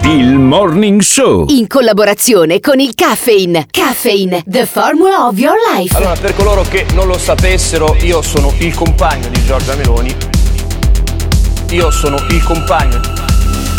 [0.10, 1.46] Il Morning Show.
[1.50, 3.68] In collaborazione con il Caffeine.
[3.70, 5.96] Caffeine, the formula of your life.
[5.96, 10.16] Allora, per coloro che non lo sapessero, io sono il compagno di Giorgia Meloni.
[11.70, 13.00] Io sono il compagno.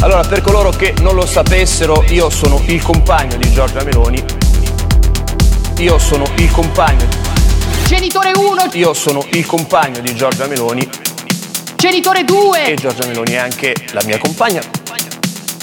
[0.03, 4.23] Allora, per coloro che non lo sapessero, io sono il compagno di Giorgia Meloni.
[5.79, 7.09] Io sono il compagno.
[7.87, 10.89] Genitore 1, Io sono il compagno di Giorgia Meloni.
[11.75, 14.61] genitore 2, E Giorgia Meloni è anche la mia compagna.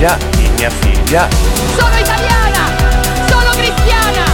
[0.00, 1.28] di mia figlia,
[1.76, 2.74] sono italiana,
[3.26, 4.24] sono cristiana,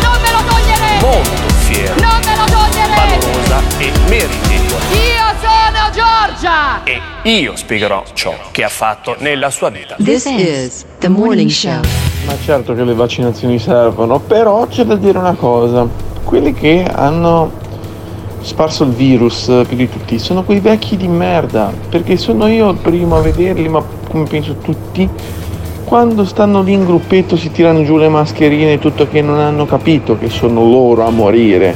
[0.00, 3.26] non me lo toglierete, molto fiero, non me lo toglierete.
[3.26, 4.84] valorosa e meritevole.
[4.92, 6.84] Io sono Giorgia.
[6.84, 9.96] E io spiegherò ciò che ha fatto nella sua vita.
[9.98, 11.80] This is the morning show.
[12.24, 15.88] Ma certo che le vaccinazioni servono, però c'è da dire una cosa.
[16.22, 17.50] Quelli che hanno
[18.42, 22.70] sparso il virus eh, più di tutti sono quei vecchi di merda, perché sono io
[22.70, 23.82] il primo a vederli, ma
[24.16, 25.06] come penso tutti,
[25.84, 29.66] quando stanno lì in gruppetto si tirano giù le mascherine e tutto che non hanno
[29.66, 31.74] capito che sono loro a morire.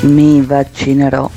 [0.00, 1.30] Mi vaccinerò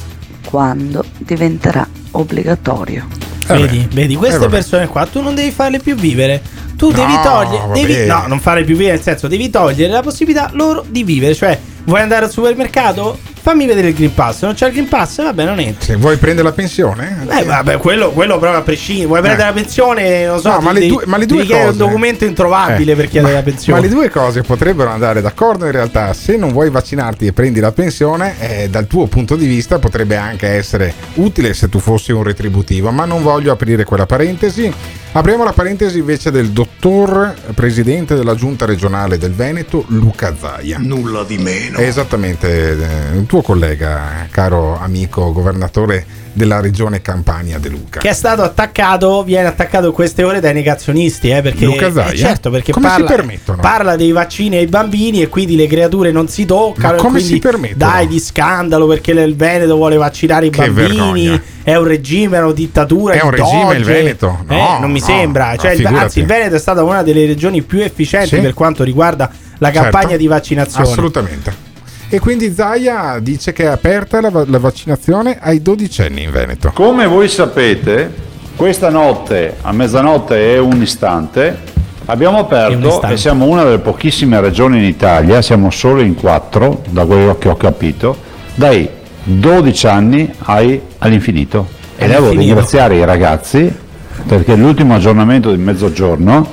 [0.45, 3.05] quando diventerà obbligatorio.
[3.47, 6.41] Vedi, vedi, queste Eh, persone qua tu non devi farle più vivere.
[6.75, 7.67] Tu devi No, togliere.
[7.73, 11.33] Devi, no, non farle più vivere, nel senso, devi togliere la possibilità loro di vivere.
[11.33, 13.17] Cioè, vuoi andare al supermercato?
[13.48, 14.41] Fammi vedere il Green Pass.
[14.41, 15.24] Non c'è il Green Pass?
[15.24, 15.86] Vabbè, non entri.
[15.86, 17.26] Se vuoi prendere la pensione?
[17.30, 19.07] Eh, vabbè, quello, quello proprio a prescindere.
[19.07, 19.53] Vuoi prendere Eh.
[19.53, 20.26] la pensione?
[20.26, 22.95] Non so, No, ma le devi- due- ma le due cose- un documento introvabile Eh,
[22.98, 23.80] per chiedere ma- la pensione.
[23.80, 26.11] Ma le due cose potrebbero andare d'accordo in realtà.
[26.11, 30.18] Se non vuoi vaccinarti e prendi la pensione, eh, dal tuo punto di vista potrebbe
[30.18, 34.69] anche essere utile se tu fossi un retributivo, ma non voglio aprire quella parentesi.
[35.13, 40.77] Apriamo la parentesi invece del dottor presidente della giunta regionale del Veneto, Luca Zaia.
[40.77, 41.79] Nulla di meno.
[41.79, 46.05] Esattamente, eh, un tuo collega, caro amico governatore
[46.38, 47.99] della regione Campania De Luca.
[47.99, 52.11] Che è stato attaccato, viene attaccato in queste ore dai negazionisti, eh, perché, Luca Zaia?
[52.11, 53.61] eh, certo, perché Come si parla, permettono?
[53.61, 56.95] parla dei vaccini ai bambini e quindi le creature non si toccano.
[56.95, 57.91] Ma come si permettono?
[57.91, 60.88] Dai di scandalo perché il Veneto vuole vaccinare i Che bambini.
[60.88, 61.41] vergogna.
[61.64, 63.14] È un regime, è una dittatura.
[63.15, 63.91] È un regime il Doge.
[63.93, 64.39] Veneto?
[64.47, 65.51] No, Eh, non mi no, sembra.
[65.51, 68.39] no, Cioè, il- anzi, il Veneto è stata una delle regioni più efficienti Sì.
[68.41, 69.89] per quanto riguarda la Certo.
[69.89, 70.88] campagna di vaccinazione.
[70.88, 71.65] Assolutamente.
[72.09, 76.71] E quindi Zaia dice che è aperta la, la vaccinazione ai dodicenni in Veneto.
[76.73, 78.13] Come voi sapete,
[78.55, 81.75] questa notte a mezzanotte e un istante
[82.05, 83.13] abbiamo aperto istante.
[83.13, 87.49] e siamo una delle pochissime regioni in Italia, siamo solo in quattro, da quello che
[87.49, 88.15] ho capito,
[88.55, 88.88] dai
[89.23, 91.67] 12 anni ai- all'infinito.
[91.97, 93.85] E devo ringraziare i ragazzi
[94.25, 96.47] perché l'ultimo aggiornamento di mezzogiorno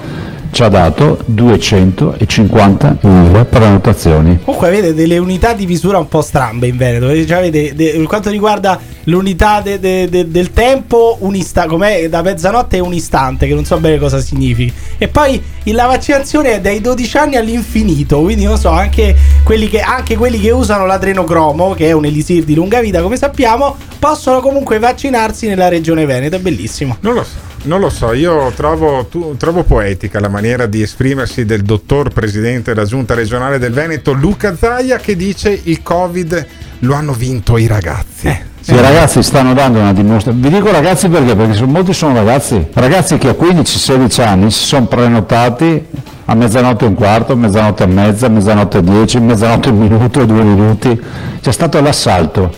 [0.55, 4.39] ci ha dato 250.000 prenotazioni.
[4.45, 7.07] Comunque avete delle unità di misura un po' strambe in Veneto.
[7.27, 12.09] Cioè, avete, de- per quanto riguarda l'unità de- de- de- del tempo, un ista- com'è
[12.09, 14.73] da mezzanotte è un istante, che non so bene cosa significhi.
[14.97, 18.21] E poi il- la vaccinazione è dai 12 anni all'infinito.
[18.21, 22.45] Quindi non so, anche quelli che, anche quelli che usano l'adrenocromo, che è un elisir
[22.45, 26.37] di lunga vita, come sappiamo, possono comunque vaccinarsi nella regione Veneto.
[26.37, 26.97] È bellissimo.
[27.01, 27.53] Non lo so.
[27.67, 32.75] Non lo so, io trovo, tu- trovo poetica la maniera di esprimersi del dottor presidente
[32.75, 36.47] della giunta regionale del Veneto, Luca Zaia, che dice il Covid
[36.81, 38.53] lo hanno vinto i ragazzi.
[38.61, 40.47] Sì, i ragazzi stanno dando una dimostrazione.
[40.47, 41.35] Vi dico ragazzi perché?
[41.35, 45.87] Perché sono- molti sono ragazzi, ragazzi che a 15-16 anni si sono prenotati
[46.27, 50.23] a mezzanotte e un quarto, mezzanotte e mezza, mezzanotte e dieci, mezzanotte e un minuto,
[50.27, 51.01] due minuti.
[51.41, 52.53] C'è stato l'assalto.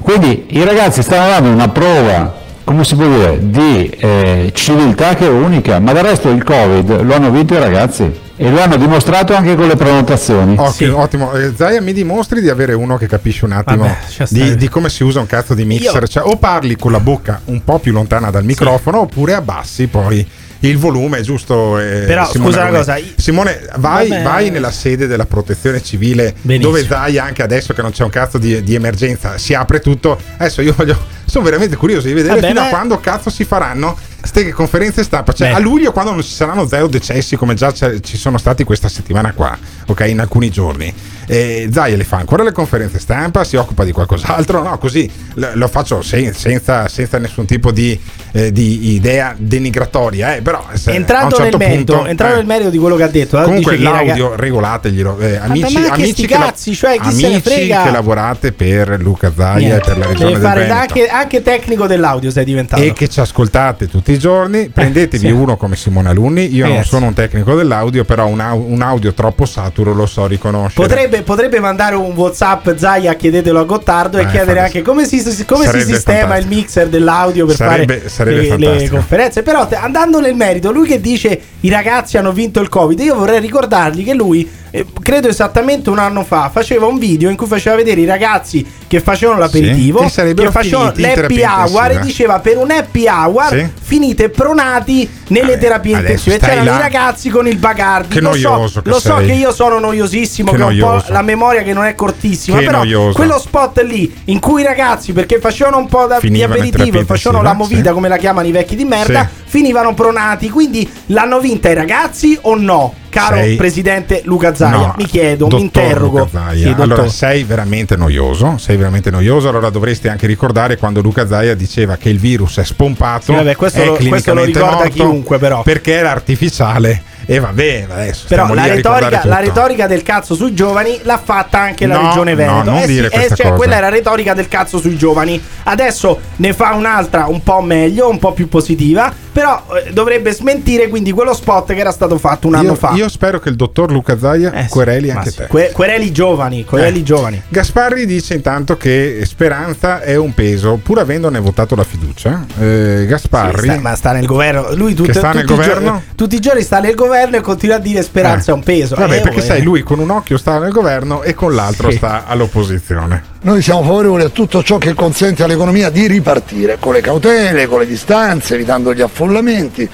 [0.00, 5.24] Quindi i ragazzi stanno dando una prova, come si può dire, di eh, civiltà che
[5.24, 8.24] è unica, ma del resto il Covid lo hanno vinto i ragazzi.
[8.38, 10.56] E lo hanno dimostrato anche con le prenotazioni.
[10.58, 11.32] Ottimo, ottimo.
[11.32, 14.90] Eh, Zaia, mi dimostri di avere uno che capisce un attimo Vabbè, di, di come
[14.90, 16.08] si usa un cazzo di mixer.
[16.08, 20.26] Cioè, o parli con la bocca un po' più lontana dal microfono, oppure abbassi poi
[20.60, 21.78] il volume, giusto?
[21.78, 26.72] eh, Però, Simone scusa una cosa, Simone, vai, vai nella sede della protezione civile, Benissimo.
[26.72, 30.18] dove Zaia, anche adesso che non c'è un cazzo di, di emergenza, si apre tutto.
[30.36, 33.96] Adesso io voglio, sono veramente curioso di vedere Vabbè, fino a quando cazzo si faranno
[34.26, 35.32] ste conferenze stampa.
[35.32, 38.88] Cioè, a luglio, quando non ci saranno zero decessi, come già ci sono stati questa
[38.88, 40.92] settimana qua, ok, in alcuni giorni.
[41.28, 44.78] E Zaia le fa ancora le conferenze stampa, si occupa di qualcos'altro, no?
[44.78, 47.98] Così lo, faccio sen- senza, senza nessun tipo di,
[48.32, 52.70] eh, di idea denigratoria, eh, però Entrando, certo nel merito, punto, entrando eh, nel merito
[52.70, 56.38] di quello che ha detto, eh, Comunque l'audio raga- regolateglielo, eh, amici, che amici, che,
[56.38, 60.06] la- cazzi, cioè, chi se ne amici che lavorate per Luca Zaia e per la
[60.06, 62.82] regione Deve del fare Veneto anche, anche tecnico dell'audio sei diventato.
[62.82, 65.32] e che ci ascoltate tutti giorni, prendetevi sì.
[65.32, 66.52] uno come Simone Alunni.
[66.54, 66.88] Io non Ragazzi.
[66.90, 70.86] sono un tecnico dell'audio, però un, au- un audio troppo saturo lo so riconoscere.
[70.86, 75.16] Potrebbe, potrebbe mandare un WhatsApp Zaia, chiedetelo a Gottardo e Eh, chiedere anche come si,
[75.44, 76.34] come si sistema fantastico.
[76.52, 79.42] il mixer dell'audio per Sarebbe- fare sarebbe le, le conferenze.
[79.42, 83.40] Però, andando nel merito, lui che dice i ragazzi hanno vinto il Covid, io vorrei
[83.40, 87.76] ricordargli che lui, eh, credo esattamente un anno fa, faceva un video in cui faceva
[87.76, 92.56] vedere i ragazzi che facevano l'aperitivo, che che, sarebbero facevano l'happy hour e diceva per
[92.58, 93.68] un happy hour Sì.
[93.80, 96.38] finite pronati nelle terapie adesso intensive.
[96.38, 96.76] C'erano là.
[96.76, 98.14] i ragazzi con il Bacardi.
[98.14, 101.02] Che lo so, che lo so che io sono noiosissimo, Che che, ho un po'
[101.08, 102.58] la memoria che non è cortissima.
[102.58, 103.14] Che però noioso.
[103.16, 107.04] quello spot lì in cui i ragazzi, perché facevano un po' da, di aperitivo e
[107.04, 107.94] facevano la movita, sì.
[107.94, 109.42] come la chiamano i vecchi di merda, Sì.
[109.46, 110.48] finivano pronati.
[110.50, 112.94] Quindi l'hanno vinta i ragazzi o no?
[113.16, 116.28] Caro Sei- presidente Luca Zaia, No, mi chiedo, mi interrogo.
[116.52, 118.58] Sì, allora, sei veramente noioso.
[118.58, 119.48] Sei veramente noioso.
[119.48, 123.24] Allora dovresti anche ricordare quando Luca Zaia diceva che il virus è spompato.
[123.24, 125.62] Sì, vabbè, questo è lo- questo lo ricorda morto, chiunque, però.
[125.62, 127.02] Perché era artificiale.
[127.28, 131.58] E va bene, adesso Però la retorica, la retorica del cazzo sui giovani l'ha fatta
[131.58, 132.62] anche la No, regione no, Veneto.
[132.70, 135.42] non eh dire sì, eh, cioè, quella era retorica del cazzo sui giovani.
[135.64, 139.12] Adesso ne fa un'altra un po' meglio, un po' più positiva.
[139.36, 142.92] Però eh, dovrebbe smentire quindi quello spot che era stato fatto un anno Io, fa.
[142.94, 145.36] io spero che il dottor Luca Zaia Eh quereli anche sì.
[145.36, 145.46] te.
[145.48, 147.02] Que- quereli giovani, quereli Eh.
[147.02, 147.42] giovani.
[147.48, 152.46] Gasparri dice intanto che Speranza è un peso, pur avendone votato la fiducia.
[152.58, 154.74] Eh, Gasparri, Sì, sta- ma sta nel governo.
[154.74, 155.18] Lui tut- tutti
[155.52, 158.54] i giorni- tutti i giorni sta nel governo e continua a dire speranza Eh.
[158.54, 158.94] è un peso.
[158.96, 159.62] Vabbè, Eh, perché sai, eh.
[159.62, 161.96] lui con un occhio sta nel governo e con l'altro Sì.
[161.96, 163.34] sta all'opposizione.
[163.46, 167.78] Noi siamo favorevoli a tutto ciò che consente all'economia di ripartire, con le cautele, con
[167.78, 169.88] le distanze, evitando gli affollamenti,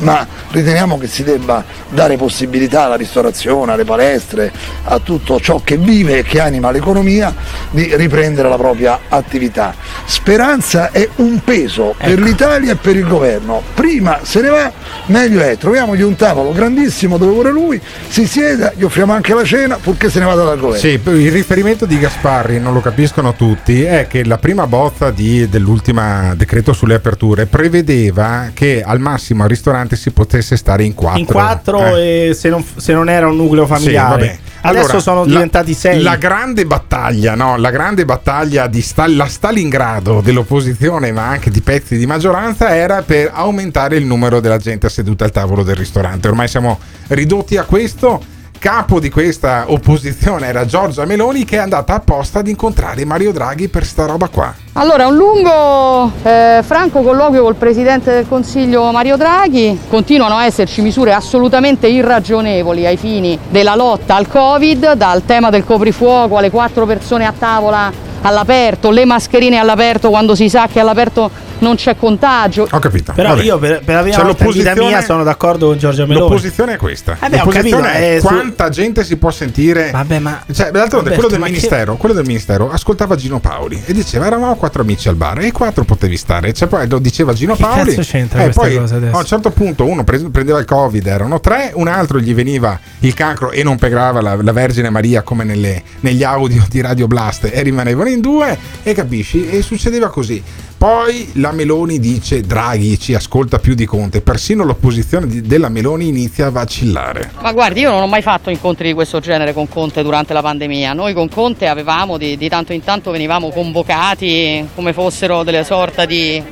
[0.00, 4.52] ma riteniamo che si debba dare possibilità alla ristorazione, alle palestre,
[4.84, 7.34] a tutto ciò che vive e che anima l'economia
[7.70, 9.74] di riprendere la propria attività.
[10.04, 13.62] Speranza è un peso per l'Italia e per il governo.
[13.72, 14.70] Prima se ne va,
[15.06, 15.56] meglio è.
[15.56, 20.10] Troviamogli un tavolo grandissimo dove vuole lui, si sieda, gli offriamo anche la cena purché
[20.10, 20.80] se ne vada dal governo.
[20.80, 25.48] Sì, il riferimento di Gasparri, non lo capiscono tutti, è che la prima bozza di-
[25.48, 31.20] dell'ultima decreto sulle aperture prevedeva che al massimo al ristorante si potesse stare in quattro.
[31.20, 32.30] In quattro Eh.
[32.30, 34.08] e se non, se non era un nucleo Sì, familiare.
[34.10, 34.38] vabbè.
[34.62, 36.02] Adesso Allora, sono la- diventati sei.
[36.02, 37.56] La grande battaglia, no?
[37.56, 43.02] La grande battaglia di Stal- la Stalingrado dell'opposizione, ma anche di pezzi di maggioranza, era
[43.02, 46.26] per aumentare il numero della gente seduta al tavolo del ristorante.
[46.28, 48.20] Ormai siamo ridotti a questo.
[48.60, 53.68] Capo di questa opposizione era Giorgia Meloni che è andata apposta ad incontrare Mario Draghi
[53.68, 54.54] per sta roba qua.
[54.74, 59.80] Allora, un lungo, eh, franco colloquio col Presidente del Consiglio Mario Draghi.
[59.88, 65.64] Continuano a esserci misure assolutamente irragionevoli ai fini della lotta al Covid, dal tema del
[65.64, 71.30] coprifuoco alle quattro persone a tavola all'aperto, le mascherine all'aperto quando si sa che all'aperto
[71.60, 72.66] non c'è contagio.
[72.70, 73.12] Ho capito.
[73.14, 73.42] Però Vabbè.
[73.42, 76.28] io per, per la prima Cioè, volta in vita mia sono d'accordo con Giorgia Meloni.
[76.28, 77.16] L'opposizione è questa.
[77.20, 79.90] Eh beh, L'opposizione capito, è eh, su- quanta gente si può sentire.
[79.90, 80.42] Vabbè, ma.
[80.52, 83.92] Cioè, d'altronde, Roberto, quello del, ma che- ministero, quello del ministero ascoltava Gino Paoli e
[83.92, 86.52] diceva: Eravamo quattro amici al bar e quattro potevi stare.
[86.52, 87.94] Cioè, poi lo diceva Gino Che Paoli.
[87.94, 89.16] cazzo c'entra e questa poi cosa adesso?
[89.16, 92.78] a un certo punto uno pre- prendeva il Covid, erano tre, un altro gli veniva
[93.00, 97.06] il cancro e non pregava la, la Vergine Maria come nelle- negli audio di Radio
[97.06, 98.56] Blast e rimanevano in due.
[98.82, 99.48] E capisci?
[99.48, 100.42] E succedeva così.
[100.80, 104.22] Poi la Meloni dice: Draghi ci ascolta più di Conte.
[104.22, 107.32] Persino l'opposizione di- della Meloni inizia a vacillare.
[107.42, 110.40] Ma guardi, io non ho mai fatto incontri di questo genere con Conte durante la
[110.40, 110.94] pandemia.
[110.94, 116.06] Noi con Conte avevamo di, di tanto in tanto venivamo convocati come fossero delle sorta
[116.06, 116.42] di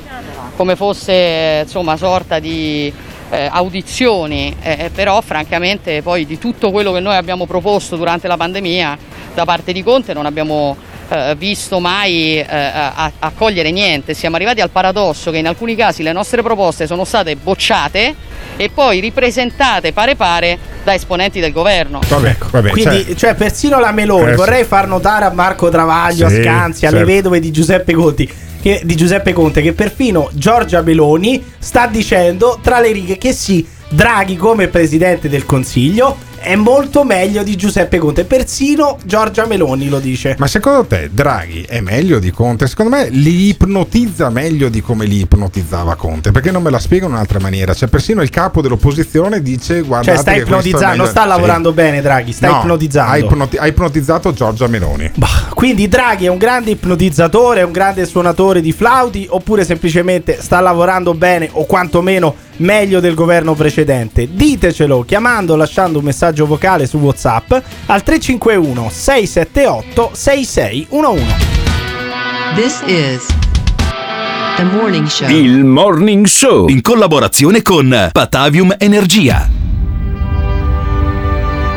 [0.57, 2.93] come fosse insomma sorta di
[3.31, 8.37] eh, audizioni, eh, però francamente poi di tutto quello che noi abbiamo proposto durante la
[8.37, 8.99] pandemia
[9.33, 10.77] da parte di Conte non abbiamo
[11.11, 14.15] eh, visto mai eh, a- accogliere niente.
[14.15, 18.15] Siamo arrivati al paradosso che in alcuni casi le nostre proposte sono state bocciate
[18.57, 22.01] e poi ripresentate pare pare da esponenti del governo.
[22.09, 26.29] Vabbè, vabbè, Quindi, cioè- cioè, persino la Meloni, Eh, vorrei far notare a Marco Travaglio,
[26.29, 27.13] Sì, a Scanzi, alle certo.
[27.13, 28.31] vedove di Giuseppe Conti.
[28.61, 33.65] Che, di Giuseppe Conte, che perfino Giorgia Meloni sta dicendo tra le righe che sì,
[33.89, 38.25] Draghi come presidente del Consiglio è molto meglio di Giuseppe Conte.
[38.25, 40.37] Persino Giorgia Meloni lo dice.
[40.39, 42.67] Ma secondo te Draghi è meglio di Conte?
[42.67, 46.31] Secondo me li ipnotizza meglio di come li ipnotizzava Conte.
[46.31, 47.75] Perché non me la spiego in un'altra maniera.
[47.75, 51.29] Cioè, persino il capo dell'opposizione dice: Guardate, Cioè, sta ipnotizzando, non sta Sì.
[51.29, 53.13] lavorando bene, Draghi, sta No, ipnotizzando.
[53.13, 55.11] Ha, ipnoti- ha ipnotizzato Giorgia Meloni.
[55.55, 60.61] Quindi Draghi è un grande ipnotizzatore, è un grande suonatore di flauti oppure semplicemente sta
[60.61, 64.29] lavorando bene o quantomeno meglio del governo precedente?
[64.31, 67.53] Ditecelo chiamando lasciando un messaggio vocale su WhatsApp
[67.87, 71.35] al 351 678 6611.
[72.55, 73.27] This is
[74.57, 75.29] the morning show.
[75.29, 79.49] Il Morning Show in collaborazione con Patavium Energia.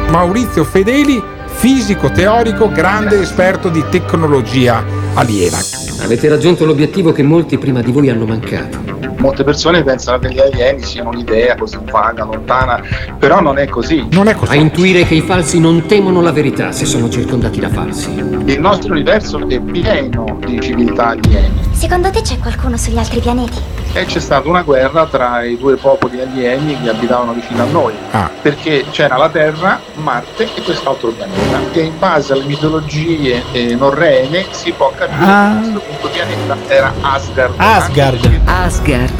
[0.09, 4.83] Maurizio Fedeli, fisico teorico, grande esperto di tecnologia
[5.13, 5.90] aliena.
[6.03, 8.79] Avete raggiunto l'obiettivo che molti prima di voi hanno mancato.
[9.17, 12.81] Molte persone pensano che gli alieni siano un'idea così vaga, lontana,
[13.19, 14.07] però non è così.
[14.11, 17.69] Non è A intuire che i falsi non temono la verità se sono circondati da
[17.69, 18.11] falsi.
[18.45, 23.59] Il nostro universo è pieno di civiltà alieni Secondo te c'è qualcuno sugli altri pianeti?
[23.93, 27.93] e c'è stata una guerra tra i due popoli alieni che abitavano vicino a noi,
[28.11, 28.29] Ah.
[28.41, 31.59] perché c'era la Terra, Marte e quest'altro pianeta.
[31.73, 35.49] E in base alle mitologie eh, norrene si può capire Ah.
[35.61, 37.53] che questo punto pianeta era Asgard.
[37.57, 38.41] Asgard.
[38.45, 39.13] Asgard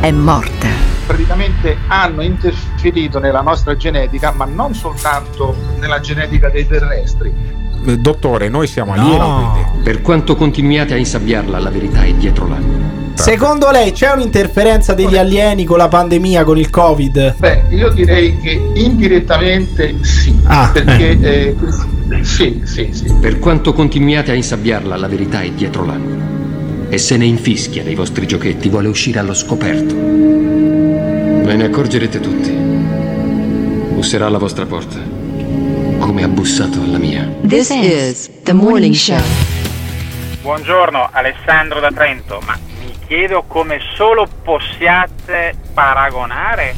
[0.00, 0.68] è morta.
[1.06, 7.62] praticamente hanno interferito nella nostra genetica, ma non soltanto nella genetica dei terrestri.
[7.86, 9.82] Eh, Dottore, noi siamo alieni, quindi.
[9.82, 13.02] Per quanto continuiate a insabbiarla, la verità è dietro l'angolo.
[13.14, 17.36] Secondo lei c'è un'interferenza degli alieni con la pandemia, con il Covid?
[17.38, 21.54] Beh, io direi che indirettamente sì, Ah, perché eh,
[22.22, 23.14] sì, sì, sì.
[23.20, 26.22] Per quanto continuiate a insabbiarla, la verità è dietro l'angolo.
[26.88, 29.94] E se ne infischia dei vostri giochetti, vuole uscire allo scoperto.
[29.94, 32.50] Ve ne accorgerete tutti.
[33.94, 34.98] Busserà alla vostra porta,
[36.14, 37.28] come ha bussato alla mia.
[37.44, 39.20] This is the morning show.
[40.42, 46.76] Buongiorno, Alessandro da Trento, ma mi chiedo come solo possiate paragonare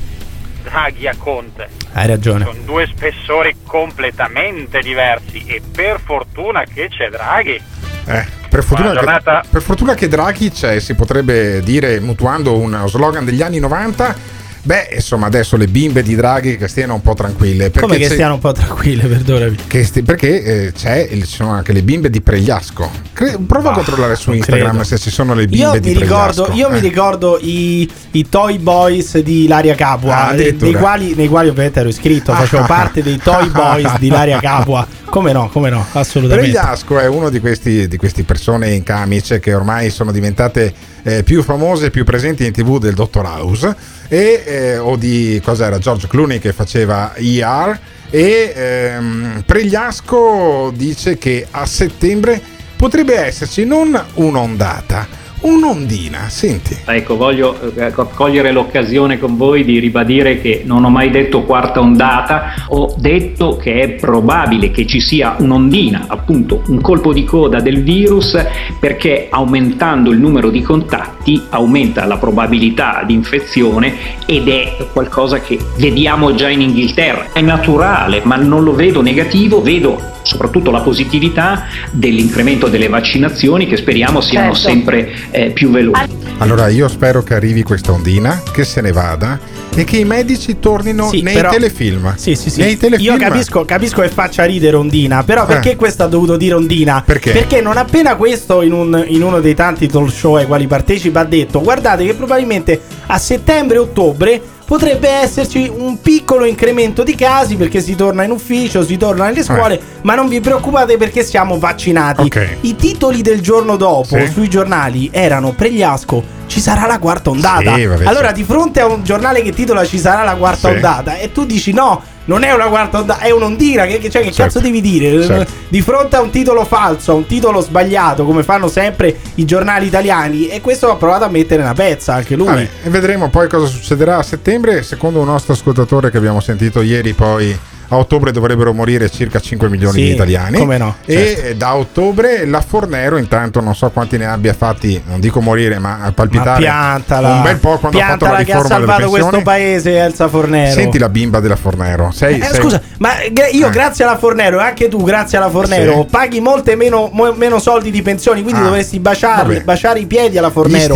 [0.62, 1.68] Draghi a Conte.
[1.92, 2.46] Hai ragione.
[2.46, 7.60] Sono due spessori completamente diversi e per fortuna che c'è Draghi.
[8.06, 13.26] Eh, per, fortuna che, per fortuna che Draghi c'è, si potrebbe dire, mutuando uno slogan
[13.26, 14.35] degli anni 90.
[14.66, 17.70] Beh, insomma, adesso le bimbe di Draghi che stiano un po' tranquille.
[17.70, 19.56] Come che stiano un po' tranquille, perdonami.
[19.84, 22.90] sti- perché eh, c'è, ci sono anche le bimbe di Pregliasco.
[23.12, 24.82] Cre- prova a controllare su Instagram credo.
[24.84, 26.52] se ci sono le Io bimbe di mi, ricordo, Pregliasco.
[26.68, 26.88] io mi Eh.
[26.88, 31.78] ricordo i, i Toy Boys di Ilaria Capua, Ah, de- dei, quali, nei quali ovviamente
[31.78, 32.66] ero iscritto, facevo Ah.
[32.66, 34.84] parte dei Toy Boys di Ilaria Capua.
[35.04, 36.50] Come no, come no, assolutamente.
[36.50, 40.74] Pregliasco è uno di questi, di questi persone in camice che ormai sono diventate
[41.04, 43.76] eh, più famose e più presenti in tv del Dottor House
[44.08, 47.78] e, eh, o di cos'era George Clooney che faceva ER
[48.10, 52.40] e ehm, Pregliasco dice che a settembre
[52.76, 59.78] potrebbe esserci non un'ondata un'ondina senti Ecco, voglio eh, co- cogliere l'occasione con voi di
[59.78, 65.00] ribadire che non ho mai detto quarta ondata, ho detto che è probabile che ci
[65.00, 68.36] sia un'ondina, appunto un colpo di coda del virus,
[68.78, 73.94] perché aumentando il numero di contatti aumenta la probabilità di infezione
[74.26, 77.32] ed è qualcosa che vediamo già in Inghilterra.
[77.32, 83.76] È naturale, ma non lo vedo negativo, vedo soprattutto la positività dell'incremento delle vaccinazioni che
[83.76, 84.68] speriamo siano Certo.
[84.68, 86.02] sempre eh, più veloci.
[86.38, 89.38] allora io spero che arrivi questa ondina che se ne vada
[89.74, 92.60] e che i medici tornino Sì, nei però- telefilm Sì, sì, sì.
[92.60, 95.76] nei telefilm Io capisco, capisco che faccia ridere Ondina, però perché Eh.
[95.76, 97.02] questo ha dovuto dire Ondina?
[97.04, 97.30] Perché?
[97.32, 101.20] Perché non appena questo in, un- in uno dei tanti talk show ai quali partecipa
[101.20, 107.80] ha detto guardate che probabilmente a settembre-ottobre potrebbe esserci un piccolo incremento di casi perché
[107.80, 112.22] si torna in ufficio, si torna nelle scuole, ma non vi preoccupate perché siamo vaccinati.
[112.22, 112.56] Ok.
[112.62, 114.26] I titoli del giorno dopo Sì.
[114.26, 116.34] sui giornali erano Pregliasco.
[116.46, 117.74] Ci sarà la quarta ondata.
[117.74, 118.34] Sì, vabbè, allora, sì.
[118.34, 120.74] di fronte a un giornale che titola Ci sarà la quarta Sì.
[120.74, 123.86] ondata, e tu dici no, non è una quarta ondata, è un'ondina.
[123.86, 124.42] Che, cioè, che Certo.
[124.42, 125.24] cazzo devi dire?
[125.24, 125.52] Certo.
[125.68, 129.86] Di fronte a un titolo falso, a un titolo sbagliato, come fanno sempre i giornali
[129.86, 132.46] italiani, e questo ha provato a mettere una pezza anche lui.
[132.46, 134.82] Vabbè, e vedremo poi cosa succederà a settembre.
[134.82, 137.56] Secondo un nostro ascoltatore che abbiamo sentito ieri, poi
[137.88, 140.58] a ottobre dovrebbero morire circa 5 milioni Sì, di italiani.
[140.58, 141.42] come no, E certo.
[141.48, 145.78] eh, da ottobre la Fornero, intanto non so quanti ne abbia fatti, non dico morire,
[145.78, 147.28] ma palpitare Ma piantala.
[147.34, 150.28] un bel po' quando ha fatto la Piantala che ha riforma salvato questo paese Elsa
[150.28, 150.72] Fornero.
[150.72, 152.10] Senti la bimba della Fornero.
[152.12, 153.10] Sei, Eh, sei- Scusa, ma
[153.52, 153.70] io Eh.
[153.70, 156.06] grazie alla Fornero e anche tu grazie alla Fornero Sì.
[156.10, 158.64] paghi molte meno, mo- meno soldi di pensioni, quindi Ah.
[158.64, 160.94] dovresti baciarli, baciare i piedi alla Fornero.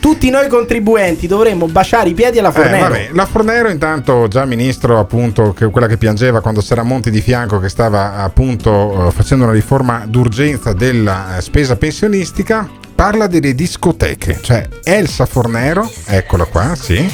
[0.00, 2.88] Tutti noi contribuenti dovremmo baciare i piedi alla Eh, Fornero.
[2.88, 7.20] vabbè, la Fornero intanto già ministro appunto che quella che piangeva quando c'era Monti di
[7.20, 13.54] fianco che stava appunto eh, facendo una riforma d'urgenza della eh, spesa pensionistica parla delle
[13.54, 14.38] discoteche.
[14.40, 17.10] Cioè Elsa Fornero eccola qua sì,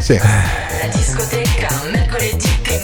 [0.00, 0.18] sì.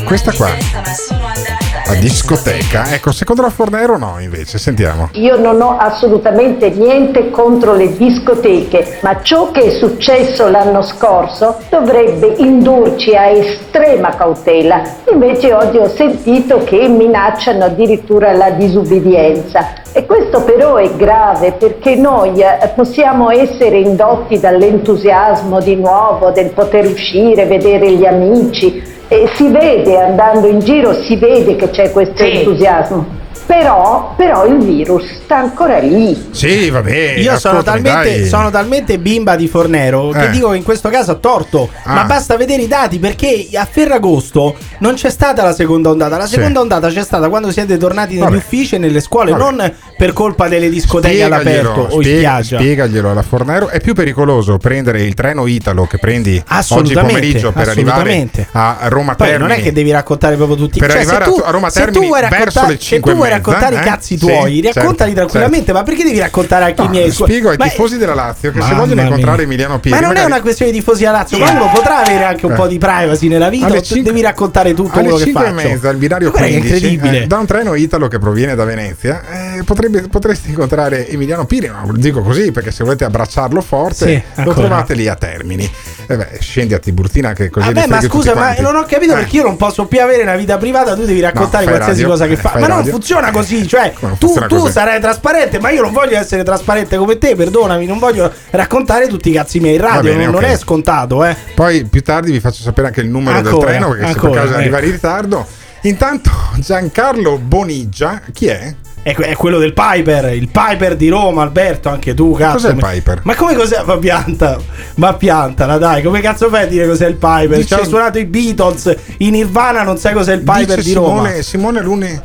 [0.04, 6.70] questa qua la discoteca ecco secondo la Fornero no invece sentiamo Io non ho assolutamente
[6.70, 14.10] niente contro le discoteche, ma ciò che è successo l'anno scorso dovrebbe indurci a estrema
[14.14, 14.82] cautela.
[15.10, 19.80] Invece oggi ho sentito che minacciano addirittura la disubbidienza.
[19.92, 26.50] E questo però è grave perché noi eh, possiamo essere indotti dall'entusiasmo di nuovo, del
[26.50, 28.91] poter uscire, vedere gli amici.
[29.12, 33.20] E si vede andando in giro, si vede che c'è questo entusiasmo.
[33.46, 36.28] Però, però il virus sta ancora lì.
[36.30, 40.30] sì vabbè Io sono talmente, sono talmente bimba di Fornero che Eh.
[40.30, 41.68] dico che in questo caso ha torto.
[41.84, 41.94] Ah.
[41.94, 46.16] Ma basta vedere i dati perché a Ferragosto non c'è stata la seconda ondata.
[46.16, 46.34] La Sì.
[46.34, 48.36] seconda ondata c'è stata quando siete tornati negli Vabbè.
[48.36, 49.42] uffici e nelle scuole, Vabbè.
[49.42, 52.56] non per colpa delle discoteche Spiegaglielo, all'aperto o in spiaggia.
[52.58, 53.68] Spiegaglielo alla Fornero.
[53.68, 59.14] È più pericoloso prendere il treno Italo che prendi oggi pomeriggio per arrivare a Roma
[59.14, 59.48] Poi Termini.
[59.48, 61.70] non è che devi raccontare proprio tutti Per cioè, arrivare se tu, a- a Roma
[61.70, 63.78] se tu Termini vuoi verso raccontare, le se cinque tu vuoi e mezza, raccontare eh?
[63.78, 65.64] i cazzi Sì, tuoi, certo, raccontali tranquillamente.
[65.66, 65.80] certo.
[65.80, 67.10] Ma perché devi raccontare anche i miei?
[67.10, 69.42] Spiego ai Ma- tifosi della Lazio che se vogliono incontrare.
[69.42, 71.98] Emiliano Pieri Ma non è magari- una questione di tifosi alla Lazio, ma uno potrà
[72.04, 72.56] avere anche un Eh.
[72.56, 73.66] po' di privacy nella vita.
[73.66, 76.48] Alle cinque- devi raccontare tutto alle quello che 5 e mezza al binario Ma guarda
[76.48, 77.24] che è 15 incredibile.
[77.24, 79.22] eh, da un treno Italo che proviene da Venezia
[79.58, 84.14] eh, potrebbe- potresti incontrare Emiliano no, lo dico così perché se volete abbracciarlo forte Sì,
[84.14, 84.54] lo ancora.
[84.66, 85.70] trovate lì a Termini
[86.06, 89.16] Eh beh, scendi a Tiburtina che così Vabbè, ma scusa, ma non ho capito Eh.
[89.16, 92.04] perché io non posso più avere una vita privata, tu devi raccontare No, fai qualsiasi
[92.08, 92.48] cosa che eh, fa.
[92.50, 92.92] fai Ma non radio.
[93.30, 94.72] Funziona così, cioè non tu, tu così?
[94.72, 99.30] sarai trasparente, ma io non voglio essere trasparente come te, perdonami, non voglio raccontare tutti
[99.30, 100.50] i cazzi miei in radio, bene, non, non ok.
[100.50, 101.36] è scontato, eh.
[101.54, 104.22] Poi più tardi vi faccio sapere anche il numero del Ancora, treno perché se per
[104.22, 104.60] ancora, caso ecco.
[104.60, 105.46] arrivare in ritardo.
[105.84, 108.74] Intanto Giancarlo Boniggia, chi è?
[109.02, 112.52] È, que- è quello del Piper, il Piper di Roma, Alberto, anche tu, cazzo.
[112.52, 113.20] Cos'è il Piper?
[113.24, 113.82] Ma come cos'è?
[113.84, 114.58] Ma pianta,
[114.96, 117.56] ma piantala, dai, come cazzo fai a dire cos'è il Piper?
[117.56, 120.92] Dice- Ci hanno suonato i Beatles, in Nirvana non sai cos'è il Piper Dice di
[120.92, 121.08] Roma.
[121.24, 122.20] Simone, Simone Luni.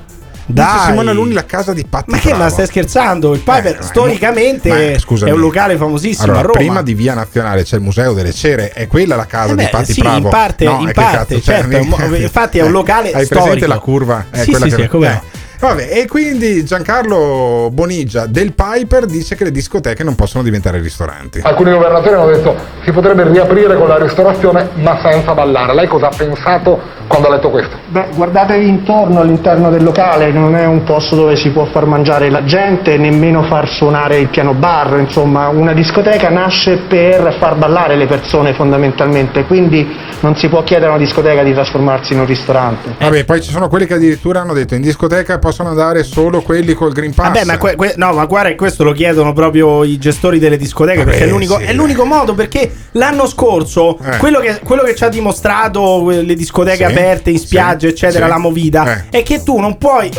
[0.49, 0.65] Dai.
[0.75, 2.43] Dice Simone Luni la casa di Patti Ma che, Bravo.
[2.43, 3.33] ma stai scherzando?
[3.33, 4.77] Il Piper Eh, storicamente ma,
[5.25, 6.57] è un locale famosissimo Allora, a Roma.
[6.57, 9.63] Prima di Via Nazionale c'è il Museo delle Cere, è quella la casa Eh beh,
[9.65, 10.17] di Patti sì, Bravo.
[10.17, 11.75] in parte- No, in eh, parte, cazzo, certo,
[12.15, 13.43] infatti è un locale Hai storico.
[13.45, 14.25] presente la curva?
[14.29, 15.11] È Sì, quella sì, che- sì, com'è?
[15.11, 15.36] eh.
[15.59, 21.41] Vabbè, e quindi Giancarlo Bonigia del Piper dice che le discoteche non possono diventare ristoranti.
[21.43, 25.73] Alcuni governatori hanno detto si potrebbe riaprire con la ristorazione ma senza ballare.
[25.73, 27.75] Lei cosa ha pensato quando ha letto questo?
[27.89, 32.29] Beh, guardatevi intorno all'interno del locale, non è un posto dove si può far mangiare
[32.29, 37.95] la gente, nemmeno far suonare il piano bar, insomma, una discoteca nasce per far ballare
[37.95, 39.87] le persone fondamentalmente, quindi
[40.19, 42.95] non si può chiedere a una discoteca di trasformarsi in un ristorante.
[42.99, 46.73] Vabbè, poi ci sono quelli che addirittura hanno detto in discoteca possono andare solo quelli
[46.73, 47.27] col Green Pass.
[47.27, 50.97] Vabbè, ma, que- que- no, ma guarda, questo lo chiedono proprio i gestori delle discoteche.
[50.97, 51.63] Vabbè, perché è l'unico, sì.
[51.63, 52.33] è l'unico modo.
[52.33, 54.17] Perché l'anno scorso, Eh.
[54.17, 57.87] quello, che, quello che ci ha dimostrato eh, le discoteche Sì, aperte in sì, spiaggia,
[57.87, 58.31] eccetera, sì.
[58.31, 60.11] la movida, è che tu non puoi,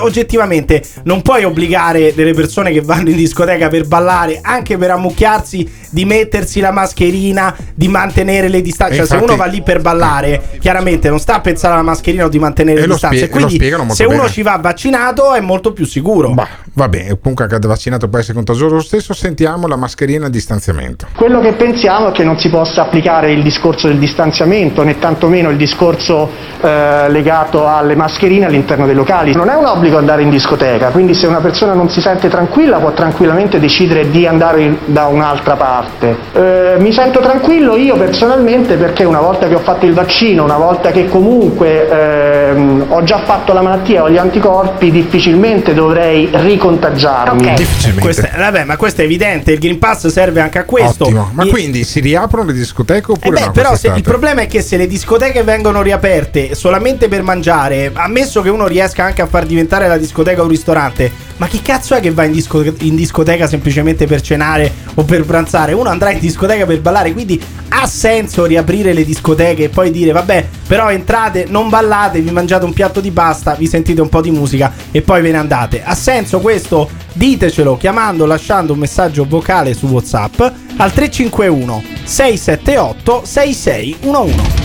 [0.00, 5.82] oggettivamente, non puoi obbligare delle persone che vanno in discoteca per ballare, anche per ammucchiarsi,
[5.90, 8.96] di mettersi la mascherina, di mantenere le distanze.
[8.96, 12.28] Cioè, se uno va lì per ballare, chiaramente non sta a pensare alla mascherina o
[12.28, 13.16] di mantenere le distanze.
[13.16, 13.58] spie- Quindi,
[13.94, 14.28] se uno bene.
[14.34, 16.34] Ci va vaccinato, è molto più sicuro.
[16.72, 21.06] Vabbè, comunque anche vaccinato può essere contagioso lo stesso, sentiamo la mascherina a distanziamento.
[21.14, 25.50] Quello che pensiamo è che non si possa applicare il discorso del distanziamento, né tantomeno
[25.50, 26.28] il discorso
[26.60, 29.32] eh, legato alle mascherine all'interno dei locali.
[29.34, 32.78] Non è un obbligo andare in discoteca, quindi se una persona non si sente tranquilla
[32.78, 36.16] può tranquillamente decidere di andare in- da un'altra parte.
[36.32, 40.58] Eh, mi sento tranquillo io personalmente perché una volta che ho fatto il vaccino, una
[40.58, 47.54] volta che comunque ehm, ho già fatto la malattia, ho gli anticorpi, difficilmente dovrei ricontagiarmi.
[48.00, 49.52] Questa- vabbè, ma questo è evidente.
[49.52, 51.04] Il Green Pass serve anche a questo.
[51.04, 51.30] Ottimo.
[51.32, 53.52] Ma I- quindi si riaprono le discoteche Eh oppure beh, no?
[53.52, 58.42] però se- il problema è che se le discoteche vengono riaperte solamente per mangiare, ammesso
[58.42, 62.00] che uno riesca anche a far diventare la discoteca un ristorante, ma chi cazzo è
[62.00, 66.20] che va in, disco- in discoteca semplicemente per cenare o per pranzare, uno andrà in
[66.20, 71.46] discoteca per ballare, quindi ha senso riaprire le discoteche e poi dire vabbè, però entrate,
[71.48, 75.02] non ballate, vi mangiate un piatto di pasta, vi sentite un po' di musica e
[75.02, 75.82] poi ve ne andate.
[75.82, 76.88] Ha senso questo?
[77.12, 80.40] Ditecelo chiamando, lasciando un messaggio vocale su WhatsApp
[80.76, 84.62] al 351 678 6611.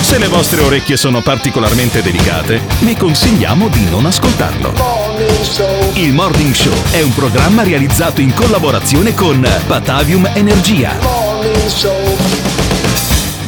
[0.00, 4.72] Se le vostre orecchie sono particolarmente delicate, vi consigliamo di non ascoltarlo.
[5.94, 10.92] Il Morning Show è un programma realizzato in collaborazione con Batavium Energia.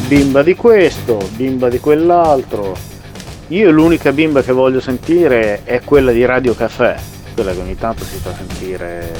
[0.08, 2.76] Bimba di questo, bimba di quell'altro.
[3.48, 6.96] Io l'unica bimba che voglio sentire è quella di Radio Caffè,
[7.34, 9.10] quella che ogni tanto si fa sentire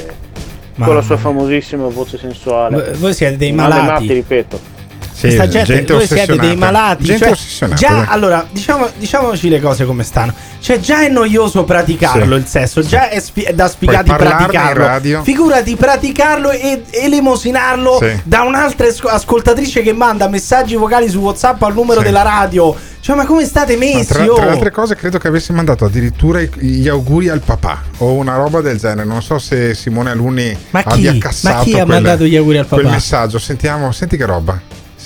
[0.75, 2.75] con Mamma la sua famosissima voce sensuale.
[2.75, 3.91] Voi- voi siete dei Male malati.
[3.91, 4.77] matti, ripeto.
[5.19, 7.03] Questa gente, voi siete dei malati.
[7.03, 10.33] Gente cioè, già, allora, diciamo, diciamoci le cose come stanno.
[10.59, 12.41] Cioè, già è noioso praticarlo Sì.
[12.41, 15.23] il sesso, già è, spi- è da sfigati praticarlo.
[15.23, 18.21] Figurati praticarlo e elemosinarlo Sì.
[18.23, 22.05] da un'altra ascoltatrice che manda messaggi vocali su WhatsApp al numero Sì.
[22.05, 22.75] della radio.
[23.01, 24.07] Cioè, ma come state Ma messi?
[24.13, 24.35] tra, oh?
[24.35, 28.35] tra le altre cose, credo che avessi mandato addirittura gli auguri al papà o una
[28.35, 29.05] roba del genere.
[29.07, 31.07] Non so se Simone Alunni Ma chi?
[31.07, 32.93] abbia cassato Ma chi ha quel- mandato gli auguri al quel papà?
[32.93, 33.39] messaggio.
[33.39, 34.59] Sentiamo, senti che roba.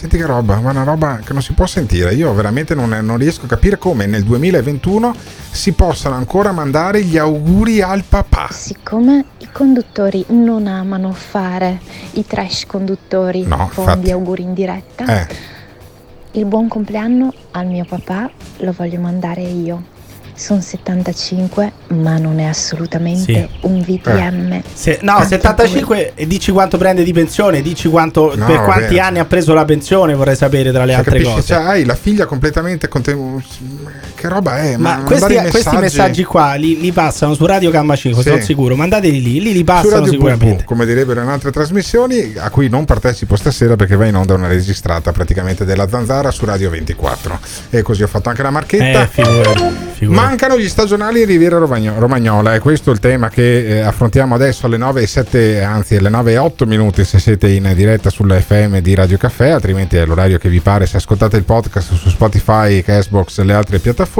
[0.03, 2.13] Senti che roba, ma una roba che non si può sentire.
[2.13, 5.15] Io veramente non, non riesco a capire come nel 2021
[5.49, 8.49] si possano ancora mandare gli auguri al papà.
[8.51, 11.79] Siccome i conduttori non amano fare
[12.15, 13.99] i trash conduttori No, con infatti.
[14.07, 15.27] gli auguri in diretta, Eh,
[16.31, 19.83] il buon compleanno al mio papà lo voglio mandare io.
[20.35, 23.67] Sono 75, ma non è assolutamente Sì.
[23.67, 24.61] un VTM.
[24.73, 28.99] Se- no, 75 e dici quanto prende di pensione, dici quanto, No, per quanti beh.
[28.99, 31.33] anni ha preso la pensione, vorrei sapere tra le cioè, altre capisci?
[31.35, 31.47] cose.
[31.53, 33.15] Cioè, hai la figlia completamente con te.
[34.23, 34.77] Che roba è?
[34.77, 38.29] Ma mandare questi, i questi messaggi qua li, li passano su Radio Gamma 5, Sì.
[38.29, 38.73] sono sicuro.
[38.77, 40.61] Mandateli lì, lì li passano sicuramente.
[40.61, 44.33] BB, come direbbero in altre trasmissioni, a cui non partecipo stasera perché va in onda
[44.35, 47.37] una registrata praticamente della Zanzara su Radio 24.
[47.69, 49.01] E così ho fatto anche la marchetta.
[49.01, 49.59] Eh, figurati,
[49.91, 50.25] figurati.
[50.25, 54.35] Mancano gli stagionali in Riviera Romagno- Romagnola, e questo è il tema che eh, affrontiamo
[54.35, 58.09] adesso alle 9 e 7, anzi alle 9 e 8 minuti se siete in diretta
[58.09, 61.93] sulla FM di Radio Caffè, altrimenti è l'orario che vi pare se ascoltate il podcast
[61.93, 64.11] su Spotify, Cashbox e le altre piattaforme.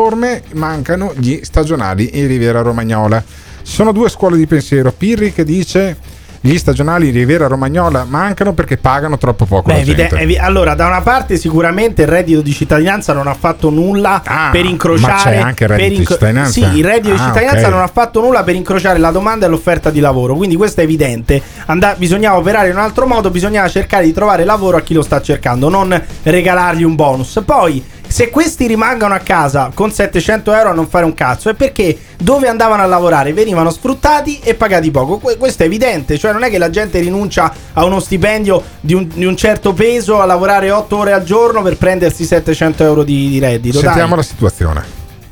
[0.53, 3.23] Mancano gli stagionali in Riviera Romagnola.
[3.63, 4.91] Ci sono due scuole di pensiero.
[4.91, 5.97] Pirri che dice
[6.41, 10.17] gli stagionali in Riviera Romagnola mancano perché pagano troppo poco Beh, la evide- gente.
[10.17, 14.21] evi- allora, da una parte, sicuramente il reddito di cittadinanza non ha fatto nulla
[14.51, 15.11] per incrociare.
[15.11, 16.51] Ah, ma c'è anche il reddito per di cittadinanza?
[16.51, 17.71] Sì, il reddito di Ah, cittadinanza ok.
[17.73, 20.35] non ha fatto nulla per incrociare la domanda e l'offerta di lavoro.
[20.35, 21.41] Quindi, questo è evidente.
[21.67, 25.01] Anda- bisognava operare in un altro modo, bisognava cercare di trovare lavoro a chi lo
[25.03, 27.41] sta cercando, non regalargli un bonus.
[27.45, 27.91] Poi.
[28.14, 31.98] Se questi rimangono a casa con 700 euro a non fare un cazzo è perché
[32.19, 35.18] dove andavano a lavorare venivano sfruttati e pagati poco.
[35.18, 38.94] Que- questo è evidente, cioè non è che la gente rinuncia a uno stipendio di
[38.94, 43.03] un, di un certo peso a lavorare 8 ore al giorno per prendersi 700 euro
[43.03, 43.80] di, di reddito.
[43.80, 43.88] dai.
[43.88, 44.84] Sentiamo la situazione.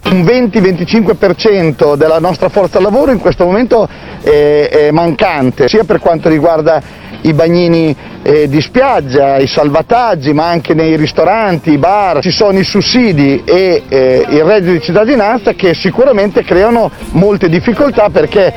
[0.06, 3.88] Un 20-25% della nostra forza lavoro in questo momento
[4.24, 6.82] è, è mancante, sia per quanto riguarda
[7.22, 12.22] i bagnini eh, di spiaggia, i salvataggi, ma anche nei ristoranti, i bar.
[12.22, 18.10] Ci sono i sussidi e eh, il reddito di cittadinanza che sicuramente creano molte difficoltà
[18.10, 18.54] perché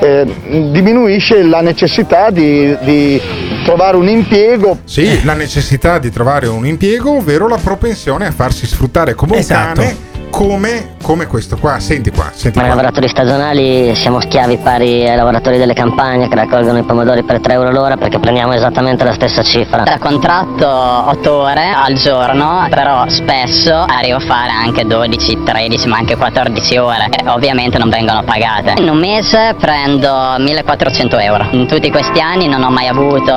[0.00, 3.20] eh, diminuisce la necessità di, di
[3.64, 4.78] trovare un impiego.
[4.84, 9.38] Sì, la necessità di trovare un impiego, ovvero la propensione a farsi sfruttare come un
[9.38, 9.80] Esatto.
[9.80, 11.78] cane come, come questo qua.
[11.78, 12.76] Senti qua, senti Ma i qua.
[12.76, 17.52] lavoratori stagionali siamo schiavi pari ai lavoratori delle campagne che raccolgono i pomodori per 3
[17.54, 19.82] euro l'ora perché prendiamo esattamente la stessa cifra.
[19.82, 25.96] Da contratto 8 ore al giorno, però spesso arrivo a fare anche 12, 13, ma
[25.98, 28.74] anche 14 ore e ovviamente non vengono pagate.
[28.80, 31.46] In un mese prendo 1400 euro.
[31.52, 33.32] In tutti questi anni non ho mai avuto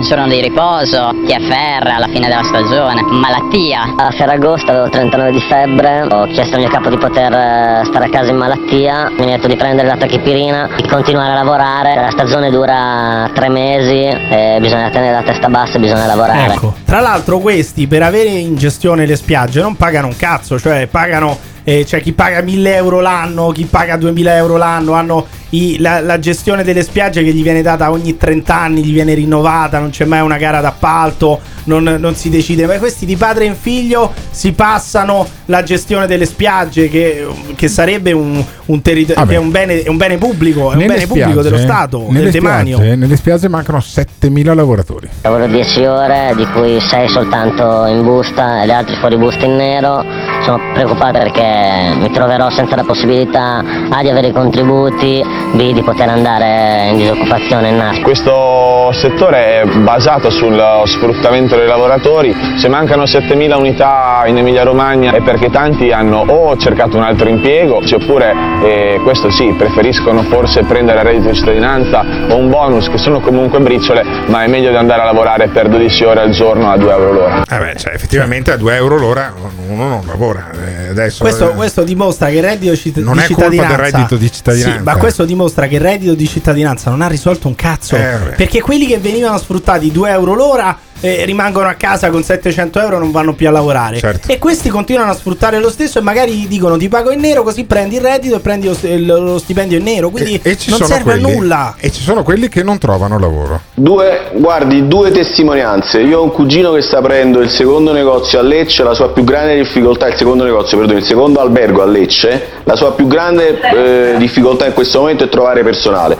[0.00, 3.94] giorno di riposo, TFR alla fine della stagione, malattia.
[3.96, 8.06] A Ferragosto avevo 39 di febbre, ho chiesto al mio capo di poter eh, stare
[8.06, 11.94] a casa in malattia, mi ha detto di prendere la tachipirina, di continuare a lavorare,
[11.94, 16.54] la stagione dura 3 mesi e bisogna tenere la testa bassa e bisogna lavorare.
[16.54, 16.74] Ecco.
[16.84, 21.38] Tra l'altro questi per avere in gestione le spiagge non pagano un cazzo, cioè pagano,
[21.64, 26.00] eh, cioè chi paga 1000 euro l'anno, chi paga 2000 euro l'anno, hanno i- la,
[26.00, 29.90] la gestione delle spiagge che gli viene data ogni 30 anni, gli viene rinnovata, non
[29.90, 34.12] c'è mai una gara d'appalto, non, non si decide, ma questi di padre in figlio
[34.30, 39.30] si passano la gestione delle spiagge che, che sarebbe un, un territorio, Vabbè.
[39.30, 42.24] che è un bene, è un bene pubblico, è un bene pubblico dello Stato, nelle
[42.24, 42.76] del demanio.
[42.76, 45.08] spiagge, nelle spiagge mancano 7000 lavoratori.
[45.22, 49.56] Lavoro 10 ore, di cui 6 soltanto in busta e le altre fuori busta in
[49.56, 50.02] nero.
[50.44, 55.22] Sono preoccupato perché mi troverò senza la possibilità A di avere i contributi,
[55.54, 58.00] B di poter andare in disoccupazione in NAS.
[58.00, 65.12] Questo settore è basato sullo sfruttamento dei lavoratori, se mancano 7.000 unità in Emilia Romagna
[65.12, 70.62] è perché tanti hanno o cercato un altro impiego, oppure, eh, questo sì, preferiscono forse
[70.62, 74.76] prendere reddito di cittadinanza o un bonus che sono comunque briciole, ma è meglio di
[74.76, 77.42] andare a lavorare per 12 ore al giorno a 2 euro l'ora.
[77.48, 79.32] Eh beh, cioè, effettivamente a 2 euro l'ora
[79.72, 80.50] uno non lavora.
[80.52, 83.52] eh, adesso Questo, eh, questo dimostra che il reddito citt- Non di è colpa del
[83.58, 84.76] cittadinanza reddito di cittadinanza.
[84.78, 87.96] Sì, ma questo dimostra che il reddito di cittadinanza non ha risolto un cazzo.
[87.96, 92.80] Eh, perché quelli che venivano sfruttati 2 euro l'ora eh, rimangono a casa con 700
[92.80, 93.98] euro e non vanno più a lavorare.
[93.98, 94.30] Certo.
[94.30, 97.42] E questi continuano a sfruttare lo stesso e magari gli dicono ti pago in nero
[97.42, 98.70] così prendi il reddito e prendi
[99.04, 100.10] lo, lo stipendio in nero.
[100.10, 101.74] Quindi e ci non serve quelli- a nulla.
[101.78, 103.60] E ci sono quelli che non trovano lavoro.
[103.74, 106.00] Due, guardi, due testimonianze.
[106.00, 109.24] Io ho un cugino che sta aprendo il secondo negozio a Lecce, la sua più
[109.24, 113.60] grande difficoltà, il secondo negozio, perdono, il secondo albergo a Lecce, la sua più grande
[113.60, 116.16] eh, difficoltà in questo momento è trovare personale.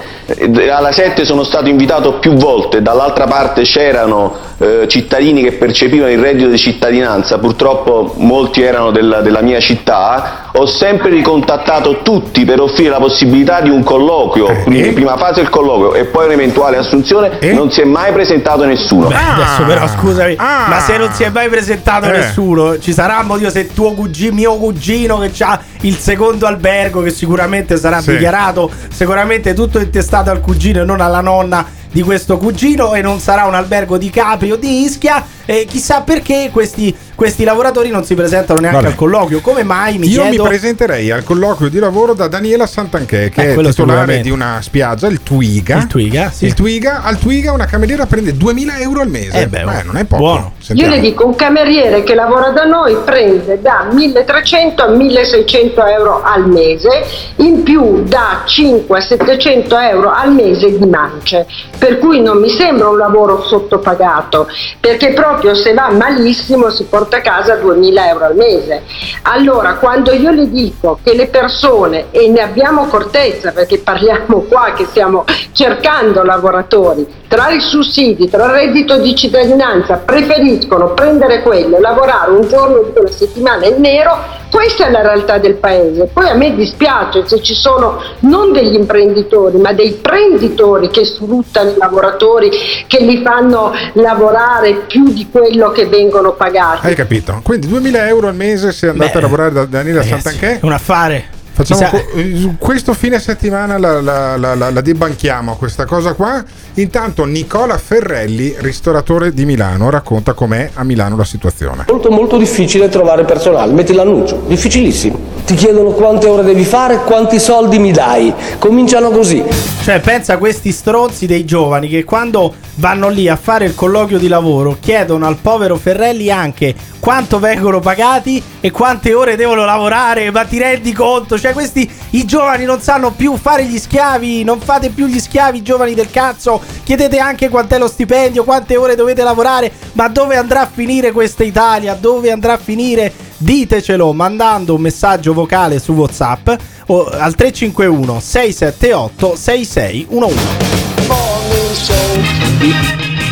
[0.71, 6.19] Alla 7 sono stato invitato più volte, dall'altra parte c'erano eh, cittadini che percepivano il
[6.19, 12.61] reddito di cittadinanza, purtroppo molti erano della, della mia città, ho sempre ricontattato tutti per
[12.61, 16.77] offrire la possibilità di un colloquio, quindi in prima fase il colloquio e poi un'eventuale
[16.77, 19.09] assunzione, non si è mai presentato nessuno.
[19.09, 22.11] Beh, adesso però scusami, ma se non si è mai presentato Eh.
[22.19, 27.03] nessuno, ci sarà un motivo se tuo cugino, mio cugino che ha il secondo albergo
[27.03, 28.13] che sicuramente sarà Sì.
[28.13, 33.21] dichiarato, sicuramente tutto intestato al cugino e non alla nonna di questo cugino e non
[33.21, 38.05] sarà un albergo di Capri o di Ischia e chissà perché questi, questi lavoratori non
[38.05, 38.93] si presentano neanche Vabbè.
[38.93, 42.67] al colloquio, come mai mi Io chiedo mi presenterei al colloquio di lavoro da Daniela
[42.67, 45.77] Santanchè, che Eh, è titolare di una spiaggia, il Twiga.
[45.77, 46.47] Il Twiga, sì.
[46.47, 49.43] Il Twiga, al Twiga una cameriera prende 2000 euro al mese.
[49.43, 50.23] Eh beh, Beh, non è poco.
[50.23, 50.53] buono.
[50.73, 56.23] Io le dico, un cameriere che lavora da noi prende da 1300 a 1600 euro
[56.23, 56.89] al mese,
[57.37, 61.47] in più da 5 a 700 euro al mese di mance,
[61.79, 64.49] per cui non mi sembra un lavoro sottopagato,
[64.81, 68.83] perché proprio se va malissimo si porta a casa 2000 euro al mese.
[69.23, 74.73] Allora, quando io le dico che le persone, e ne abbiamo accortezza, perché parliamo qua
[74.75, 81.81] che stiamo cercando lavoratori, tra i sussidi, tra il reddito di cittadinanza, preferiscono prendere quello
[81.81, 86.11] lavorare un giorno di quella settimana in nero, questa è la realtà del paese.
[86.13, 91.71] Poi a me dispiace se ci sono non degli imprenditori, ma dei prenditori che sfruttano
[91.71, 92.51] i lavoratori,
[92.87, 96.87] che li fanno lavorare più di quello che vengono pagati.
[96.87, 97.41] Hai capito?
[97.43, 100.61] Quindi 2000 euro al mese se andate Beh, a lavorare da Daniela Santanchè.
[100.61, 101.41] è un affare.
[101.55, 106.43] Facciamo co- eh, questo fine settimana la, la, la, la- la debanchiamo questa cosa qua.
[106.75, 111.85] Intanto Nicola Ferrelli, ristoratore di Milano, racconta com'è a Milano la situazione.
[111.89, 115.31] Molto molto difficile trovare personale, metti l'annuncio, difficilissimo.
[115.45, 118.33] Ti chiedono quante ore devi fare, quanti soldi mi dai.
[118.59, 119.43] Cominciano così.
[119.83, 124.19] Cioè, pensa a questi stronzi dei giovani che quando vanno lì a fare il colloquio
[124.19, 130.31] di lavoro chiedono al povero Ferrelli anche quanto vengono pagati e quante ore devono lavorare.
[130.31, 131.37] Ma ti rendi conto?
[131.43, 134.45] Cioè, questi i giovani non sanno più fare gli schiavi.
[134.45, 136.63] Non fate più gli schiavi, giovani del cazzo.
[136.85, 139.73] Chiedete anche quant'è lo stipendio, quante ore dovete lavorare.
[139.95, 141.95] Ma dove andrà a finire questa Italia?
[141.95, 143.13] Dove andrà a finire?
[143.39, 146.49] Ditecelo mandando un messaggio vocale su WhatsApp
[146.87, 150.37] o al 351 678 6611.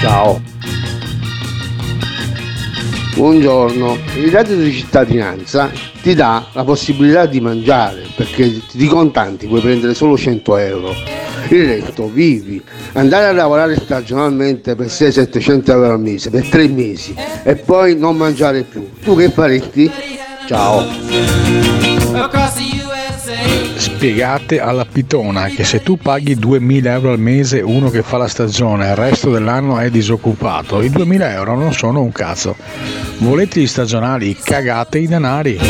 [0.01, 0.50] Ciao.
[3.15, 5.71] Buongiorno, il reddito di cittadinanza
[6.01, 10.95] ti dà la possibilità di mangiare perché di contanti puoi prendere solo 100 euro.
[11.49, 12.63] Il resto vivi,
[12.93, 18.17] andare a lavorare stagionalmente per 600-700 euro al mese per tre mesi e poi non
[18.17, 18.89] mangiare più.
[19.03, 19.91] Tu che faresti?
[20.47, 20.87] Ciao.
[24.01, 28.29] Spiegate alla pitona che se tu paghi 2000 euro al mese uno che fa la
[28.29, 32.57] stagione e il resto dell'anno è disoccupato, i 2000 euro non sono un cazzo.
[33.19, 34.35] Volete gli stagionali?
[34.43, 35.61] Cagate i denari.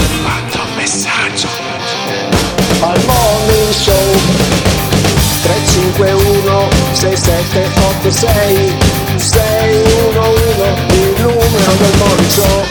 [0.77, 1.49] messaggio.
[2.83, 4.15] Al morning show.
[5.43, 8.73] 351 6786
[9.17, 12.63] 611 il numero del morning show.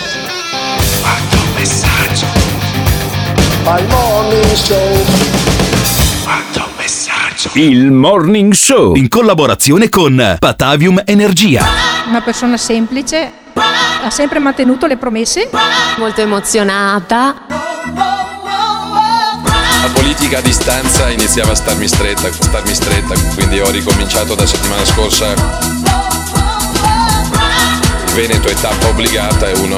[1.01, 2.27] Mando un messaggio.
[3.65, 4.89] Al morning show.
[5.01, 5.28] mando un
[7.53, 11.65] Il Morning Show in collaborazione con Patavium Energia.
[12.07, 13.31] Una persona semplice,
[14.03, 15.49] ha sempre mantenuto le promesse.
[15.97, 17.45] Molto emozionata.
[19.81, 24.85] La politica a distanza iniziava a starmi stretta, starmi stretta, quindi ho ricominciato da settimana
[24.85, 25.33] scorsa.
[28.05, 29.77] Il Veneto è tappa obbligata, è uno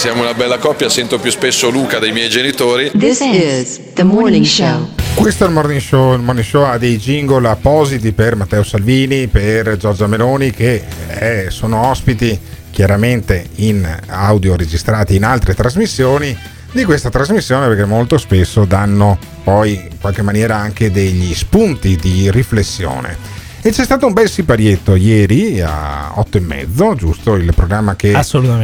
[0.00, 2.90] Siamo una bella coppia, sento più spesso Luca dei miei genitori.
[2.96, 4.88] This is the morning show.
[5.14, 6.14] Questo è il morning show.
[6.14, 11.50] Il morning show ha dei jingle appositi per Matteo Salvini, per Giorgia Meloni, che eh,
[11.50, 12.40] sono ospiti
[12.70, 16.34] chiaramente in audio registrati in altre trasmissioni
[16.72, 22.30] di questa trasmissione perché molto spesso danno poi in qualche maniera anche degli spunti di
[22.30, 23.39] riflessione.
[23.62, 27.34] E c'è stato un bel siparietto ieri a 8 e mezzo, giusto?
[27.34, 28.14] Il programma che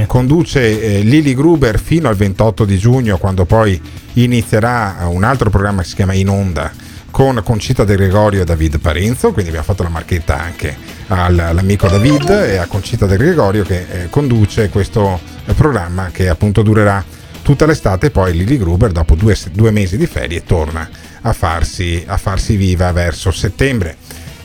[0.07, 3.79] conduce eh, Lili Gruber fino al 28 di giugno, quando poi
[4.15, 6.73] inizierà un altro programma che si chiama In Onda
[7.11, 10.75] con Concita De Gregorio e David Parenzo, quindi abbiamo fatto la marchetta anche
[11.09, 16.31] al- all'amico David e a Concita De Gregorio che eh, conduce questo eh, programma che
[16.31, 17.05] appunto durerà
[17.43, 20.89] tutta l'estate, poi Lili Gruber dopo due, due mesi di ferie torna
[21.21, 23.97] a farsi, a farsi viva verso settembre.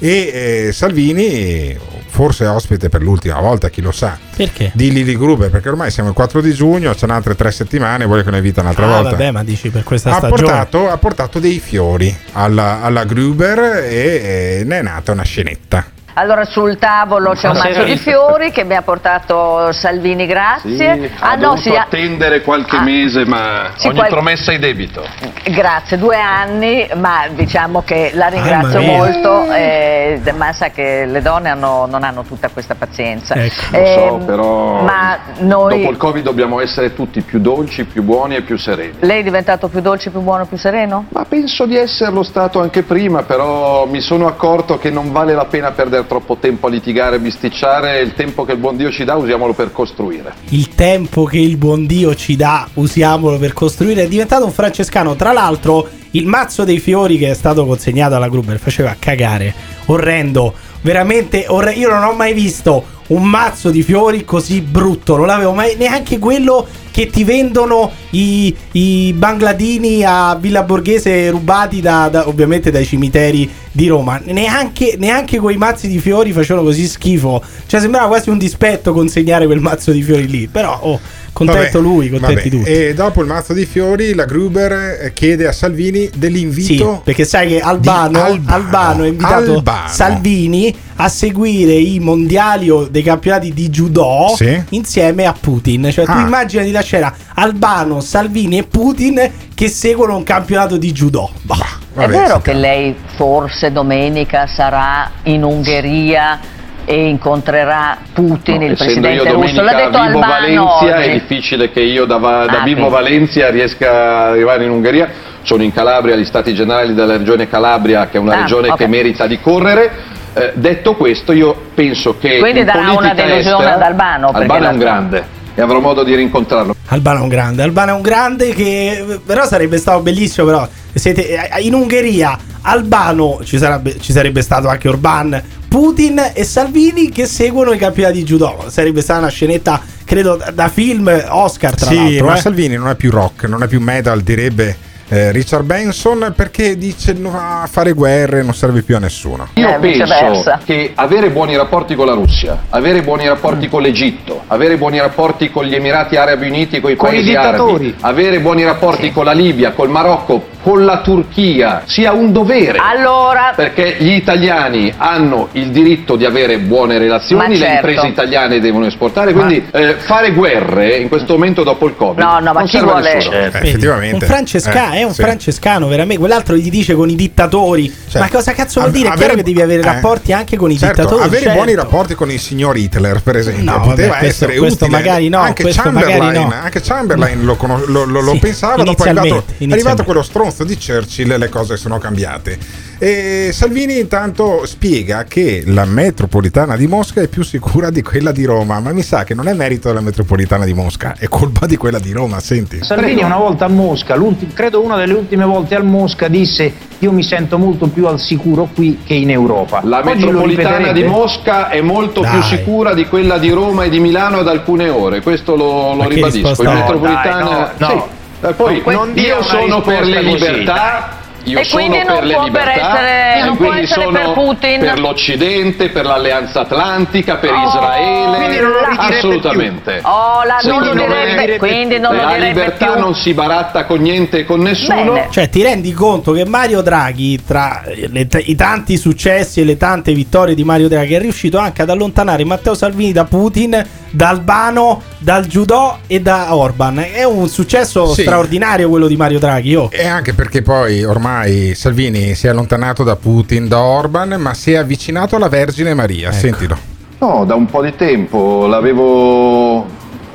[0.03, 4.71] E eh, Salvini, forse ospite per l'ultima volta, chi lo sa, Perché?
[4.73, 8.23] di Lili Gruber, perché ormai siamo il 4 di giugno, c'è altre tre settimane, vuole
[8.23, 9.09] che ne vita un'altra Ah, volta.
[9.11, 10.41] vabbè, ma dici per questa Ha stagione.
[10.41, 15.85] portato, ha portato dei fiori alla, alla Gruber e, e ne è nata una scenetta.
[16.13, 21.11] Allora sul tavolo c'è un Ma mazzo di fiori che mi ha portato Salvini, grazie.
[21.19, 24.51] ha ah no, dovuto sì, ah, attendere qualche ah, mese, ma sì, ogni qual- promessa
[24.51, 25.03] è debito.
[25.45, 28.97] grazie, due anni, ma diciamo che la ringrazio mia.
[28.97, 33.35] molto, eh, ma sa che le donne hanno- non hanno tutta questa pazienza.
[33.35, 34.81] Lo so, Ehm, però
[35.11, 38.93] Ma noi, dopo il Covid dobbiamo essere tutti più dolci, più buoni e più sereni.
[38.99, 41.05] lei è diventato più dolce, più buono, più sereno?
[41.09, 45.45] Ma penso di esserlo stato anche prima, però mi sono accorto che non vale la
[45.45, 49.03] pena perdere troppo tempo a litigare e bisticciare, il tempo che il buon Dio ci
[49.03, 50.33] dà usiamolo per costruire.
[50.49, 54.03] Il tempo che il buon Dio ci dà, usiamolo per costruire.
[54.03, 55.15] È diventato un francescano.
[55.15, 59.53] Tra l'altro, il mazzo dei fiori che è stato consegnato alla Gruber faceva cagare.
[59.85, 60.53] Orrendo.
[60.81, 65.15] Veramente orre- Io non ho mai visto un mazzo di fiori così brutto.
[65.15, 65.75] Non l'avevo mai.
[65.77, 72.71] Neanche quello che ti vendono i, i bangladini a Villa Borghese rubati da, da- ovviamente
[72.71, 74.19] dai cimiteri di Roma.
[74.23, 77.41] Neanche, neanche quei mazzi di fiori facevano così schifo.
[77.65, 80.47] Cioè, sembrava quasi un dispetto consegnare quel mazzo di fiori lì.
[80.47, 80.99] Però, oh,
[81.33, 82.63] contento Vabbè, lui, contenti vabbè.
[82.63, 82.69] tutti.
[82.69, 86.93] E dopo il mazzo di fiori, la Gruber eh, chiede a Salvini dell'invito.
[86.95, 88.53] Sì, perché sai che Albano, Albano.
[88.55, 89.87] Albano ha invitato Albano.
[89.87, 94.61] Salvini a seguire i mondiali o dei campionati di judo Sì.
[94.69, 95.89] insieme a Putin.
[95.91, 96.21] Cioè, tu Ah.
[96.21, 101.29] immaginati la scena Albano, Salvini e Putin che seguono un campionato di judo.
[101.41, 101.79] Bah.
[101.93, 106.39] è vero che lei forse domenica sarà in Ungheria
[106.85, 109.61] e incontrerà Putin, il Essendo io presidente russo.
[109.61, 112.87] L'ha domenica detto vivo Albano Valencia, è difficile che io da, Va- da Ah, vivo
[112.87, 112.93] quindi.
[112.93, 115.09] Valencia riesca ad arrivare in Ungheria.
[115.43, 118.77] Sono in Calabria, agli stati generali della regione Calabria, che è una Ah, regione ok.
[118.77, 119.91] che merita di correre.
[120.33, 124.65] Eh, detto questo, io penso che Quindi in darà una delusione estera- ad Albano, Albano
[124.65, 125.25] è un grande
[125.55, 126.73] e avrò modo di rincontrarlo.
[126.87, 130.65] Albano è un grande, Albano è un grande che però sarebbe stato bellissimo però
[130.99, 137.09] siete eh, in Ungheria Albano ci sarebbe, ci sarebbe stato anche Orban Putin e Salvini
[137.09, 141.87] che seguono i campionati di judo sarebbe stata una scenetta credo da- film Oscar tra
[141.89, 142.25] Sì, l'altro.
[142.25, 142.39] ma eh.
[142.41, 144.77] Salvini non è più rock, non è più metal, direbbe
[145.11, 149.49] eh, Richard Benson, perché dice no, a fare guerre non serve più a nessuno.
[149.55, 150.59] Io Eh, penso viceversa.
[150.63, 155.49] che avere buoni rapporti con la Russia, avere buoni rapporti con l'Egitto, avere buoni rapporti
[155.51, 159.33] con gli Emirati Arabi Uniti, con i Con paesi arabi, avere buoni rapporti con la
[159.33, 162.77] Libia, col Marocco, con la Turchia, sia un dovere.
[162.79, 167.73] Allora, Perché gli italiani hanno il diritto di avere buone relazioni, Ma le certo.
[167.75, 172.39] imprese italiane devono esportare, quindi eh, fare guerre in questo momento dopo il Covid No,
[172.39, 173.35] no, ma non chi serve a vuole- nessuno.
[173.35, 174.15] Eh, effettivamente.
[174.15, 175.21] Un francescano, Eh, è un sì.
[175.21, 176.19] francescano, veramente.
[176.19, 177.93] Quell'altro gli dice con i dittatori.
[178.09, 179.09] Cioè, ma cosa cazzo vuol dire?
[179.09, 181.23] È chiaro che devi avere eh, rapporti anche con i certo, dittatori.
[181.23, 181.57] avere certo.
[181.57, 184.97] buoni rapporti con il signor Hitler, per esempio, No, poteva vabbè, questo- essere questo utile.
[184.99, 186.53] magari no, anche Chamberlain, no.
[186.61, 190.21] anche Chamberlain lo, lo- lo- lo Sì, pensava, dopo è arrivato, inizialmente, è arrivato quello
[190.23, 192.89] stronzo di Churchill le cose sono cambiate.
[193.03, 198.45] E Salvini intanto spiega che la metropolitana di Mosca è più sicura di quella di
[198.45, 201.77] Roma, ma mi sa che non è merito della metropolitana di Mosca, è colpa di
[201.77, 202.83] quella di Roma, senti.
[202.83, 204.15] Salvini una volta a Mosca,
[204.53, 208.69] credo una delle ultime volte al Mosca, disse io mi sento molto più al sicuro
[208.71, 209.81] qui che in Europa.
[209.83, 211.03] La Oggi metropolitana di?
[211.03, 212.43] Mosca è molto più Dai.
[212.43, 216.49] sicura di quella di Roma e di Milano ad alcune ore, questo lo, lo ribadisco.
[216.49, 217.95] risposta metropolitana, No, dai, no, sì.
[217.95, 218.47] no.
[218.47, 221.15] Eh, poi Non- io sono per le libertà.
[221.45, 224.79] Io E sono quindi non per le libertà, essere- e quindi sono per Putin.
[224.79, 228.49] per l'Occidente, per l'Alleanza Atlantica, per Oh, Israele.
[228.97, 229.99] assolutamente.
[230.03, 232.99] Oh, la- non lo Secondo me direbbe- quindi non lo la libertà più.
[233.01, 235.27] non si baratta con niente e con nessuno.
[235.29, 240.13] Cioè, ti rendi conto che Mario Draghi, tra le i tanti successi e le tante
[240.13, 245.01] vittorie di Mario Draghi, è riuscito anche ad allontanare Matteo Salvini da Putin, da Albano,
[245.17, 246.99] dal Judo e da Orban.
[247.11, 248.21] È un successo Sì.
[248.21, 249.75] straordinario quello di Mario Draghi.
[249.75, 249.89] oh.
[249.91, 254.73] E anche perché poi ormai Salvini si è allontanato da Putin, da Orban, ma si
[254.73, 256.27] è avvicinato alla Vergine Maria.
[256.29, 256.37] Ecco.
[256.37, 256.77] Sentilo.
[257.19, 259.85] No, da un po' di tempo l'avevo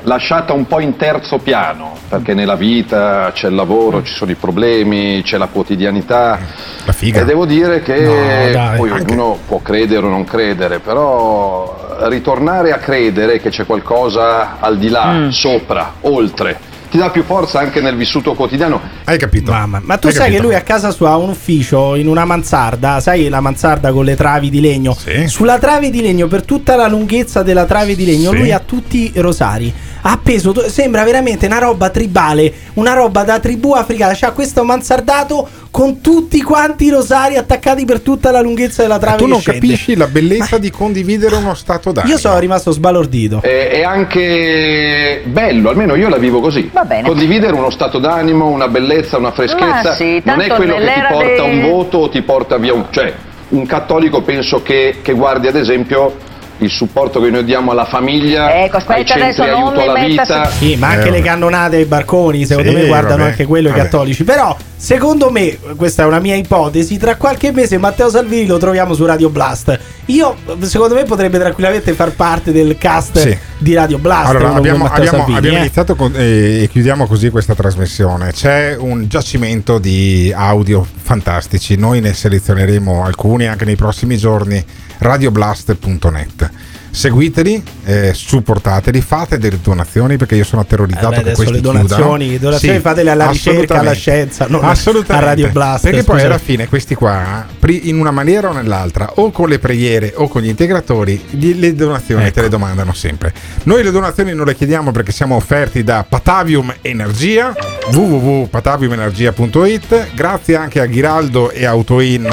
[0.03, 4.35] lasciata un po' in terzo piano, perché nella vita c'è il lavoro, ci sono i
[4.35, 6.39] problemi, c'è la quotidianità.
[6.85, 7.21] La figa.
[7.21, 8.77] E devo dire che No, dai.
[8.77, 14.59] poi Anche- ognuno può credere o non credere, però ritornare a credere che c'è qualcosa
[14.59, 15.29] al di là, Mm.
[15.29, 16.59] sopra, oltre,
[16.89, 18.79] ti dà più forza anche nel vissuto quotidiano.
[19.03, 19.51] Hai capito?
[19.51, 20.41] Mamma, ma tu Hai sai capito?
[20.41, 24.05] che lui a casa sua ha un ufficio in una mansarda, sai la mansarda con
[24.05, 24.95] le travi di legno?
[25.25, 28.37] Sulla trave di legno, per tutta la lunghezza della trave di legno, Sì.
[28.37, 29.73] lui ha tutti i rosari.
[30.01, 34.13] Appeso, sembra veramente una roba tribale, una roba da tribù africana.
[34.15, 35.45] C'ha questo mansardato
[35.77, 39.39] con tutti quanti i rosari attaccati per tutta la lunghezza della trave tu che non
[39.39, 39.59] scende.
[39.59, 42.13] capisci la bellezza di condividere uno stato d'animo.
[42.13, 43.41] Io sono rimasto sbalordito.
[43.43, 46.67] È, è anche bello, almeno io la vivo così.
[46.73, 47.07] Va bene.
[47.07, 51.01] Condividere uno stato d'animo, una bellezza, una freschezza, Ma sì, non è quello che ti
[51.11, 52.85] porta dei- un voto o ti porta via un...
[52.89, 53.13] Cioè,
[53.49, 56.15] un cattolico penso che, che guardi ad esempio
[56.59, 59.81] il supporto che noi diamo alla famiglia, Ecco, aspetta, ai centri adesso non aiuto mi
[59.83, 60.49] alla metta vita.
[60.49, 63.69] Sì, ma anche Eh, le cannonate ai barconi, secondo Sì, me guardano vabbè, anche quello
[63.69, 64.23] i cattolici.
[64.23, 68.93] Però, secondo me, questa è una mia ipotesi, tra qualche mese Matteo Salvini lo troviamo
[68.93, 69.79] su Radio Blast.
[70.05, 73.37] Io, secondo me, potrebbe tranquillamente far parte del cast Sì.
[73.57, 74.29] di Radio Blast.
[74.29, 75.61] Allora, abbiamo, abbiamo- Salvini, abbiamo eh.
[75.61, 78.31] iniziato con- eh, e chiudiamo così questa trasmissione.
[78.31, 81.75] C'è un giacimento di audio fantastici.
[81.75, 84.63] Noi ne selezioneremo alcuni anche nei prossimi giorni.
[84.99, 86.49] Radioblast.net.
[86.89, 91.61] Seguiteli, eh, supportateli, fate delle donazioni perché io sono terrorizzato Eh beh, che questi le
[91.61, 92.31] donazioni- chiudano.
[92.31, 95.29] le donazioni fatele alla ricerca, alla scienza, non a assolutamente.
[95.29, 96.25] Radio Blast, Perché poi scusate.
[96.25, 100.41] alla fine questi qua, in una maniera o nell'altra, o con le preghiere o con
[100.41, 102.33] gli integratori, le donazioni Ecco.
[102.33, 103.31] te le domandano sempre.
[103.63, 107.53] Noi le donazioni non le chiediamo perché siamo offerti da Patavium Energia,
[107.91, 110.13] www.pataviumenergia.it.
[110.15, 112.27] Grazie anche a Ghiraldo e Autoin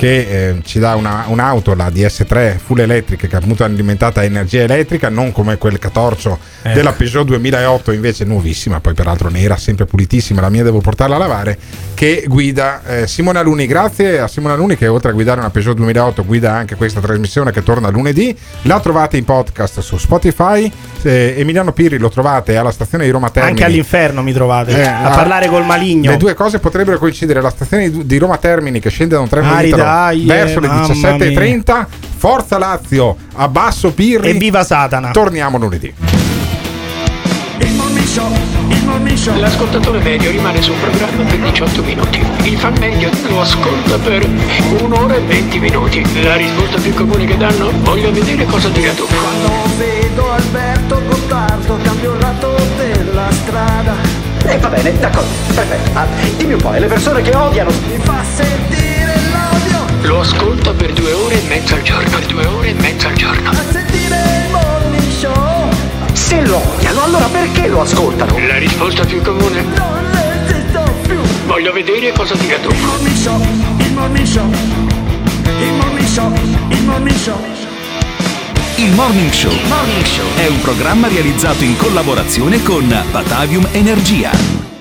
[0.00, 4.24] che eh, ci dà una- un'auto, la DS3 full electric, che è appunto alimentata a
[4.24, 6.74] energia elettrica, non come quel catorcio Ecco.
[6.74, 11.18] della Peugeot 2008, invece nuovissima, poi peraltro nera, sempre pulitissima, la mia devo portarla a
[11.18, 11.58] lavare,
[11.92, 13.66] che guida eh, Simone Aluni.
[13.66, 17.52] Grazie a Simone Aluni che oltre a guidare una Peugeot 2008 guida anche questa trasmissione
[17.52, 18.34] che torna lunedì.
[18.62, 20.72] La trovate in podcast su Spotify.
[21.02, 23.52] Eh, Emiliano Pirri lo trovate alla stazione di Roma Termini.
[23.52, 26.10] Anche all'inferno mi trovate Eh, a parlare col maligno.
[26.10, 27.42] Le due cose potrebbero coincidere.
[27.42, 30.68] La stazione di- Roma Termini che scende da un treno Ari, Italo dai, verso le
[30.68, 31.86] mamma 17.30.
[32.16, 34.30] Forza Lazio, abbasso Pirri.
[34.30, 35.10] E viva Satana.
[35.10, 35.92] Torniamo lunedì.
[37.58, 38.30] Il morning show,
[38.68, 39.38] il morning show.
[39.38, 42.22] L'ascoltatore medio rimane sul programma per 18 minuti.
[42.42, 44.28] Il fan medio lo ascolta per
[44.80, 46.22] un'ora e 20 minuti.
[46.22, 47.70] La risposta più comune che danno?
[47.80, 49.06] Voglio vedere cosa dirà tu.
[49.06, 53.94] Quando vedo Alberto Gottardo cambio il lato della strada.
[54.44, 55.98] E va bene, d'accordo, perfetto.
[55.98, 56.06] Ah,
[56.36, 57.70] dimmi un po', e le persone che odiano?
[57.70, 58.79] Mi fa sentire.
[60.02, 62.08] Lo ascolta per due ore e mezza al giorno.
[62.10, 63.50] Per due ore e mezza al giorno.
[63.50, 65.68] A sentire il morning show.
[66.12, 68.38] Se lo odiano, allora perché lo ascoltano?
[68.46, 69.62] La risposta più comune?
[69.62, 71.20] Non resisto più!
[71.46, 72.70] Voglio vedere cosa dirà tu.
[72.70, 73.40] Il morning show,
[73.78, 74.50] il morning show,
[75.44, 76.32] il morning show,
[76.68, 77.58] il morning show.
[78.80, 79.52] Il Morning Show
[80.36, 84.59] è un programma realizzato in collaborazione con Batavium Energia.